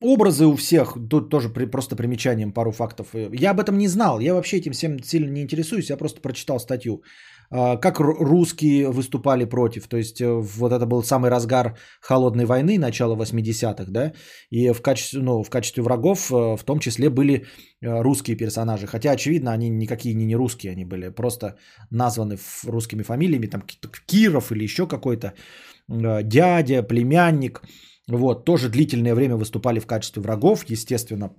[0.00, 3.08] Образы у всех, тут тоже при, просто примечанием пару фактов.
[3.14, 6.60] Я об этом не знал, я вообще этим всем сильно не интересуюсь, я просто прочитал
[6.60, 7.02] статью.
[7.50, 12.78] А, как русские выступали против, то есть э, вот это был самый разгар холодной войны,
[12.78, 14.12] начало 80-х, да,
[14.50, 17.46] и в качестве, ну, в качестве врагов э, в том числе были
[17.80, 21.56] э, русские персонажи, хотя очевидно они никакие не, не русские, они были просто
[21.90, 23.62] названы русскими фамилиями, там
[24.06, 25.32] Киров или еще какой-то
[25.88, 27.62] дядя, племянник,
[28.08, 31.30] вот, тоже длительное время выступали в качестве врагов, естественно,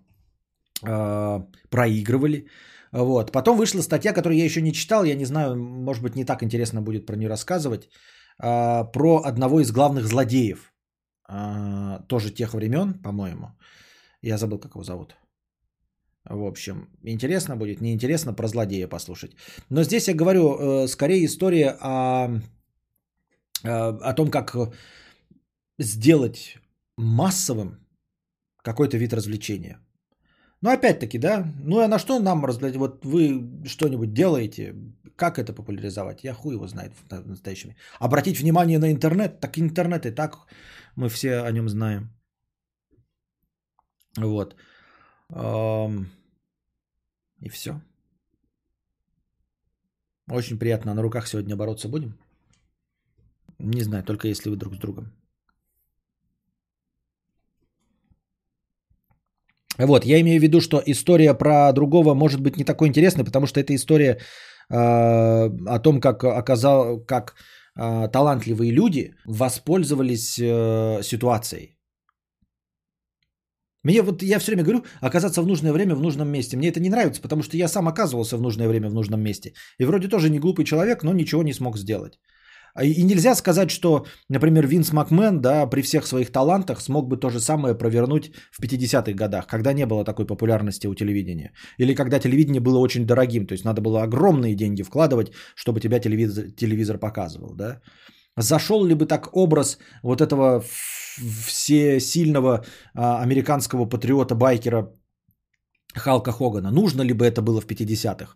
[0.84, 1.40] э,
[1.70, 2.46] проигрывали.
[2.92, 3.32] Вот.
[3.32, 6.44] Потом вышла статья, которую я еще не читал, я не знаю, может быть, не так
[6.44, 7.90] интересно будет про нее рассказывать,
[8.42, 10.72] э, про одного из главных злодеев,
[11.28, 13.48] э, тоже тех времен, по-моему.
[14.22, 15.16] Я забыл, как его зовут.
[16.26, 19.32] В общем, интересно будет, неинтересно про злодея послушать.
[19.70, 22.42] Но здесь я говорю, скорее история о,
[23.64, 24.56] о том, как
[25.80, 26.60] сделать
[26.98, 27.80] массовым
[28.62, 29.80] какой-то вид развлечения.
[30.62, 32.42] Но опять-таки, да, ну а на что нам?
[32.42, 34.76] Вот вы что-нибудь делаете,
[35.16, 36.24] как это популяризовать?
[36.24, 37.76] Я хуй его знает в настоящем.
[38.00, 40.38] Обратить внимание на интернет, так интернет и так
[40.96, 42.10] мы все о нем знаем.
[44.18, 44.56] Вот.
[47.42, 47.82] И все.
[50.30, 50.94] Очень приятно.
[50.94, 52.20] На руках сегодня бороться будем?
[53.60, 55.14] Не знаю, только если вы друг с другом.
[59.80, 63.48] Вот, я имею в виду, что история про другого может быть не такой интересной, потому
[63.48, 64.20] что эта история
[64.70, 67.34] о том, как оказал, как
[67.76, 71.80] э, талантливые люди воспользовались э, ситуацией.
[73.84, 76.58] Мне вот, я все время говорю, оказаться в нужное время в нужном месте.
[76.58, 79.54] Мне это не нравится, потому что я сам оказывался в нужное время в нужном месте.
[79.80, 82.20] И вроде тоже не глупый человек, но ничего не смог сделать.
[82.74, 87.18] А И нельзя сказать, что, например, Винс Макмен, да, при всех своих талантах смог бы
[87.18, 91.52] то же самое провернуть в 50-х годах, когда не было такой популярности у телевидения.
[91.78, 96.00] Или когда телевидение было очень дорогим, то есть надо было огромные деньги вкладывать, чтобы тебя
[96.00, 97.82] телевизор, телевизор показывал, да.
[98.38, 100.64] Зашел ли бы так образ вот этого
[101.48, 104.94] всесильного а, американского патриота-байкера
[105.94, 106.72] Халка Хогана?
[106.72, 108.36] Нужно ли бы это было в 50-х?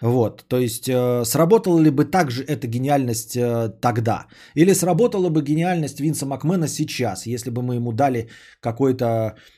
[0.00, 4.26] Вот, то есть э, сработала ли бы также эта гениальность э, тогда?
[4.54, 8.28] Или сработала бы гениальность Винса Макмена сейчас, если бы мы ему дали
[8.60, 9.06] какой-то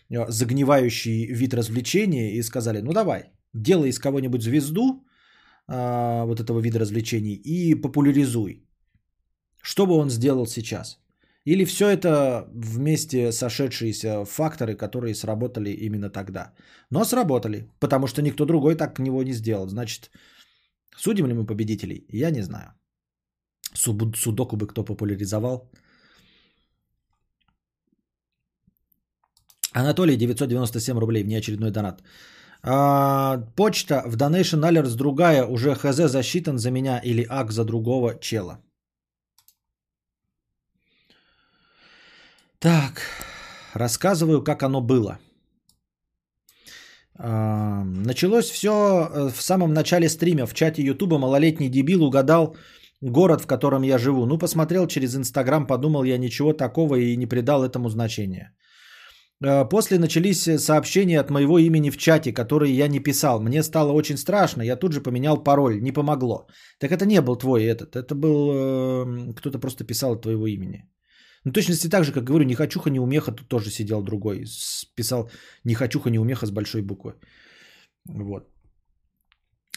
[0.08, 5.04] э, загнивающий вид развлечения и сказали, ну давай, делай из кого-нибудь звезду
[5.68, 8.64] э, вот этого вида развлечений и популяризуй.
[9.62, 10.98] Что бы он сделал сейчас?
[11.46, 16.52] Или все это вместе сошедшиеся факторы, которые сработали именно тогда?
[16.90, 19.66] Но сработали, потому что никто другой так него не сделал.
[19.66, 20.10] Значит,
[20.96, 22.04] судим ли мы победителей?
[22.12, 22.74] Я не знаю.
[23.74, 25.70] Судоку бы кто популяризовал.
[29.72, 32.02] Анатолий, 997 рублей, внеочередной донат.
[32.62, 38.18] А, почта в Donation Alerts другая, уже ХЗ засчитан за меня или ак за другого
[38.20, 38.58] чела.
[42.60, 43.00] Так,
[43.74, 45.18] рассказываю, как оно было.
[47.18, 50.46] А, началось все э, в самом начале стрима.
[50.46, 52.56] В чате Ютуба малолетний дебил угадал
[53.00, 54.26] город, в котором я живу.
[54.26, 58.52] Ну, посмотрел через Инстаграм, подумал я ничего такого и не придал этому значения.
[59.42, 63.40] А, после начались сообщения от моего имени в чате, которые я не писал.
[63.40, 66.46] Мне стало очень страшно, я тут же поменял пароль, не помогло.
[66.78, 70.84] Так это не был твой этот, это был э, кто-то просто писал от твоего имени.
[71.44, 74.44] Ну, точности так же, как говорю, не хочуха, не умеха, тут тоже сидел другой.
[74.94, 75.30] Писал
[75.64, 77.14] не хочуха, не умеха с большой буквы.
[78.08, 78.48] Вот.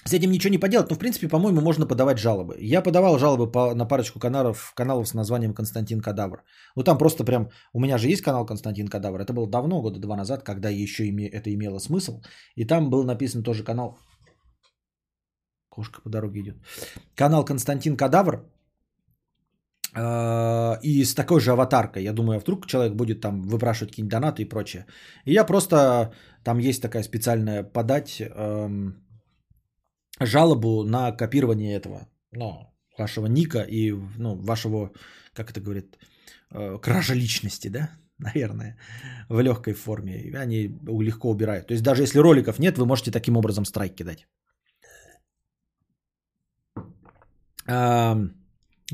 [0.06, 2.58] С этим ничего не поделать, но в принципе, по-моему, можно подавать жалобы.
[2.60, 6.44] Я подавал жалобы по, на парочку каналов, каналов с названием Константин Кадавр.
[6.76, 10.00] Ну там просто прям, у меня же есть канал Константин Кадавр, это было давно, года
[10.00, 12.22] два назад, когда еще име, это имело смысл.
[12.56, 13.98] И там был написан тоже канал,
[15.70, 16.56] кошка по дороге идет,
[17.16, 18.44] канал Константин Кадавр,
[19.96, 22.04] и с такой же аватаркой.
[22.04, 24.86] Я думаю, а вдруг человек будет там выпрашивать какие-нибудь донаты и прочее.
[25.26, 26.14] И я просто,
[26.44, 29.04] там есть такая специальная подать эм,
[30.20, 34.92] жалобу на копирование этого, ну, вашего ника и, ну, вашего,
[35.34, 35.98] как это говорит,
[36.52, 38.78] э, кража личности, да, наверное,
[39.30, 40.32] в легкой форме.
[40.36, 40.68] Они
[41.02, 41.68] легко убирают.
[41.68, 44.28] То есть даже если роликов нет, вы можете таким образом страйк кидать.
[47.66, 48.43] Эм,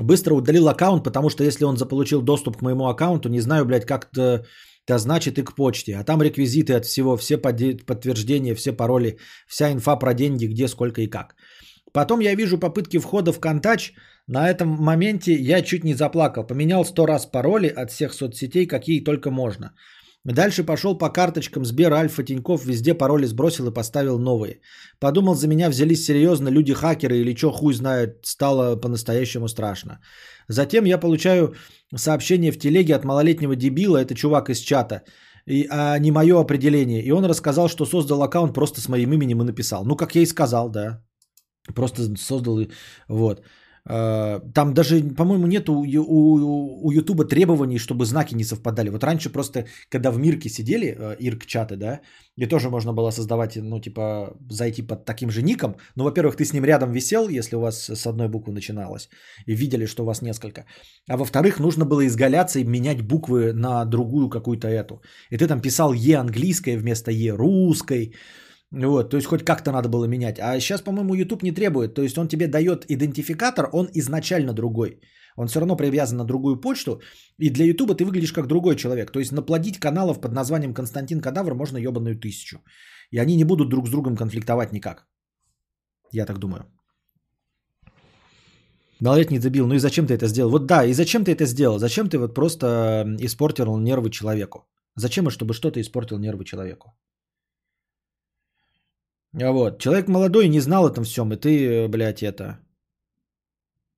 [0.00, 3.84] Быстро удалил аккаунт, потому что если он заполучил доступ к моему аккаунту, не знаю, блядь,
[3.84, 4.46] как это,
[4.86, 5.96] это значит и к почте.
[5.96, 11.02] А там реквизиты от всего, все подтверждения, все пароли, вся инфа про деньги, где, сколько
[11.02, 11.34] и как.
[11.92, 13.92] Потом я вижу попытки входа в контач.
[14.26, 16.46] На этом моменте я чуть не заплакал.
[16.46, 19.74] Поменял сто раз пароли от всех соцсетей, какие только можно.
[20.24, 24.60] Дальше пошел по карточкам Сбер, Альфа, Тиньков, везде пароли сбросил и поставил новые.
[24.98, 30.00] Подумал, за меня взялись серьезно люди-хакеры или что хуй знает, стало по-настоящему страшно.
[30.48, 31.54] Затем я получаю
[31.96, 35.04] сообщение в телеге от малолетнего дебила, это чувак из чата,
[35.46, 37.02] и, а не мое определение.
[37.02, 39.84] И он рассказал, что создал аккаунт просто с моим именем и написал.
[39.86, 41.02] Ну, как я и сказал, да.
[41.74, 42.60] Просто создал,
[43.08, 43.42] вот.
[43.90, 48.90] Э, там даже, по-моему, нет у, у, у Ютуба требований, чтобы знаки не совпадали.
[48.90, 52.00] Вот раньше просто, когда в Мирке сидели, э, Ирк-чаты, да,
[52.36, 55.74] и тоже можно было создавать, ну, типа, зайти под таким же ником.
[55.96, 59.08] Ну, во-первых, ты с ним рядом висел, если у вас с одной буквы начиналось,
[59.46, 60.64] и видели, что у вас несколько.
[61.08, 65.02] А во-вторых, нужно было изгаляться и менять буквы на другую какую-то эту.
[65.30, 68.14] И ты там писал Е английское вместо Е русской,
[68.72, 70.38] вот, то есть хоть как-то надо было менять.
[70.38, 71.94] А сейчас, по-моему, YouTube не требует.
[71.94, 75.00] То есть он тебе дает идентификатор, он изначально другой.
[75.36, 77.00] Он все равно привязан на другую почту.
[77.38, 79.10] И для YouTube ты выглядишь как другой человек.
[79.10, 82.58] То есть наплодить каналов под названием Константин Кадавр можно ебаную тысячу.
[83.10, 85.06] И они не будут друг с другом конфликтовать никак.
[86.12, 86.64] Я так думаю.
[89.00, 90.50] Малолетний дебил, ну и зачем ты это сделал?
[90.50, 91.78] Вот да, и зачем ты это сделал?
[91.78, 94.68] Зачем ты вот просто испортил нервы человеку?
[94.94, 96.92] Зачем, чтобы что-то испортил нервы человеку?
[99.32, 99.78] А вот.
[99.78, 102.58] Человек молодой не знал этом всем, и ты, блядь, это...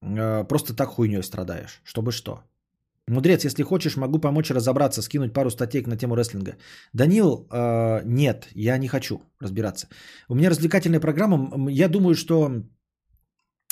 [0.03, 1.81] А, просто так хуйней страдаешь.
[1.85, 2.43] Чтобы что?
[3.09, 6.57] Мудрец, если хочешь, могу помочь разобраться, скинуть пару статей на тему рестлинга.
[6.93, 9.89] Данил, э, нет, я не хочу разбираться.
[10.29, 11.71] У меня развлекательная программа.
[11.71, 12.63] Я думаю, что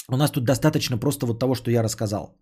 [0.08, 2.36] У нас тут достаточно просто вот того, что я рассказал.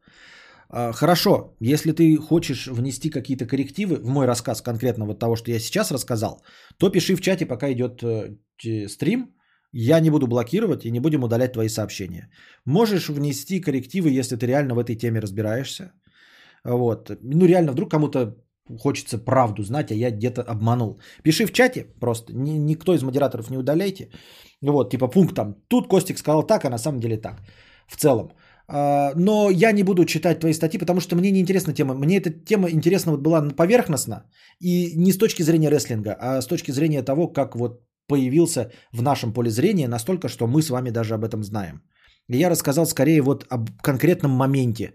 [0.70, 5.51] А, Хорошо, если ты хочешь внести какие-то коррективы в мой рассказ конкретно вот того, что
[5.51, 6.43] я сейчас рассказал,
[6.78, 9.35] то пиши в чате, пока идет э, стрим.
[9.73, 12.31] Я не буду блокировать и не будем удалять твои сообщения.
[12.65, 15.93] Можешь внести коррективы, если ты реально в этой теме разбираешься.
[16.65, 17.11] Вот.
[17.23, 18.36] Ну, реально, вдруг кому-то
[18.78, 21.01] хочется правду знать, а я где-то обманул.
[21.23, 22.32] Пиши в чате просто.
[22.32, 24.11] Ни- никто из модераторов не удаляйте.
[24.62, 25.55] Вот, типа пункт там.
[25.69, 27.43] Тут Костик сказал так, а на самом деле так.
[27.86, 28.32] В целом.
[28.69, 31.95] А, Но я не буду читать твои статьи, потому что мне не интересна тема.
[31.95, 34.24] Мне эта тема интересна вот была поверхностно.
[34.61, 39.03] И не с точки зрения рестлинга, а с точки зрения того, как вот появился в
[39.03, 41.82] нашем поле зрения настолько, что мы с вами даже об этом знаем.
[42.28, 44.93] И я рассказал скорее вот об конкретном моменте,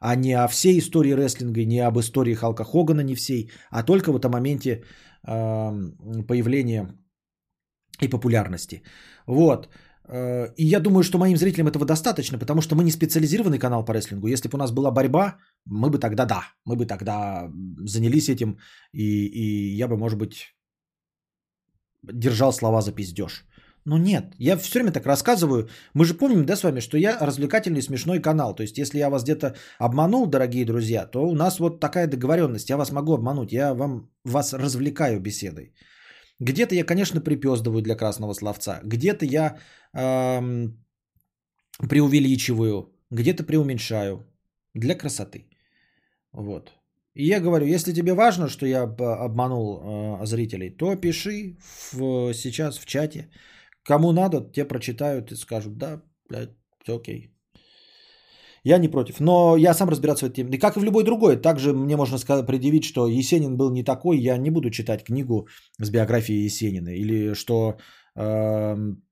[0.00, 4.12] а не о всей истории рестлинга, не об истории Халка Хогана, не всей, а только
[4.12, 4.82] вот о моменте
[5.26, 6.88] эм, появления
[8.00, 8.82] и популярности.
[9.26, 9.68] Вот.
[10.08, 13.84] Э, И я думаю, что моим зрителям этого достаточно, потому что мы не специализированный канал
[13.84, 14.28] по рестлингу.
[14.28, 17.50] Если бы у нас была борьба, мы бы тогда да, мы бы тогда
[17.84, 18.58] занялись этим,
[18.92, 20.54] и, и я бы, может быть,
[22.02, 23.44] держал слова за пиздеж.
[23.84, 25.68] Но нет, я все время так рассказываю.
[25.94, 28.54] Мы же помним, да, с вами, что я развлекательный смешной канал.
[28.54, 32.70] То есть, если я вас где-то обманул, дорогие друзья, то у нас вот такая договоренность.
[32.70, 35.74] Я вас могу обмануть, я вам, вас развлекаю беседой.
[36.42, 38.80] Где-то я, конечно, припездываю для красного словца.
[38.84, 39.58] Где-то я
[39.94, 40.84] эм,
[41.88, 44.26] преувеличиваю, где-то преуменьшаю
[44.74, 45.46] для красоты.
[46.32, 46.72] Вот.
[47.14, 49.80] И я говорю, если тебе важно, что я об- обманул
[50.20, 51.56] э, зрителей, то пиши
[51.92, 53.28] в- сейчас в чате.
[53.84, 57.30] Кому надо, те прочитают и скажут, да, блядь, все окей.
[58.64, 60.58] Я не против, но я сам разбираться в этой теме.
[60.58, 64.18] Как и в любой другой, также мне можно сказать, предъявить, что Есенин был не такой,
[64.18, 65.48] я не буду читать книгу
[65.80, 66.90] с биографией Есенина.
[66.90, 67.76] Или что
[68.16, 69.02] эм,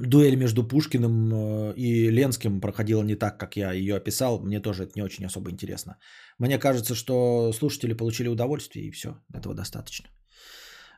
[0.00, 4.40] дуэль между Пушкиным э, и Ленским проходила не так, как я ее описал.
[4.40, 5.96] Мне тоже это не очень особо интересно.
[6.38, 10.08] Мне кажется, что слушатели получили удовольствие, и все, этого достаточно.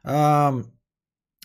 [0.02, 0.64] Ам,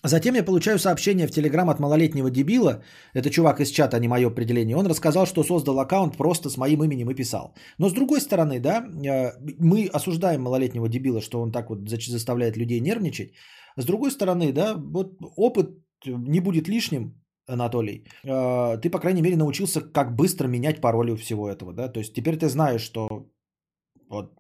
[0.08, 2.84] Затем я получаю сообщение в Телеграм от малолетнего дебила.
[3.14, 4.78] Это чувак из чата, а не мое определение.
[4.78, 7.54] Он рассказал, что создал аккаунт просто с моим именем и писал.
[7.80, 12.58] Но с другой стороны, да, э, мы осуждаем малолетнего дебила, что он так вот заставляет
[12.58, 13.34] людей нервничать.
[13.78, 15.70] С другой стороны, да, вот опыт
[16.06, 17.14] не будет лишним,
[17.48, 18.04] Анатолий.
[18.24, 21.88] Э, Ты, по крайней мере, научился, как быстро менять пароли у всего этого, да.
[21.88, 23.28] То есть теперь ты знаешь, что
[24.10, 24.32] вот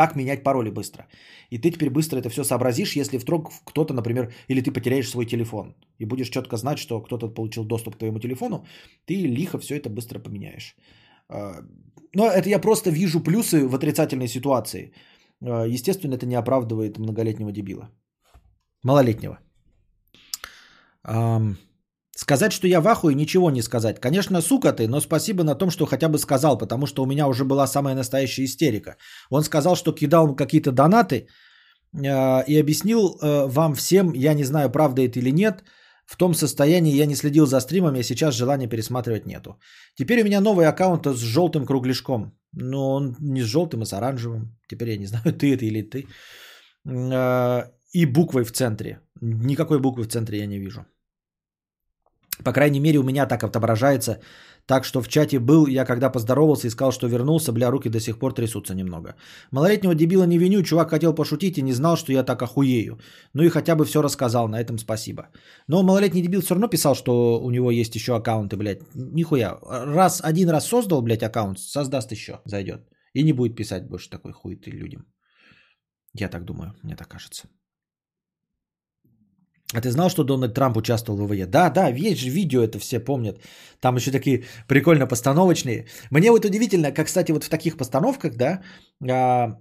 [0.00, 1.02] как менять пароли быстро.
[1.50, 5.26] И ты теперь быстро это все сообразишь, если вдруг кто-то, например, или ты потеряешь свой
[5.26, 8.64] телефон и будешь четко знать, что кто-то получил доступ к твоему телефону,
[9.06, 10.76] ты лихо все это быстро поменяешь.
[11.28, 11.62] А,
[12.14, 14.92] Но это я просто вижу плюсы в отрицательной ситуации.
[15.42, 17.90] А, Естественно, это не оправдывает многолетнего дебила.
[18.82, 19.38] Малолетнего.
[21.02, 21.56] Ам,
[22.22, 24.00] Сказать, что я в ахуе, ничего не сказать.
[24.00, 27.26] Конечно, сука ты, но спасибо на том, что хотя бы сказал, потому что у меня
[27.26, 28.96] уже была самая настоящая истерика.
[29.30, 34.70] Он сказал, что кидал какие-то донаты э, и объяснил э, вам всем, я не знаю,
[34.70, 35.64] правда это или нет,
[36.04, 39.58] в том состоянии я не следил за стримами, а сейчас желания пересматривать нету.
[39.94, 42.32] Теперь у меня новый аккаунт с желтым кругляшком.
[42.52, 44.58] Но он не с желтым, а с оранжевым.
[44.68, 46.06] Теперь я не знаю, ты это или ты.
[46.86, 49.00] Э, И буквой в центре.
[49.22, 50.84] Никакой буквы в центре я не вижу.
[52.44, 54.20] По крайней мере, у меня так отображается.
[54.66, 58.00] Так что в чате был, я когда поздоровался и сказал, что вернулся, бля, руки до
[58.00, 59.16] сих пор трясутся немного.
[59.50, 62.98] Малолетнего дебила не виню, чувак хотел пошутить и не знал, что я так охуею.
[63.34, 65.28] Ну и хотя бы все рассказал, на этом спасибо.
[65.66, 68.82] Но малолетний дебил все равно писал, что у него есть еще аккаунты, блядь.
[68.94, 69.58] Нихуя.
[69.62, 72.80] Раз, один раз создал, блядь, аккаунт, создаст еще, зайдет.
[73.12, 75.04] И не будет писать больше такой хуеты людям.
[76.14, 77.48] Я так думаю, мне так кажется.
[79.72, 81.46] А ты знал, что Дональд Трамп участвовал в ВВЕ?
[81.46, 83.38] Да, да, же видео, это все помнят.
[83.80, 85.86] Там еще такие прикольно постановочные.
[86.10, 88.62] Мне вот удивительно, как, кстати, вот в таких постановках, да,
[89.08, 89.58] а,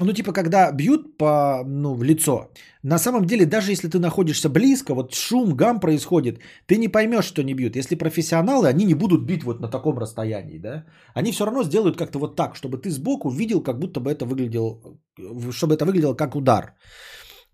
[0.00, 2.50] ну, типа, когда бьют по, ну, в лицо,
[2.82, 7.26] на самом деле, даже если ты находишься близко, вот шум, гам происходит, ты не поймешь,
[7.26, 7.76] что не бьют.
[7.76, 10.84] Если профессионалы, они не будут бить вот на таком расстоянии, да.
[11.14, 14.24] Они все равно сделают как-то вот так, чтобы ты сбоку видел, как будто бы это
[14.24, 14.80] выглядело,
[15.52, 16.74] чтобы это выглядело как удар.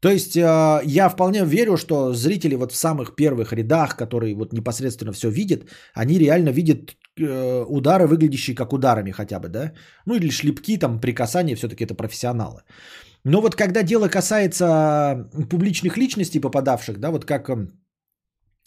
[0.00, 4.52] То есть э, я вполне верю, что зрители вот в самых первых рядах, которые вот
[4.52, 5.62] непосредственно все видят,
[5.94, 9.72] они реально видят э, удары, выглядящие как ударами хотя бы, да?
[10.06, 12.62] Ну или шлепки, там, при касании, все-таки это профессионалы.
[13.24, 17.50] Но вот когда дело касается публичных личностей попадавших, да, вот как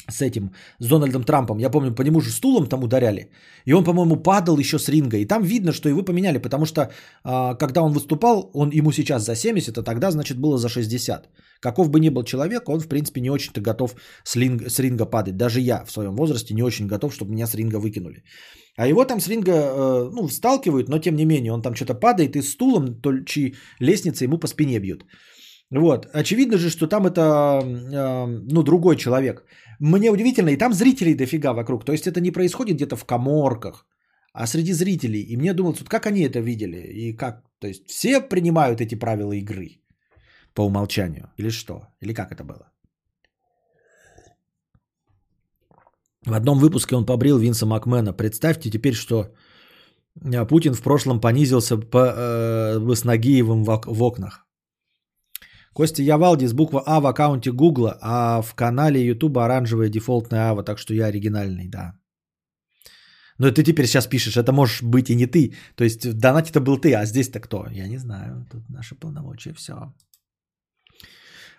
[0.09, 1.59] с этим, с Дональдом Трампом.
[1.59, 3.29] Я помню, по нему же стулом там ударяли.
[3.65, 5.17] И он, по-моему, падал еще с ринга.
[5.17, 6.81] И там видно, что его поменяли, потому что
[7.23, 11.29] а, когда он выступал, он ему сейчас за 70, а тогда, значит, было за 60.
[11.61, 15.05] Каков бы ни был человек, он, в принципе, не очень-то готов с, линг, с ринга
[15.05, 15.37] падать.
[15.37, 18.23] Даже я в своем возрасте не очень готов, чтобы меня с ринга выкинули.
[18.77, 21.93] А его там с ринга, э, ну, сталкивают, но тем не менее, он там что-то
[21.93, 25.05] падает и стулом, то, чьи лестницы ему по спине бьют.
[25.71, 26.07] Вот.
[26.13, 29.45] Очевидно же, что там это, э, ну, другой человек.
[29.79, 31.85] Мне удивительно, и там зрителей дофига вокруг.
[31.85, 33.85] То есть это не происходит где-то в коморках,
[34.33, 35.21] а среди зрителей.
[35.21, 37.43] И мне думалось, вот как они это видели и как.
[37.59, 39.81] То есть все принимают эти правила игры
[40.53, 41.87] по умолчанию или что?
[42.01, 42.71] Или как это было?
[46.25, 48.13] В одном выпуске он побрил Винса Макмена.
[48.13, 49.33] Представьте теперь, что
[50.21, 54.45] э, Путин в прошлом понизился по, э, с Нагиевым в, в окнах.
[55.73, 60.79] Костя Явалдис, буква А в аккаунте Гугла, а в канале Ютуба оранжевая дефолтная Ава, так
[60.79, 61.93] что я оригинальный, да.
[63.37, 65.53] Но ты теперь сейчас пишешь, это можешь быть и не ты.
[65.75, 67.65] То есть в донате-то был ты, а здесь-то кто?
[67.71, 69.73] Я не знаю, тут наши полномочия, все.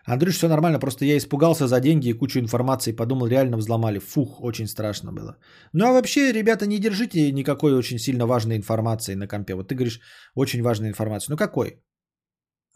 [0.05, 3.99] Андрюш, все нормально, просто я испугался за деньги и кучу информации, подумал, реально взломали.
[3.99, 5.36] Фух, очень страшно было.
[5.73, 9.55] Ну а вообще, ребята, не держите никакой очень сильно важной информации на компе.
[9.55, 10.00] Вот ты говоришь,
[10.34, 11.32] очень важная информация.
[11.32, 11.82] Ну какой?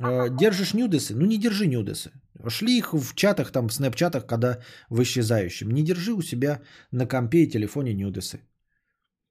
[0.00, 1.14] Э, держишь нюдесы?
[1.14, 2.10] Ну не держи нюдесы.
[2.48, 4.58] Шли их в чатах, там, в снэпчатах, когда
[4.90, 5.70] в исчезающем.
[5.70, 6.60] Не держи у себя
[6.92, 8.40] на компе и телефоне нюдесы.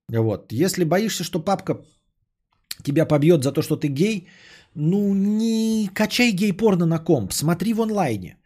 [0.09, 0.51] Вот.
[0.51, 1.77] Если боишься, что папка
[2.83, 4.27] тебя побьет за то, что ты гей,
[4.75, 8.37] ну не качай гей-порно на комп, смотри в онлайне.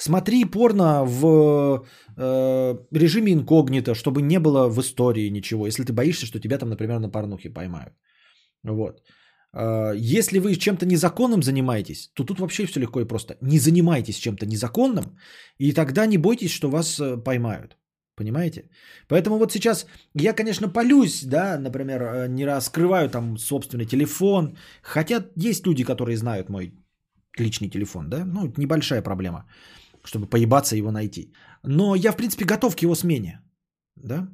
[0.00, 1.84] Смотри порно в
[2.16, 6.68] э, режиме инкогнито, чтобы не было в истории ничего, если ты боишься, что тебя там,
[6.68, 7.94] например, на порнухе поймают.
[8.62, 9.02] Вот.
[9.54, 13.36] Э, если вы чем-то незаконным занимаетесь, то тут вообще все легко и просто.
[13.40, 15.18] Не занимайтесь чем-то незаконным,
[15.58, 17.76] и тогда не бойтесь, что вас э, поймают.
[18.16, 18.68] Понимаете?
[19.08, 24.56] Поэтому вот сейчас я, конечно, полюсь, да, например, э, не раскрываю там собственный телефон.
[24.82, 26.72] Хотя есть люди, которые знают мой
[27.38, 29.46] личный телефон, да, ну, небольшая проблема,
[30.04, 31.32] чтобы поебаться его найти.
[31.62, 33.40] Но я, в принципе, готов к его смене,
[33.96, 34.28] да.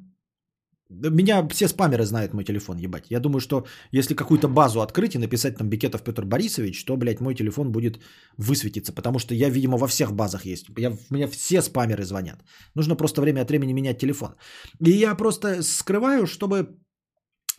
[0.89, 3.05] Меня все спамеры знают мой телефон, ебать.
[3.09, 7.21] Я думаю, что если какую-то базу открыть и написать там Бекетов Петр Борисович, то, блядь,
[7.21, 7.99] мой телефон будет
[8.37, 10.67] высветиться, потому что я, видимо, во всех базах есть.
[10.77, 12.43] Я, у меня все спамеры звонят.
[12.75, 14.35] Нужно просто время от времени менять телефон.
[14.79, 16.77] И я просто скрываю, чтобы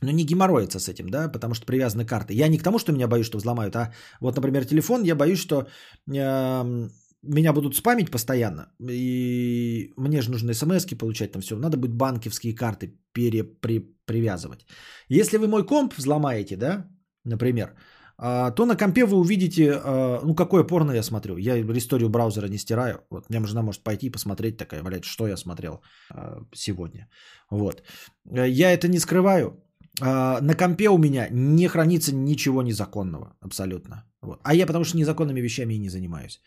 [0.03, 2.35] ну, не геморроиться с этим, да, потому что привязаны карты.
[2.35, 5.41] Я не к тому, что меня боюсь, что взломают, а вот, например, телефон, я боюсь,
[5.41, 5.67] что
[6.07, 6.89] э,
[7.29, 12.55] меня будут спамить постоянно, и мне же нужно смс получать, там все, надо будет банковские
[12.55, 14.67] карты перепривязывать.
[15.09, 16.87] Если вы мой комп взломаете, да,
[17.25, 17.75] например,
[18.19, 21.37] а, то на компе вы увидите, а, ну, какое порно я смотрю.
[21.37, 23.01] Я историю браузера не стираю.
[23.11, 27.09] Вот, мне жена может пойти и посмотреть такая, блядь, что я смотрел а, сегодня.
[27.51, 27.83] Вот.
[28.25, 29.63] Я это не скрываю.
[30.01, 34.05] На компе у меня не хранится ничего незаконного, абсолютно.
[34.21, 34.41] Вот.
[34.43, 36.41] А я потому что незаконными вещами и не занимаюсь.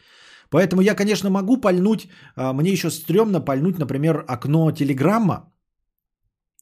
[0.49, 5.53] Поэтому я, конечно, могу пальнуть, а, мне еще стрёмно пальнуть, например, окно Телеграмма.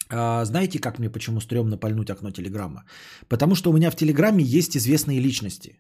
[0.10, 2.84] А, знаете, как мне почему стрёмно пальнуть окно Телеграмма?
[3.30, 5.80] Потому что у меня в Телеграме есть известные личности.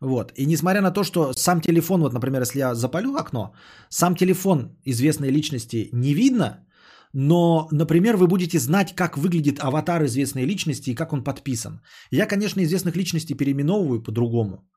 [0.00, 0.32] Вот.
[0.36, 3.54] И несмотря на то, что сам телефон, вот, например, если я запалю окно,
[3.88, 6.66] сам телефон известной личности не видно,
[7.12, 11.80] но, например, вы будете знать, как выглядит аватар известной личности и как он подписан.
[12.10, 14.68] Я, конечно, известных личностей переименовываю по-другому.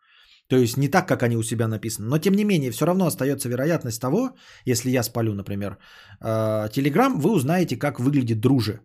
[0.48, 2.08] То есть не так, как они у себя написаны.
[2.08, 4.32] Но тем не менее, все равно остается вероятность того,
[4.66, 5.77] если я спалю, например,
[6.22, 8.80] Телеграм, вы узнаете, как выглядит друже.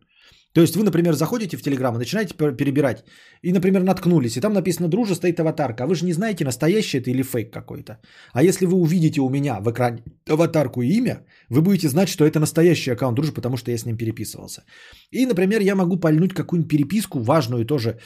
[0.55, 3.05] То есть вы, например, заходите в Телеграм и начинаете перебирать.
[3.43, 4.37] И, например, наткнулись.
[4.37, 5.85] И там написано «Друже» стоит аватарка.
[5.85, 8.01] А вы же не знаете, настоящий это или фейк какой-то.
[8.33, 12.27] А если вы увидите у меня в экране аватарку и имя, вы будете знать, что
[12.27, 14.65] это настоящий аккаунт «Друже», потому что я с ним переписывался.
[15.11, 17.99] И, например, я могу пальнуть какую-нибудь переписку важную тоже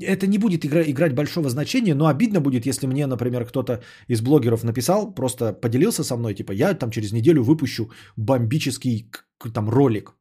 [0.00, 4.20] это не будет игра, играть большого значения, но обидно будет, если мне, например, кто-то из
[4.20, 9.10] блогеров написал, просто поделился со мной, типа, я там через неделю выпущу бомбический
[9.52, 10.14] там ролик.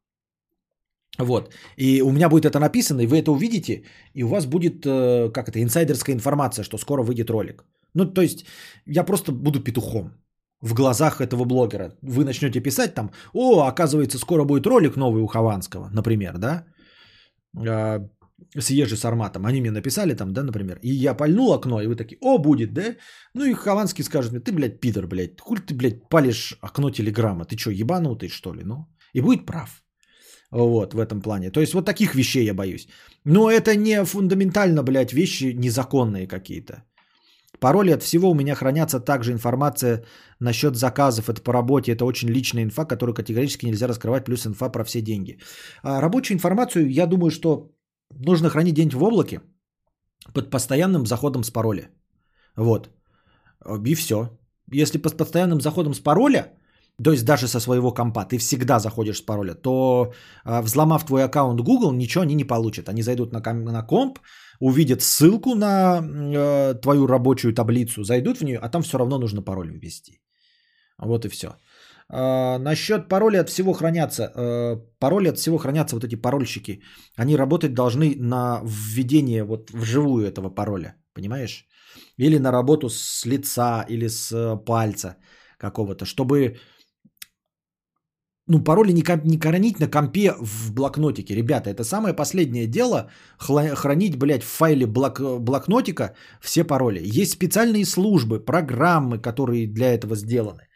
[1.19, 1.53] Вот.
[1.77, 3.83] И у меня будет это написано, и вы это увидите,
[4.15, 7.63] и у вас будет, э, как это, инсайдерская информация, что скоро выйдет ролик.
[7.93, 8.45] Ну, то есть,
[8.87, 10.13] я просто буду петухом
[10.61, 11.93] в глазах этого блогера.
[12.01, 16.65] Вы начнете писать там, о, оказывается, скоро будет ролик новый у Хованского, например, да?
[18.55, 21.87] С Ежи с Арматом, они мне написали там, да, например, и я пальнул окно, и
[21.87, 22.95] вы такие, о, будет, да?
[23.33, 27.45] Ну и Хованский скажет мне, ты, блядь, пидор, блядь, хуй ты, блядь, палишь окно телеграмма,
[27.45, 28.87] ты что, ебанутый, что ли, ну?
[29.13, 29.83] И будет прав.
[30.51, 31.51] Вот, в этом плане.
[31.51, 32.87] То есть вот таких вещей я боюсь.
[33.25, 36.83] Но это не фундаментально, блядь, вещи незаконные какие-то.
[37.59, 40.03] Пароли от всего у меня хранятся также информация
[40.39, 44.69] насчет заказов, это по работе, это очень личная инфа, которую категорически нельзя раскрывать, плюс инфа
[44.69, 45.39] про все деньги.
[45.81, 47.71] А рабочую информацию, я думаю, что
[48.11, 49.41] нужно хранить где-нибудь в облаке
[50.33, 51.89] под постоянным заходом с пароля.
[52.55, 52.89] Вот.
[53.85, 54.29] И все.
[54.71, 56.53] Если под постоянным заходом с пароля,
[57.03, 60.13] то есть даже со своего компа, ты всегда заходишь с пароля, то
[60.45, 62.89] а, взломав твой аккаунт Google, ничего они не получат.
[62.89, 64.19] Они зайдут на, ком- на комп,
[64.59, 69.41] увидят ссылку на э, твою рабочую таблицу, зайдут в нее, а там все равно нужно
[69.41, 70.21] пароль ввести.
[70.97, 71.55] Вот и все.
[72.09, 74.31] А, насчет пароля от всего хранятся.
[74.35, 76.81] Э, пароли от всего хранятся, вот эти парольщики.
[77.15, 80.95] Они работать должны на введение вот вживую этого пароля.
[81.13, 81.67] Понимаешь?
[82.17, 85.17] Или на работу с лица, или с э, пальца
[85.57, 86.57] какого-то, чтобы
[88.47, 91.35] ну, пароли не, не хранить на компе в блокнотике.
[91.35, 96.99] Ребята, это самое последнее дело хранить, блядь, в файле блок- блокнотика все пароли.
[97.21, 100.67] Есть специальные службы, программы, которые для этого сделаны.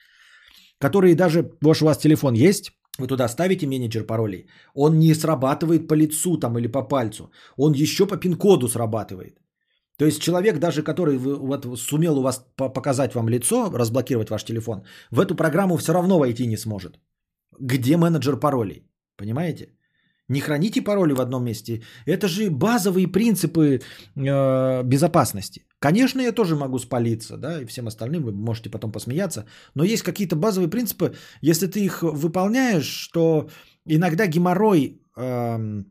[0.80, 5.88] Которые даже, может, у вас телефон есть, вы туда ставите менеджер паролей, он не срабатывает
[5.88, 9.38] по лицу там или по пальцу, он еще по пин-коду срабатывает.
[9.98, 14.44] То есть человек, даже который вот, сумел у вас по- показать вам лицо, разблокировать ваш
[14.44, 17.00] телефон, в эту программу все равно войти не сможет.
[17.60, 18.84] Где менеджер паролей?
[19.18, 19.70] Понимаете?
[20.30, 21.82] Не храните пароли в одном месте.
[22.06, 23.80] Это же базовые принципы
[24.16, 25.67] э, безопасности.
[25.80, 30.04] Конечно, я тоже могу спалиться, да, и всем остальным вы можете потом посмеяться, но есть
[30.04, 33.50] какие-то базовые принципы, если ты их выполняешь, то
[33.86, 35.86] иногда геморрой эм,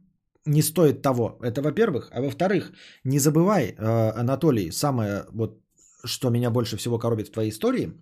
[0.44, 1.38] не стоит того.
[1.40, 2.08] Это во-первых.
[2.12, 2.72] А во-вторых,
[3.04, 5.60] не забывай, э, Анатолий, самое вот,
[6.04, 7.92] что меня больше всего коробит в твоей истории,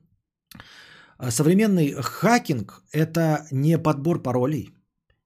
[1.19, 4.71] а современный хакинг– это не подбор паролей,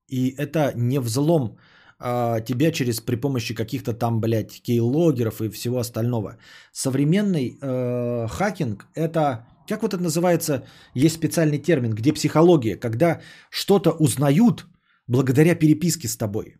[0.08, 1.58] и это не взлом
[2.00, 6.36] а, тебя через при помощи каких-то там, блядь, кейлогеров и всего остального.
[6.72, 13.20] Современный э, хакинг– это, как вот это называется, есть специальный термин, где психология, когда
[13.50, 14.66] что-то узнают
[15.08, 16.56] благодаря переписке с тобой,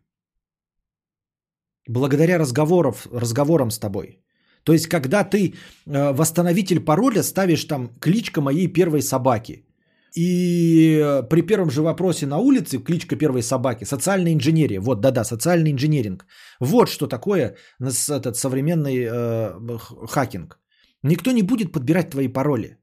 [1.87, 4.19] благодаря разговоров, разговорам с тобой.
[4.63, 5.53] То есть, когда ты
[5.85, 9.68] э, восстановитель пароля ставишь там кличка моей первой собаки,
[10.15, 15.71] и при первом же вопросе на улице кличка первой собаки, социальная инженерия, вот, да-да, социальный
[15.71, 16.25] инженеринг.
[16.59, 20.59] Вот что такое этот современный э, хакинг.
[21.03, 22.77] Никто не будет подбирать твои пароли.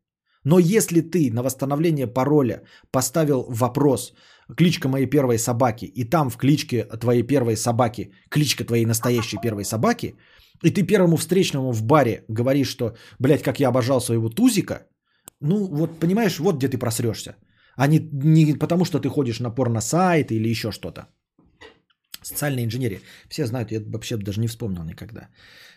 [0.44, 4.14] Но если ты на восстановление пароля поставил вопрос
[4.56, 9.64] кличка моей первой собаки, и там в кличке твоей первой собаки кличка твоей настоящей первой
[9.64, 10.14] собаки,
[10.62, 14.86] и ты первому встречному в баре говоришь, что, блядь, как я обожал своего тузика,
[15.46, 17.36] ну вот понимаешь, вот где ты просрешься.
[17.76, 21.06] А не, не потому, что ты ходишь на порно-сайт или еще что-то.
[22.22, 23.00] Социальная инженерия.
[23.28, 25.28] Все знают, я вообще даже не вспомнил никогда.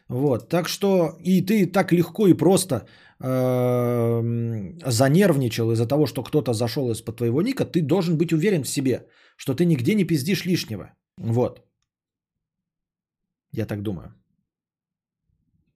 [0.10, 2.88] Вот, так что и ты так легко и просто
[3.20, 8.70] эм, занервничал из-за того, что кто-то зашел из-под твоего ника, ты должен быть уверен в
[8.70, 9.06] себе,
[9.38, 10.94] что ты нигде не пиздишь лишнего.
[11.18, 11.62] Вот.
[13.52, 14.16] Я так думаю.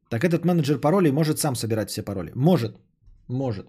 [0.10, 2.32] Так этот менеджер паролей может сам собирать все пароли.
[2.36, 2.78] Может.
[3.28, 3.68] Может.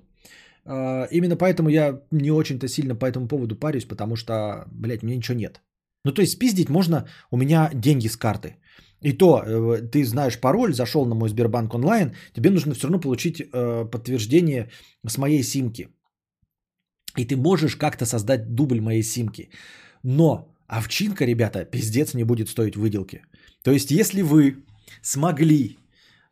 [0.66, 5.16] А, Именно поэтому я не очень-то сильно по этому поводу парюсь, потому что, блядь, меня
[5.16, 5.60] ничего нет.
[6.04, 8.56] Ну, то есть пиздить можно у меня деньги с карты.
[9.04, 13.00] И то, э, ты знаешь пароль, зашел на мой Сбербанк онлайн, тебе нужно все равно
[13.00, 14.70] получить э, подтверждение
[15.06, 15.88] с моей симки.
[17.16, 19.50] И ты можешь как-то создать дубль моей симки.
[20.02, 23.22] Но овчинка, ребята, пиздец не будет стоить выделки.
[23.62, 24.64] То есть, если вы
[25.02, 25.78] смогли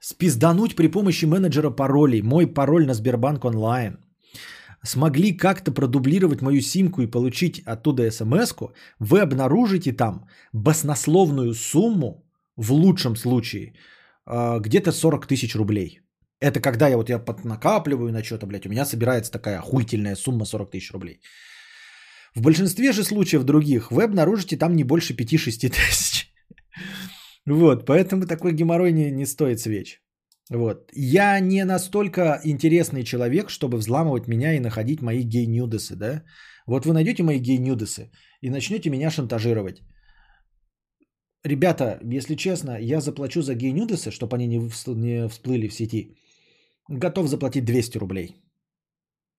[0.00, 3.98] спиздануть при помощи менеджера паролей мой пароль на Сбербанк онлайн,
[4.84, 8.54] смогли как-то продублировать мою симку и получить оттуда смс
[8.98, 12.24] вы обнаружите там баснословную сумму,
[12.56, 13.74] в лучшем случае,
[14.26, 16.00] э, где-то 40 тысяч рублей.
[16.40, 20.44] Это когда я вот я накапливаю на что-то, блядь, у меня собирается такая охуительная сумма
[20.44, 21.20] 40 тысяч рублей.
[22.34, 26.28] В большинстве же случаев других вы обнаружите там не больше 5-6 тысяч.
[27.44, 30.00] Вот, поэтому такой геморрой не, не стоит свеч.
[30.50, 30.90] Вот.
[30.94, 36.22] Я не настолько интересный человек, чтобы взламывать меня и находить мои гей-нюдесы, да?
[36.66, 39.82] Вот вы найдете мои гей-нюдесы и начнете меня шантажировать.
[41.44, 44.58] Ребята, если честно, я заплачу за гей-нюдесы, чтобы они не,
[44.94, 46.16] не всплыли в сети.
[46.88, 48.36] Готов заплатить 200 рублей.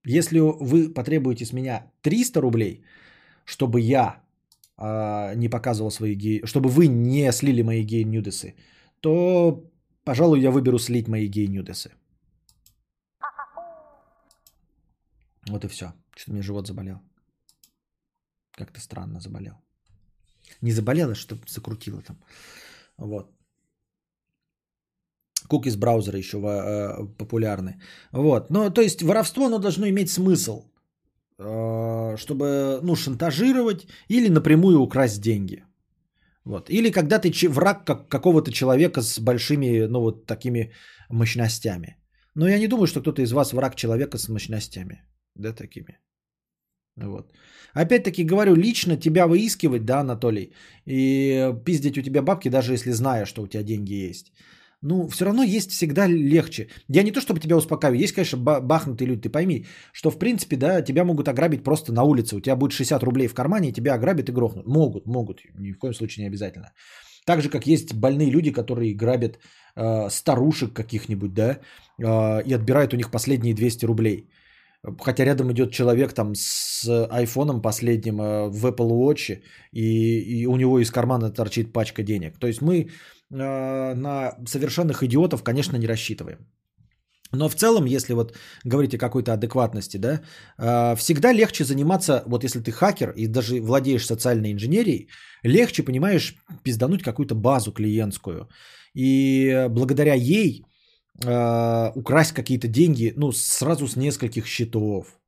[0.06, 2.84] Если вы потребуете с меня 300 рублей,
[3.46, 4.24] чтобы я
[4.78, 6.42] а, не показывал свои гей...
[6.46, 8.56] Чтобы вы не слили мои гей-нюдесы,
[9.00, 9.64] то,
[10.04, 11.92] пожалуй, я выберу слить мои гей-нюдесы.
[15.50, 15.94] Вот и все.
[16.16, 17.02] Что-то мне живот заболел.
[18.52, 19.54] Как-то странно заболел.
[20.62, 22.18] Не заболело, что закрутило там.
[22.98, 23.32] Вот.
[25.48, 27.82] Кукис браузера еще э, популярны.
[28.12, 28.50] Вот.
[28.50, 30.64] Но, то есть, воровство, оно должно иметь смысл.
[31.38, 35.64] Э, чтобы, ну, шантажировать или напрямую украсть деньги.
[36.46, 36.70] Вот.
[36.70, 40.74] Или когда ты враг как, какого-то человека с большими, ну, вот такими
[41.10, 41.98] мощностями.
[42.36, 45.04] Но я не думаю, что кто-то из вас враг человека с мощностями.
[45.36, 46.00] Да, такими.
[46.98, 47.32] Вот.
[47.74, 50.54] Опять-таки говорю, лично тебя выискивать, да, Анатолий,
[50.86, 54.32] и пиздить у тебя бабки, даже если зная, что у тебя деньги есть.
[54.84, 56.68] Ну, все равно есть всегда легче.
[56.90, 58.02] Я не то, чтобы тебя успокаиваю.
[58.02, 59.22] Есть, конечно, ба- бахнутые люди.
[59.22, 62.36] Ты пойми, что, в принципе, да, тебя могут ограбить просто на улице.
[62.36, 64.68] У тебя будет 60 рублей в кармане, и тебя ограбят и грохнут.
[64.68, 65.42] Могут, могут.
[65.58, 66.74] Ни в коем случае не обязательно.
[67.26, 69.40] Так же, как есть больные люди, которые грабят
[69.76, 71.60] э, старушек каких-нибудь, да,
[71.98, 74.28] э, и отбирают у них последние 200 рублей.
[75.00, 80.58] Хотя рядом идет человек там с айфоном последним э, в Apple Watch, и, и у
[80.58, 82.38] него из кармана торчит пачка денег.
[82.38, 82.76] То есть мы
[83.32, 86.40] э, на совершенных идиотов, конечно, не рассчитываем.
[87.32, 90.22] Но в целом, если вот говорить о какой-то адекватности, да,
[90.58, 95.08] э, всегда легче заниматься, вот если ты хакер и даже владеешь социальной инженерией,
[95.44, 98.50] легче, понимаешь, пиздануть какую-то базу клиентскую.
[98.94, 100.66] И благодаря ей
[101.22, 105.20] э, украсть какие-то деньги, ну, сразу с нескольких счетов.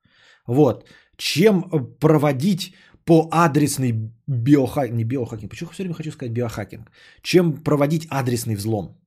[0.47, 0.89] Вот.
[1.17, 1.63] Чем
[1.99, 2.73] проводить
[3.05, 6.91] по адресный биохакинг, не биохакинг, почему все время хочу сказать биохакинг,
[7.21, 8.97] чем проводить адресный взлом.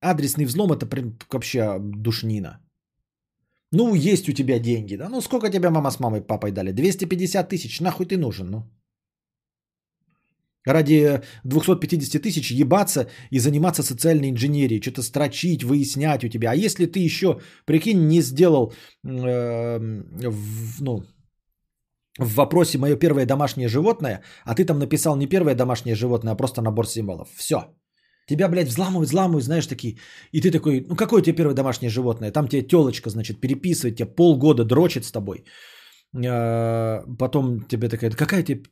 [0.00, 2.60] Адресный взлом это прям вообще душнина.
[3.72, 5.08] Ну, есть у тебя деньги, да?
[5.08, 6.72] Ну, сколько тебе мама с мамой, папой дали?
[6.72, 8.62] 250 тысяч, нахуй ты нужен, ну?
[10.66, 16.50] Ради 250 тысяч ебаться и заниматься социальной инженерией, что-то строчить, выяснять у тебя.
[16.50, 18.72] А если ты еще, прикинь, не сделал,
[19.04, 21.02] э, в, ну,
[22.18, 26.36] в вопросе мое первое домашнее животное, а ты там написал не первое домашнее животное, а
[26.36, 27.28] просто набор символов.
[27.36, 27.56] Все.
[28.28, 29.98] Тебя, блядь, взламывают, взламывают, знаешь, такие.
[30.32, 32.32] И ты такой, ну какое у тебя первое домашнее животное?
[32.32, 35.44] Там тебе телочка, значит, переписывает, тебя полгода дрочит с тобой.
[36.24, 38.62] Э, Потом тебе такая, какая тебе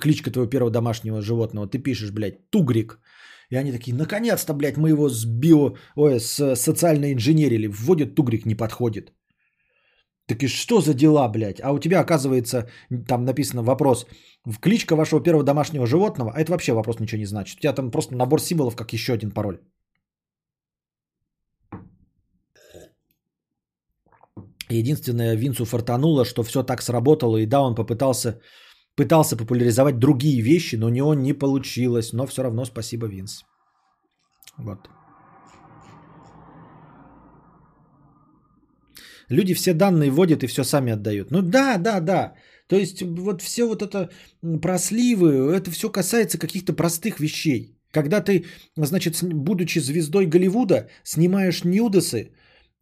[0.00, 1.66] кличка твоего первого домашнего животного?
[1.68, 2.98] Ты пишешь, блядь, тугрик.
[3.50, 7.68] И они такие, наконец-то, блядь, мы его с био, ой, с социальной инженерили.
[7.68, 9.12] Вводят тугрик, не подходит.
[10.26, 11.60] Так и что за дела, блядь?
[11.60, 12.68] А у тебя, оказывается,
[13.08, 14.06] там написано вопрос,
[14.44, 17.58] в кличка вашего первого домашнего животного, а это вообще вопрос ничего не значит.
[17.58, 19.58] У тебя там просто набор символов, как еще один пароль.
[24.70, 28.40] Единственное, Винцу фартануло, что все так сработало, и да, он попытался,
[28.96, 32.12] пытался популяризовать другие вещи, но у него не получилось.
[32.12, 33.42] Но все равно спасибо, Винс.
[34.58, 34.88] Вот.
[39.30, 41.30] Люди все данные вводят и все сами отдают.
[41.30, 42.34] Ну да, да, да.
[42.68, 44.10] То есть вот все вот это
[44.62, 47.76] просливы, это все касается каких-то простых вещей.
[47.92, 48.44] Когда ты,
[48.76, 52.30] значит, будучи звездой Голливуда, снимаешь нюдесы, э,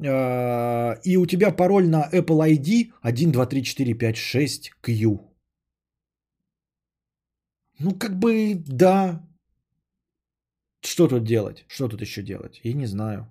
[0.01, 5.21] и у тебя пароль на Apple ID 1, 2, 3, 4, 5, 6, Q.
[7.81, 9.25] Ну, как бы, да.
[10.81, 11.65] Что тут делать?
[11.69, 12.61] Что тут еще делать?
[12.65, 13.27] Я не знаю.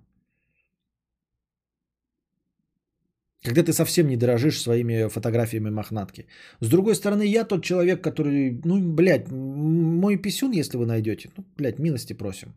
[3.42, 6.26] Когда ты совсем не дорожишь своими фотографиями мохнатки.
[6.60, 11.44] С другой стороны, я тот человек, который, ну, блядь, мой писюн, если вы найдете, ну,
[11.56, 12.54] блядь, милости просим.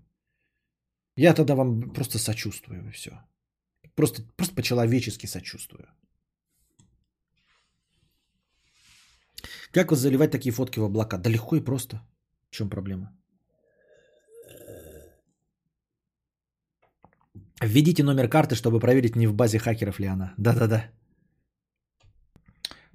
[1.15, 3.11] Я тогда вам просто сочувствую и все.
[3.95, 5.87] Просто, просто по-человечески сочувствую.
[9.71, 11.17] Как вот заливать такие фотки в облака?
[11.17, 12.01] Да легко и просто.
[12.49, 13.11] В чем проблема?
[17.61, 20.33] Введите номер карты, чтобы проверить, не в базе хакеров ли она.
[20.37, 20.89] Да-да-да.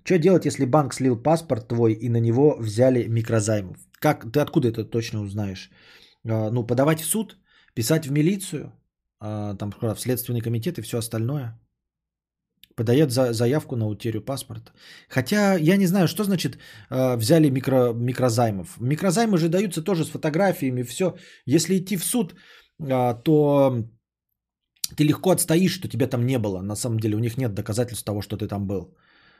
[0.05, 3.79] Что делать, если банк слил паспорт твой и на него взяли микрозаймов?
[4.01, 5.71] Как ты откуда это точно узнаешь?
[6.29, 7.39] А, Ну, подавать в суд,
[7.75, 8.73] писать в милицию,
[9.21, 11.59] там в следственный комитет и все остальное.
[12.77, 14.73] Подает за, заявку на утерю паспорта.
[15.09, 16.59] Хотя я не знаю, что значит
[16.91, 18.77] а, взяли микро, микрозаймов.
[18.81, 21.17] Микрозаймы же даются тоже с фотографиями, все.
[21.47, 22.35] Если идти в суд,
[22.79, 23.83] а, то
[24.95, 26.61] ты легко отстоишь, что тебя там не было.
[26.61, 28.95] На самом деле у них нет доказательств того, что ты там был.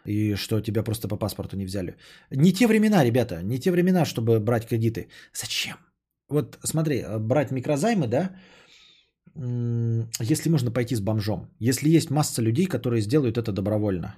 [0.07, 1.97] И что тебя просто по паспорту не взяли.
[2.31, 5.09] Не те времена, ребята, не те времена, чтобы брать кредиты.
[5.35, 5.77] Зачем?
[6.29, 8.31] Вот смотри, брать микрозаймы, да,
[9.37, 11.51] если можно пойти с бомжом.
[11.59, 14.17] Если есть масса людей, которые сделают это добровольно.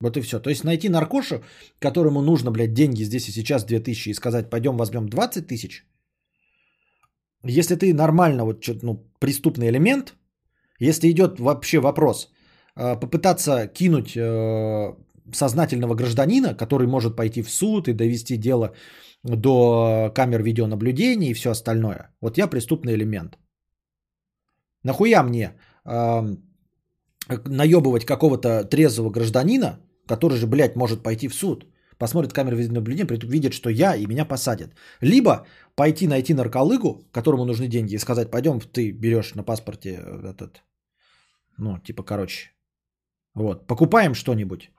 [0.00, 0.40] Вот и все.
[0.40, 1.42] То есть найти наркошу,
[1.80, 5.84] которому нужно, блядь, деньги здесь и сейчас 2000 и сказать, пойдем возьмем 20 тысяч,
[7.44, 10.14] если ты нормально, вот ну, преступный элемент,
[10.80, 12.30] если идет вообще вопрос,
[12.76, 14.94] э, попытаться кинуть э,
[15.32, 18.74] сознательного гражданина, который может пойти в суд и довести дело
[19.24, 22.10] до камер видеонаблюдения и все остальное.
[22.20, 23.38] Вот я преступный элемент.
[24.84, 26.36] Нахуя мне э,
[27.46, 31.66] наебывать какого-то трезвого гражданина, который же, блядь, может пойти в суд,
[31.98, 34.70] посмотрит камеры видеонаблюдения, видит, что я, и меня посадят.
[35.00, 40.62] Либо пойти найти нарколыгу, которому нужны деньги, и сказать, пойдем, ты берешь на паспорте этот,
[41.58, 42.52] ну, типа, короче,
[43.34, 44.70] вот, покупаем что-нибудь,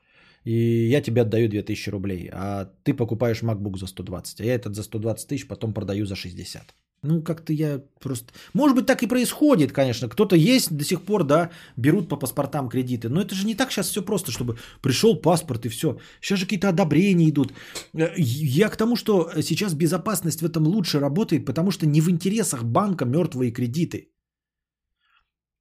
[0.43, 4.75] и я тебе отдаю 2000 рублей, а ты покупаешь MacBook за 120, а я этот
[4.75, 6.73] за 120 тысяч потом продаю за 60.
[7.01, 8.33] Ну, как-то я просто...
[8.53, 10.09] Может быть, так и происходит, конечно.
[10.09, 13.07] Кто-то есть до сих пор, да, берут по паспортам кредиты.
[13.07, 15.97] Но это же не так сейчас все просто, чтобы пришел паспорт и все.
[16.21, 17.53] Сейчас же какие-то одобрения идут.
[17.93, 22.09] Э, я к тому, что сейчас безопасность в этом лучше работает, потому что не в
[22.09, 24.09] интересах банка мертвые кредиты.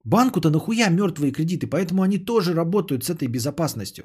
[0.05, 4.05] Банку-то нахуя мертвые кредиты, поэтому они тоже работают с этой безопасностью.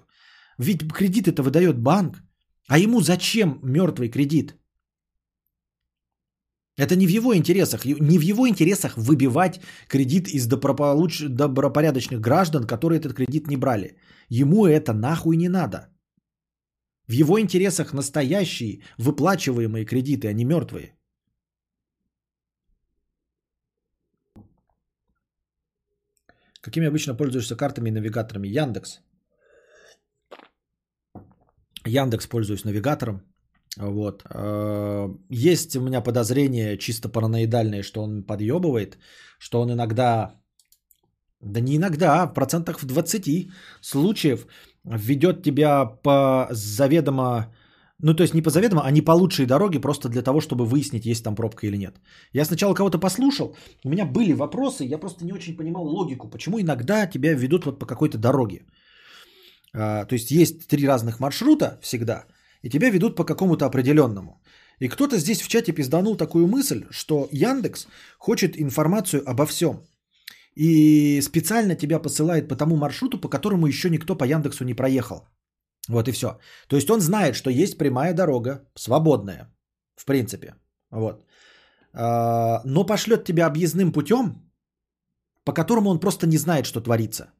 [0.57, 2.21] Ведь кредит это выдает банк,
[2.67, 4.55] а ему зачем мертвый кредит?
[6.77, 7.85] Это не в его интересах.
[7.85, 13.97] Не в его интересах выбивать кредит из добропорядочных граждан, которые этот кредит не брали.
[14.29, 15.89] Ему это нахуй не надо.
[17.07, 20.95] В его интересах настоящие выплачиваемые кредиты, а не мертвые.
[26.61, 28.47] Какими обычно пользуешься картами и навигаторами?
[28.47, 29.01] Яндекс.
[31.85, 33.21] Яндекс пользуюсь навигатором.
[33.77, 34.23] Вот.
[34.29, 38.97] Э, есть у меня подозрение чисто параноидальное, что он подъебывает,
[39.39, 40.35] что он иногда,
[41.41, 43.49] да не иногда, а в процентах в 20
[43.81, 44.47] случаев
[44.83, 47.53] ведет тебя по заведомо,
[47.99, 50.65] ну то есть не по заведомо, а не по лучшей дороге, просто для того, чтобы
[50.65, 51.95] выяснить, есть там пробка или нет.
[52.33, 53.55] Я сначала кого-то послушал,
[53.85, 57.79] у меня были вопросы, я просто не очень понимал логику, почему иногда тебя ведут вот
[57.79, 58.65] по какой-то дороге.
[59.73, 62.25] А, то есть есть три разных маршрута всегда–
[62.63, 64.41] и тебя ведут по какому-то определенному.
[64.79, 67.87] И кто-то здесь в чате пизданул такую мысль, что Яндекс
[68.17, 69.83] хочет информацию обо всем.
[70.55, 75.27] И специально тебя посылает по тому маршруту, по которому еще никто по Яндексу не проехал.
[75.89, 76.39] Вот и все.
[76.67, 79.53] То есть он знает, что есть прямая дорога, свободная,
[79.95, 80.55] в принципе.
[80.91, 81.25] Вот.
[81.93, 84.41] А, но пошлет тебя объездным путем,
[85.43, 87.31] по которому он просто не знает, что творится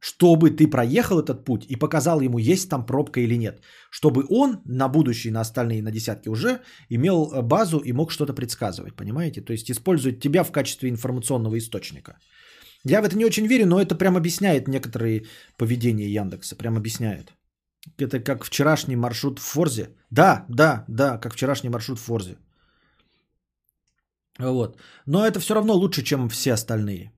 [0.00, 3.60] чтобы ты проехал этот путь и показал ему, есть там пробка или нет.
[3.90, 8.32] Чтобы он на будущее, на остальные, на десятки уже имел э, базу и мог что-то
[8.32, 9.42] предсказывать, понимаете?
[9.42, 12.18] То есть использует тебя в качестве информационного источника.
[12.84, 15.26] Я в это не очень верю, но это прям объясняет некоторые
[15.58, 17.34] поведения Яндекса, прям объясняет.
[17.98, 19.88] Это как вчерашний маршрут в Форзе.
[20.10, 22.36] Да, да, да, как вчерашний маршрут в Форзе.
[24.38, 24.78] Вот.
[25.06, 27.12] Но это все равно лучше, чем все остальные.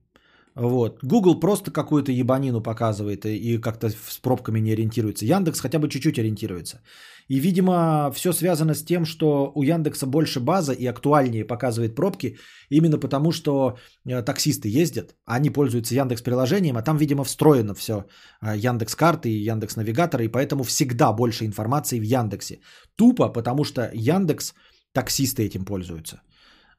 [0.55, 0.99] Вот.
[1.03, 5.25] Google просто какую-то ебанину показывает и как-то с пробками не ориентируется.
[5.25, 6.81] Яндекс хотя бы чуть-чуть ориентируется.
[7.29, 12.37] И, видимо, все связано с тем, что у Яндекса больше база и актуальнее показывает пробки,
[12.69, 18.05] именно потому что э, таксисты ездят, они пользуются Яндекс приложением, а там, видимо, встроено все
[18.41, 22.59] э, Яндекс карты и Яндекс навигаторы, и поэтому всегда больше информации в Яндексе.
[22.95, 24.53] Тупо, потому что Яндекс
[24.91, 26.21] таксисты этим пользуются.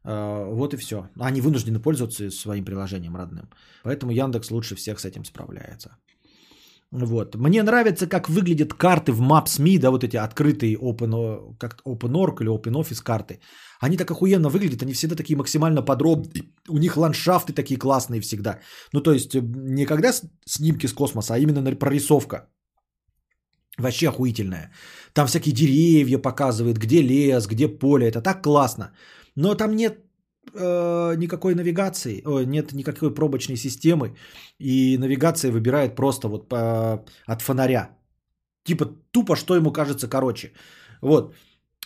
[0.04, 1.08] А, вот и все.
[1.18, 3.48] Они вынуждены пользоваться своим приложением родным.
[3.82, 5.96] Поэтому Яндекс лучше всех с этим справляется.
[6.94, 7.34] Вот.
[7.34, 12.50] Мне нравится, как выглядят карты в Maps.me, да, вот эти открытые Open, как OpenOrg или
[12.50, 13.40] OpenOffice карты.
[13.80, 16.44] Они так охуенно выглядят, они всегда такие максимально подробные.
[16.68, 18.60] У них ландшафты такие классные всегда.
[18.92, 20.12] Ну, то есть, не когда
[20.46, 22.48] снимки с космоса, а именно прорисовка.
[23.76, 24.70] Вообще охуительная.
[25.14, 28.06] Там всякие деревья показывают, где лес, где поле.
[28.06, 28.92] Это так классно.
[29.36, 29.98] Но там нет
[30.54, 34.16] э, никакой навигации, о, нет никакой пробочной системы,
[34.58, 37.90] и навигация выбирает просто вот по, от фонаря.
[38.64, 40.52] Типа тупо, что ему кажется короче.
[41.02, 41.34] Вот.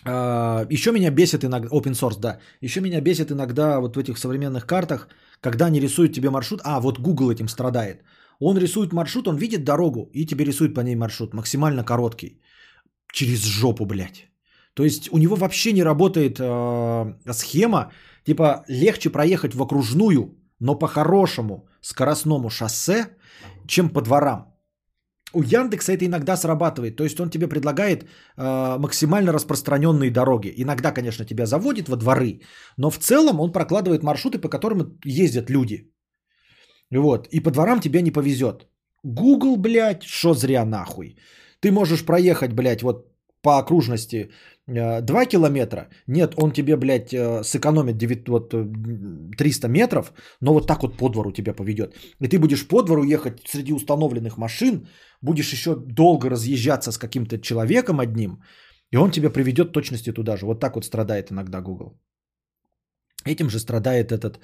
[0.04, 4.18] Э, еще меня бесит иногда, open source, да, еще меня бесит иногда вот в этих
[4.18, 5.08] современных картах,
[5.40, 8.02] когда они рисуют тебе маршрут, а вот Google этим страдает.
[8.40, 12.40] Он рисует маршрут, он видит дорогу и тебе рисует по ней маршрут, максимально короткий.
[13.12, 14.28] Через жопу, блядь.
[14.78, 17.90] То есть у него вообще не работает э, схема,
[18.24, 23.06] типа легче проехать в окружную, но по хорошему скоростному шоссе,
[23.66, 24.54] чем по дворам.
[25.32, 30.54] У Яндекса это иногда срабатывает, то есть он тебе предлагает э, максимально распространенные дороги.
[30.56, 32.40] Иногда, конечно, тебя заводит во дворы,
[32.76, 35.92] но в целом он прокладывает маршруты, по которым ездят люди.
[36.92, 38.68] Вот, и по дворам тебе не повезет.
[39.02, 41.18] Google, блядь, что зря нахуй.
[41.60, 43.08] Ты можешь проехать, блядь, вот
[43.42, 44.30] по окружности
[44.68, 48.66] 2 километра, нет, он тебе, блядь, э, сэкономит 9, вот, э,
[49.38, 51.94] 300 метров, но вот так вот по двору тебя поведет.
[52.20, 54.86] И ты будешь по двору ехать среди установленных машин,
[55.22, 58.42] будешь еще долго разъезжаться с каким-то человеком одним,
[58.92, 60.44] и он тебя приведет точности туда же.
[60.44, 61.98] Вот так вот страдает иногда Google.
[63.24, 64.38] Этим же страдает этот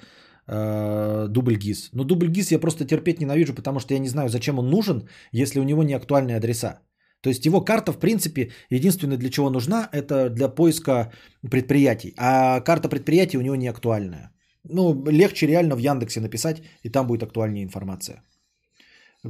[0.47, 1.89] э, дубль ГИС.
[1.93, 5.07] Но дубль ГИС я просто терпеть ненавижу, потому что я не знаю, зачем он нужен,
[5.31, 6.81] если у него не актуальные адреса.
[7.25, 11.11] То есть его карта, в принципе, единственное для чего нужна, это для поиска
[11.51, 12.13] предприятий.
[12.17, 14.31] А карта предприятий у него не актуальная.
[14.63, 18.21] Ну, легче реально в Яндексе написать, и там будет актуальнее информация.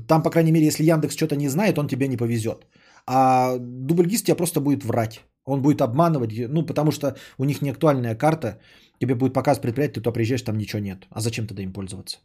[0.08, 2.68] Там, по крайней мере, если Яндекс что-то не знает, он тебе не повезет.
[3.08, 5.22] А дубльгист тебя просто будет врать.
[5.46, 8.60] Он будет обманывать, ну, потому что у них не актуальная карта.
[9.00, 11.08] Тебе будет показывать предприятие, ты туда приезжаешь, там ничего нет.
[11.10, 12.18] А зачем тогда им пользоваться?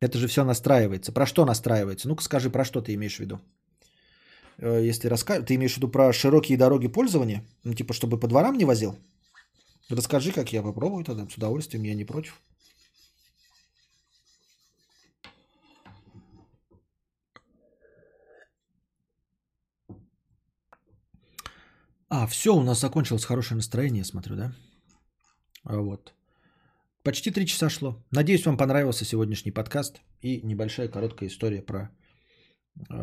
[0.00, 1.12] Это же все настраивается.
[1.12, 2.08] Про что настраивается?
[2.08, 3.40] Ну-ка скажи, про что ты имеешь в виду?
[4.58, 5.40] Э, Если раска...
[5.42, 7.42] Ты имеешь в виду про широкие дороги пользования?
[7.64, 8.98] Ну, типа, чтобы по дворам не возил?
[9.90, 11.28] Расскажи, как я попробую тогда.
[11.28, 12.40] С удовольствием, я не против.
[22.08, 24.52] А, все, у нас закончилось хорошее настроение, смотрю, да?
[25.64, 26.13] А вот.
[27.04, 28.02] Почти три часа шло.
[28.10, 31.90] Надеюсь, вам понравился сегодняшний подкаст и небольшая короткая история про
[32.90, 32.94] э,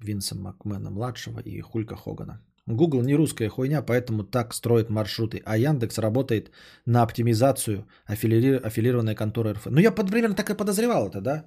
[0.00, 2.40] Винса Макмена младшего и Хулька Хогана.
[2.66, 6.50] Google не русская хуйня, поэтому так строит маршруты, а Яндекс работает
[6.86, 8.56] на оптимизацию аффили...
[8.64, 9.66] аффилированной конторы РФ.
[9.66, 11.44] Ну, я под, примерно так и подозревал это, да?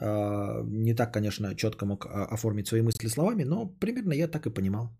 [0.00, 4.46] Э, не так, конечно, четко мог а, оформить свои мысли словами, но примерно я так
[4.46, 4.90] и понимал.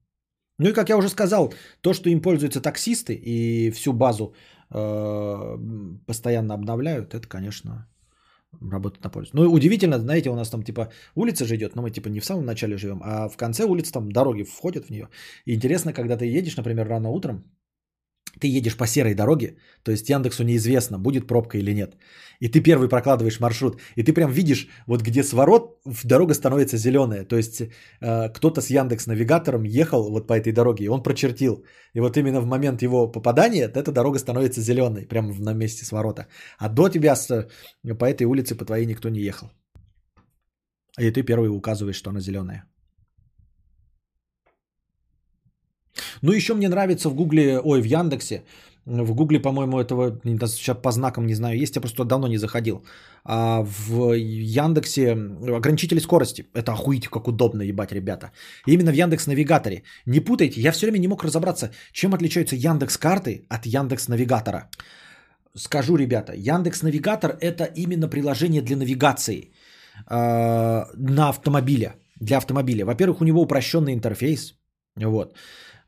[0.59, 4.35] Ну и как я уже сказал, то, что им пользуются таксисты и всю базу
[4.71, 7.87] постоянно обновляют, это, конечно,
[8.61, 9.31] работает на пользу.
[9.35, 12.25] Ну, удивительно, знаете, у нас там типа улица же идет, но мы типа не в
[12.25, 15.09] самом начале живем, а в конце улицы там дороги входят в нее.
[15.45, 17.45] И интересно, когда ты едешь, например, рано утром,
[18.41, 21.97] ты едешь по серой дороге, то есть Яндексу неизвестно, будет пробка или нет.
[22.41, 27.25] И ты первый прокладываешь маршрут, и ты прям видишь, вот где сворот, дорога становится зеленая.
[27.25, 27.69] То есть э,
[28.33, 31.65] кто-то с Яндекс навигатором ехал вот по этой дороге, и он прочертил.
[31.95, 36.27] И вот именно в момент его попадания эта дорога становится зеленой, прямо на месте сворота.
[36.59, 37.49] А до тебя с,
[37.99, 39.51] по этой улице по твоей никто не ехал.
[40.99, 42.65] И ты первый указываешь, что она зеленая.
[46.23, 48.43] Ну, еще мне нравится в Гугле, ой, в Яндексе,
[48.87, 52.85] в Гугле, по-моему, этого сейчас по знакам не знаю, есть, я просто давно не заходил.
[53.25, 55.13] А в Яндексе
[55.57, 56.47] ограничители скорости.
[56.55, 58.33] Это охуеть, как удобно, ебать, ребята.
[58.67, 59.83] Именно в Яндекс Навигаторе.
[60.07, 64.71] Не путайте, я все время не мог разобраться, чем отличаются Яндекс карты от Яндекс Навигатора.
[65.55, 69.53] Скажу, ребята, Яндекс Навигатор это именно приложение для навигации
[70.09, 71.95] э, на автомобиле.
[72.21, 72.85] Для автомобиля.
[72.85, 74.55] Во-первых, у него упрощенный интерфейс.
[74.97, 75.35] Вот.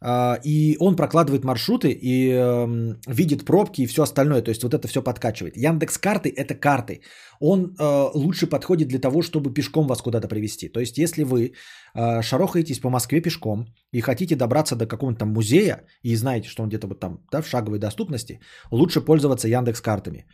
[0.05, 4.43] А, и он прокладывает маршруты и э, видит пробки и все остальное.
[4.43, 5.57] То есть вот это все подкачивает.
[5.57, 7.03] Яндекс карты это карты.
[7.41, 10.69] Он э, лучше подходит для того, чтобы пешком вас куда-то привести.
[10.69, 11.53] То есть если вы
[11.95, 16.63] э, шарохаетесь по Москве пешком и хотите добраться до какого-то там музея и знаете, что
[16.63, 18.41] он где-то вот там да, в шаговой доступности,
[18.73, 20.27] лучше пользоваться Яндекс картами.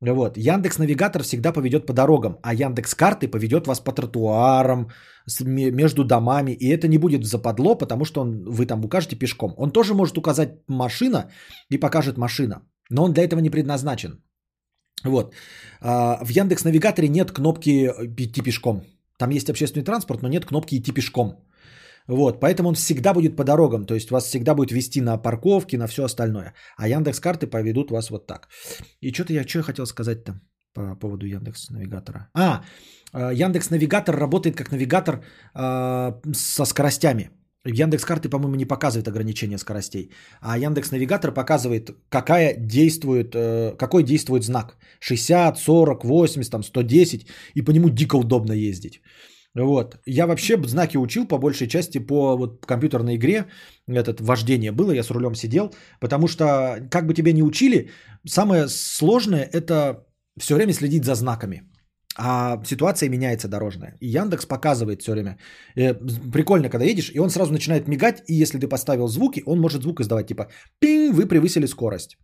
[0.00, 0.36] Вот.
[0.38, 4.90] Яндекс Навигатор всегда поведет по дорогам, а Яндекс Карты поведет вас по тротуарам,
[5.44, 9.54] между домами, и это не будет западло, потому что он, вы там укажете пешком.
[9.58, 11.30] Он тоже может указать машина
[11.68, 14.22] и покажет машина, но он для этого не предназначен.
[15.04, 15.34] Вот.
[15.80, 17.88] А, в Яндекс Навигаторе нет кнопки
[18.18, 18.82] идти пешком.
[19.18, 21.34] Там есть общественный транспорт, но нет кнопки идти пешком.
[22.10, 25.76] Вот, поэтому он всегда будет по дорогам, то есть вас всегда будет вести на парковки,
[25.76, 26.54] на все остальное.
[26.76, 28.48] А Яндекс карты поведут вас вот так.
[29.00, 30.40] И что-то я, что я хотел сказать-то
[30.74, 32.28] по поводу Яндекс Навигатора.
[32.34, 32.64] А,
[33.12, 35.20] э, Яндекс Навигатор работает как навигатор
[35.54, 37.30] э, со скоростями.
[37.64, 44.02] Яндекс карты, по-моему, не показывает ограничения скоростей, а Яндекс Навигатор показывает, какая действует, э, какой
[44.02, 44.76] действует знак.
[44.98, 49.00] 60, 40, 80, там 110, и по нему дико удобно ездить.
[49.54, 49.98] Вот.
[50.06, 53.46] Я вообще знаки учил по большей части по вот, компьютерной игре.
[53.88, 55.74] Этот вождение было, я с рулем сидел.
[56.00, 57.90] Потому что, как бы тебе ни учили,
[58.26, 60.06] самое сложное это
[60.38, 61.62] все время следить за знаками.
[62.16, 63.96] А ситуация меняется дорожная.
[64.00, 65.38] И Яндекс показывает все время.
[65.76, 65.94] Э,
[66.32, 69.82] прикольно, когда едешь, и он сразу начинает мигать, и если ты поставил звуки, он может
[69.82, 70.48] звук издавать типа
[70.80, 72.18] «пинг, вы превысили скорость».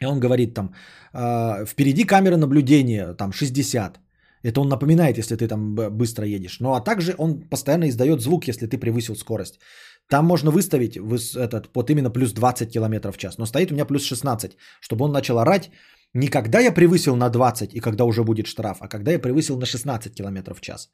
[0.00, 0.74] И он говорит там
[1.12, 3.98] э, «впереди камера наблюдения, там 60».
[4.42, 6.60] Это он напоминает, если ты там быстро едешь.
[6.60, 9.60] Ну а также он постоянно издает звук, если ты превысил скорость.
[10.08, 13.38] Там можно выставить этот, под именно плюс 20 км в час.
[13.38, 15.70] Но стоит у меня плюс 16, чтобы он начал орать
[16.14, 19.58] не когда я превысил на 20 и когда уже будет штраф, а когда я превысил
[19.58, 20.90] на 16 км в час.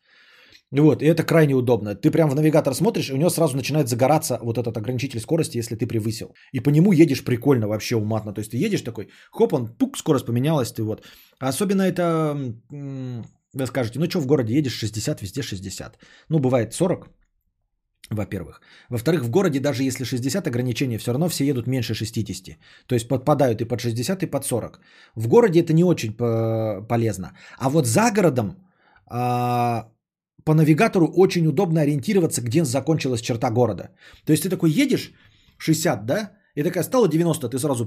[0.71, 1.95] Вот, и это крайне удобно.
[1.95, 5.59] Ты прям в навигатор смотришь, и у него сразу начинает загораться вот этот ограничитель скорости,
[5.59, 6.35] если ты превысил.
[6.53, 8.35] И по нему едешь прикольно, вообще уматно.
[8.35, 11.07] То есть ты едешь такой, хоп, он, пук, скорость поменялась, ты вот.
[11.41, 12.37] Особенно это,
[12.71, 15.99] м, вы скажете, ну что, в городе едешь 60, везде 60.
[16.29, 17.09] Ну, бывает 40,
[18.11, 18.61] во-первых.
[18.91, 22.59] Во-вторых, в городе даже если 60 ограничений, все равно все едут меньше 60.
[22.87, 24.81] То есть подпадают и под 60, и под 40.
[25.17, 27.33] В городе это не очень по- полезно.
[27.59, 28.57] А вот за городом
[29.07, 29.89] а,
[30.45, 33.91] по навигатору очень удобно ориентироваться, где закончилась черта города.
[34.25, 35.13] То есть ты такой едешь
[35.59, 36.33] 60, да?
[36.59, 37.85] И такая стала 90, ты сразу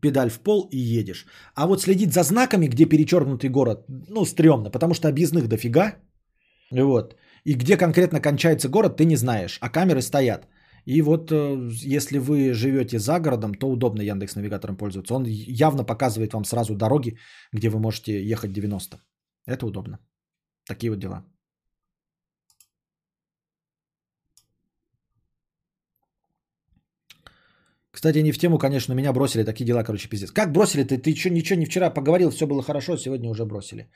[0.00, 1.26] педаль в пол и едешь.
[1.54, 5.94] А вот следить за знаками, где перечеркнутый город, ну, стрёмно, потому что объездных дофига.
[6.72, 7.14] Вот.
[7.44, 10.48] И где конкретно кончается город, ты не знаешь, а камеры стоят.
[10.84, 15.14] И вот э, если вы живете за городом, то удобно Яндекс Навигатором пользоваться.
[15.14, 17.16] Он явно показывает вам сразу дороги,
[17.52, 18.96] где вы можете ехать 90.
[19.46, 19.98] Это удобно.
[20.66, 21.24] Такие вот дела.
[27.92, 29.44] Кстати, не в тему, конечно, меня бросили.
[29.44, 30.30] Такие дела, короче, пиздец.
[30.32, 30.84] Как бросили?
[30.84, 33.90] Ты, ты чё, ничего не вчера поговорил, все было хорошо, сегодня уже бросили.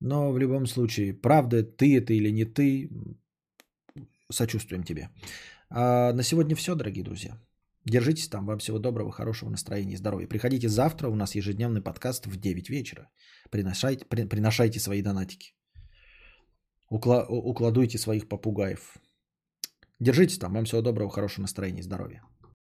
[0.00, 2.90] Но в любом случае, правда, ты это или не ты,
[4.32, 5.08] сочувствуем тебе.
[5.70, 7.38] А на сегодня все, дорогие друзья.
[7.84, 8.46] Держитесь там.
[8.46, 10.26] Вам всего доброго, хорошего настроения и здоровья.
[10.28, 11.08] Приходите завтра.
[11.08, 13.08] У нас ежедневный подкаст в 9 вечера.
[13.50, 15.54] Приношайте, при- приношайте свои донатики.
[16.90, 18.96] Укла- укладуйте своих попугаев.
[20.00, 20.52] Держитесь там.
[20.54, 22.22] Вам всего доброго, хорошего настроения и здоровья.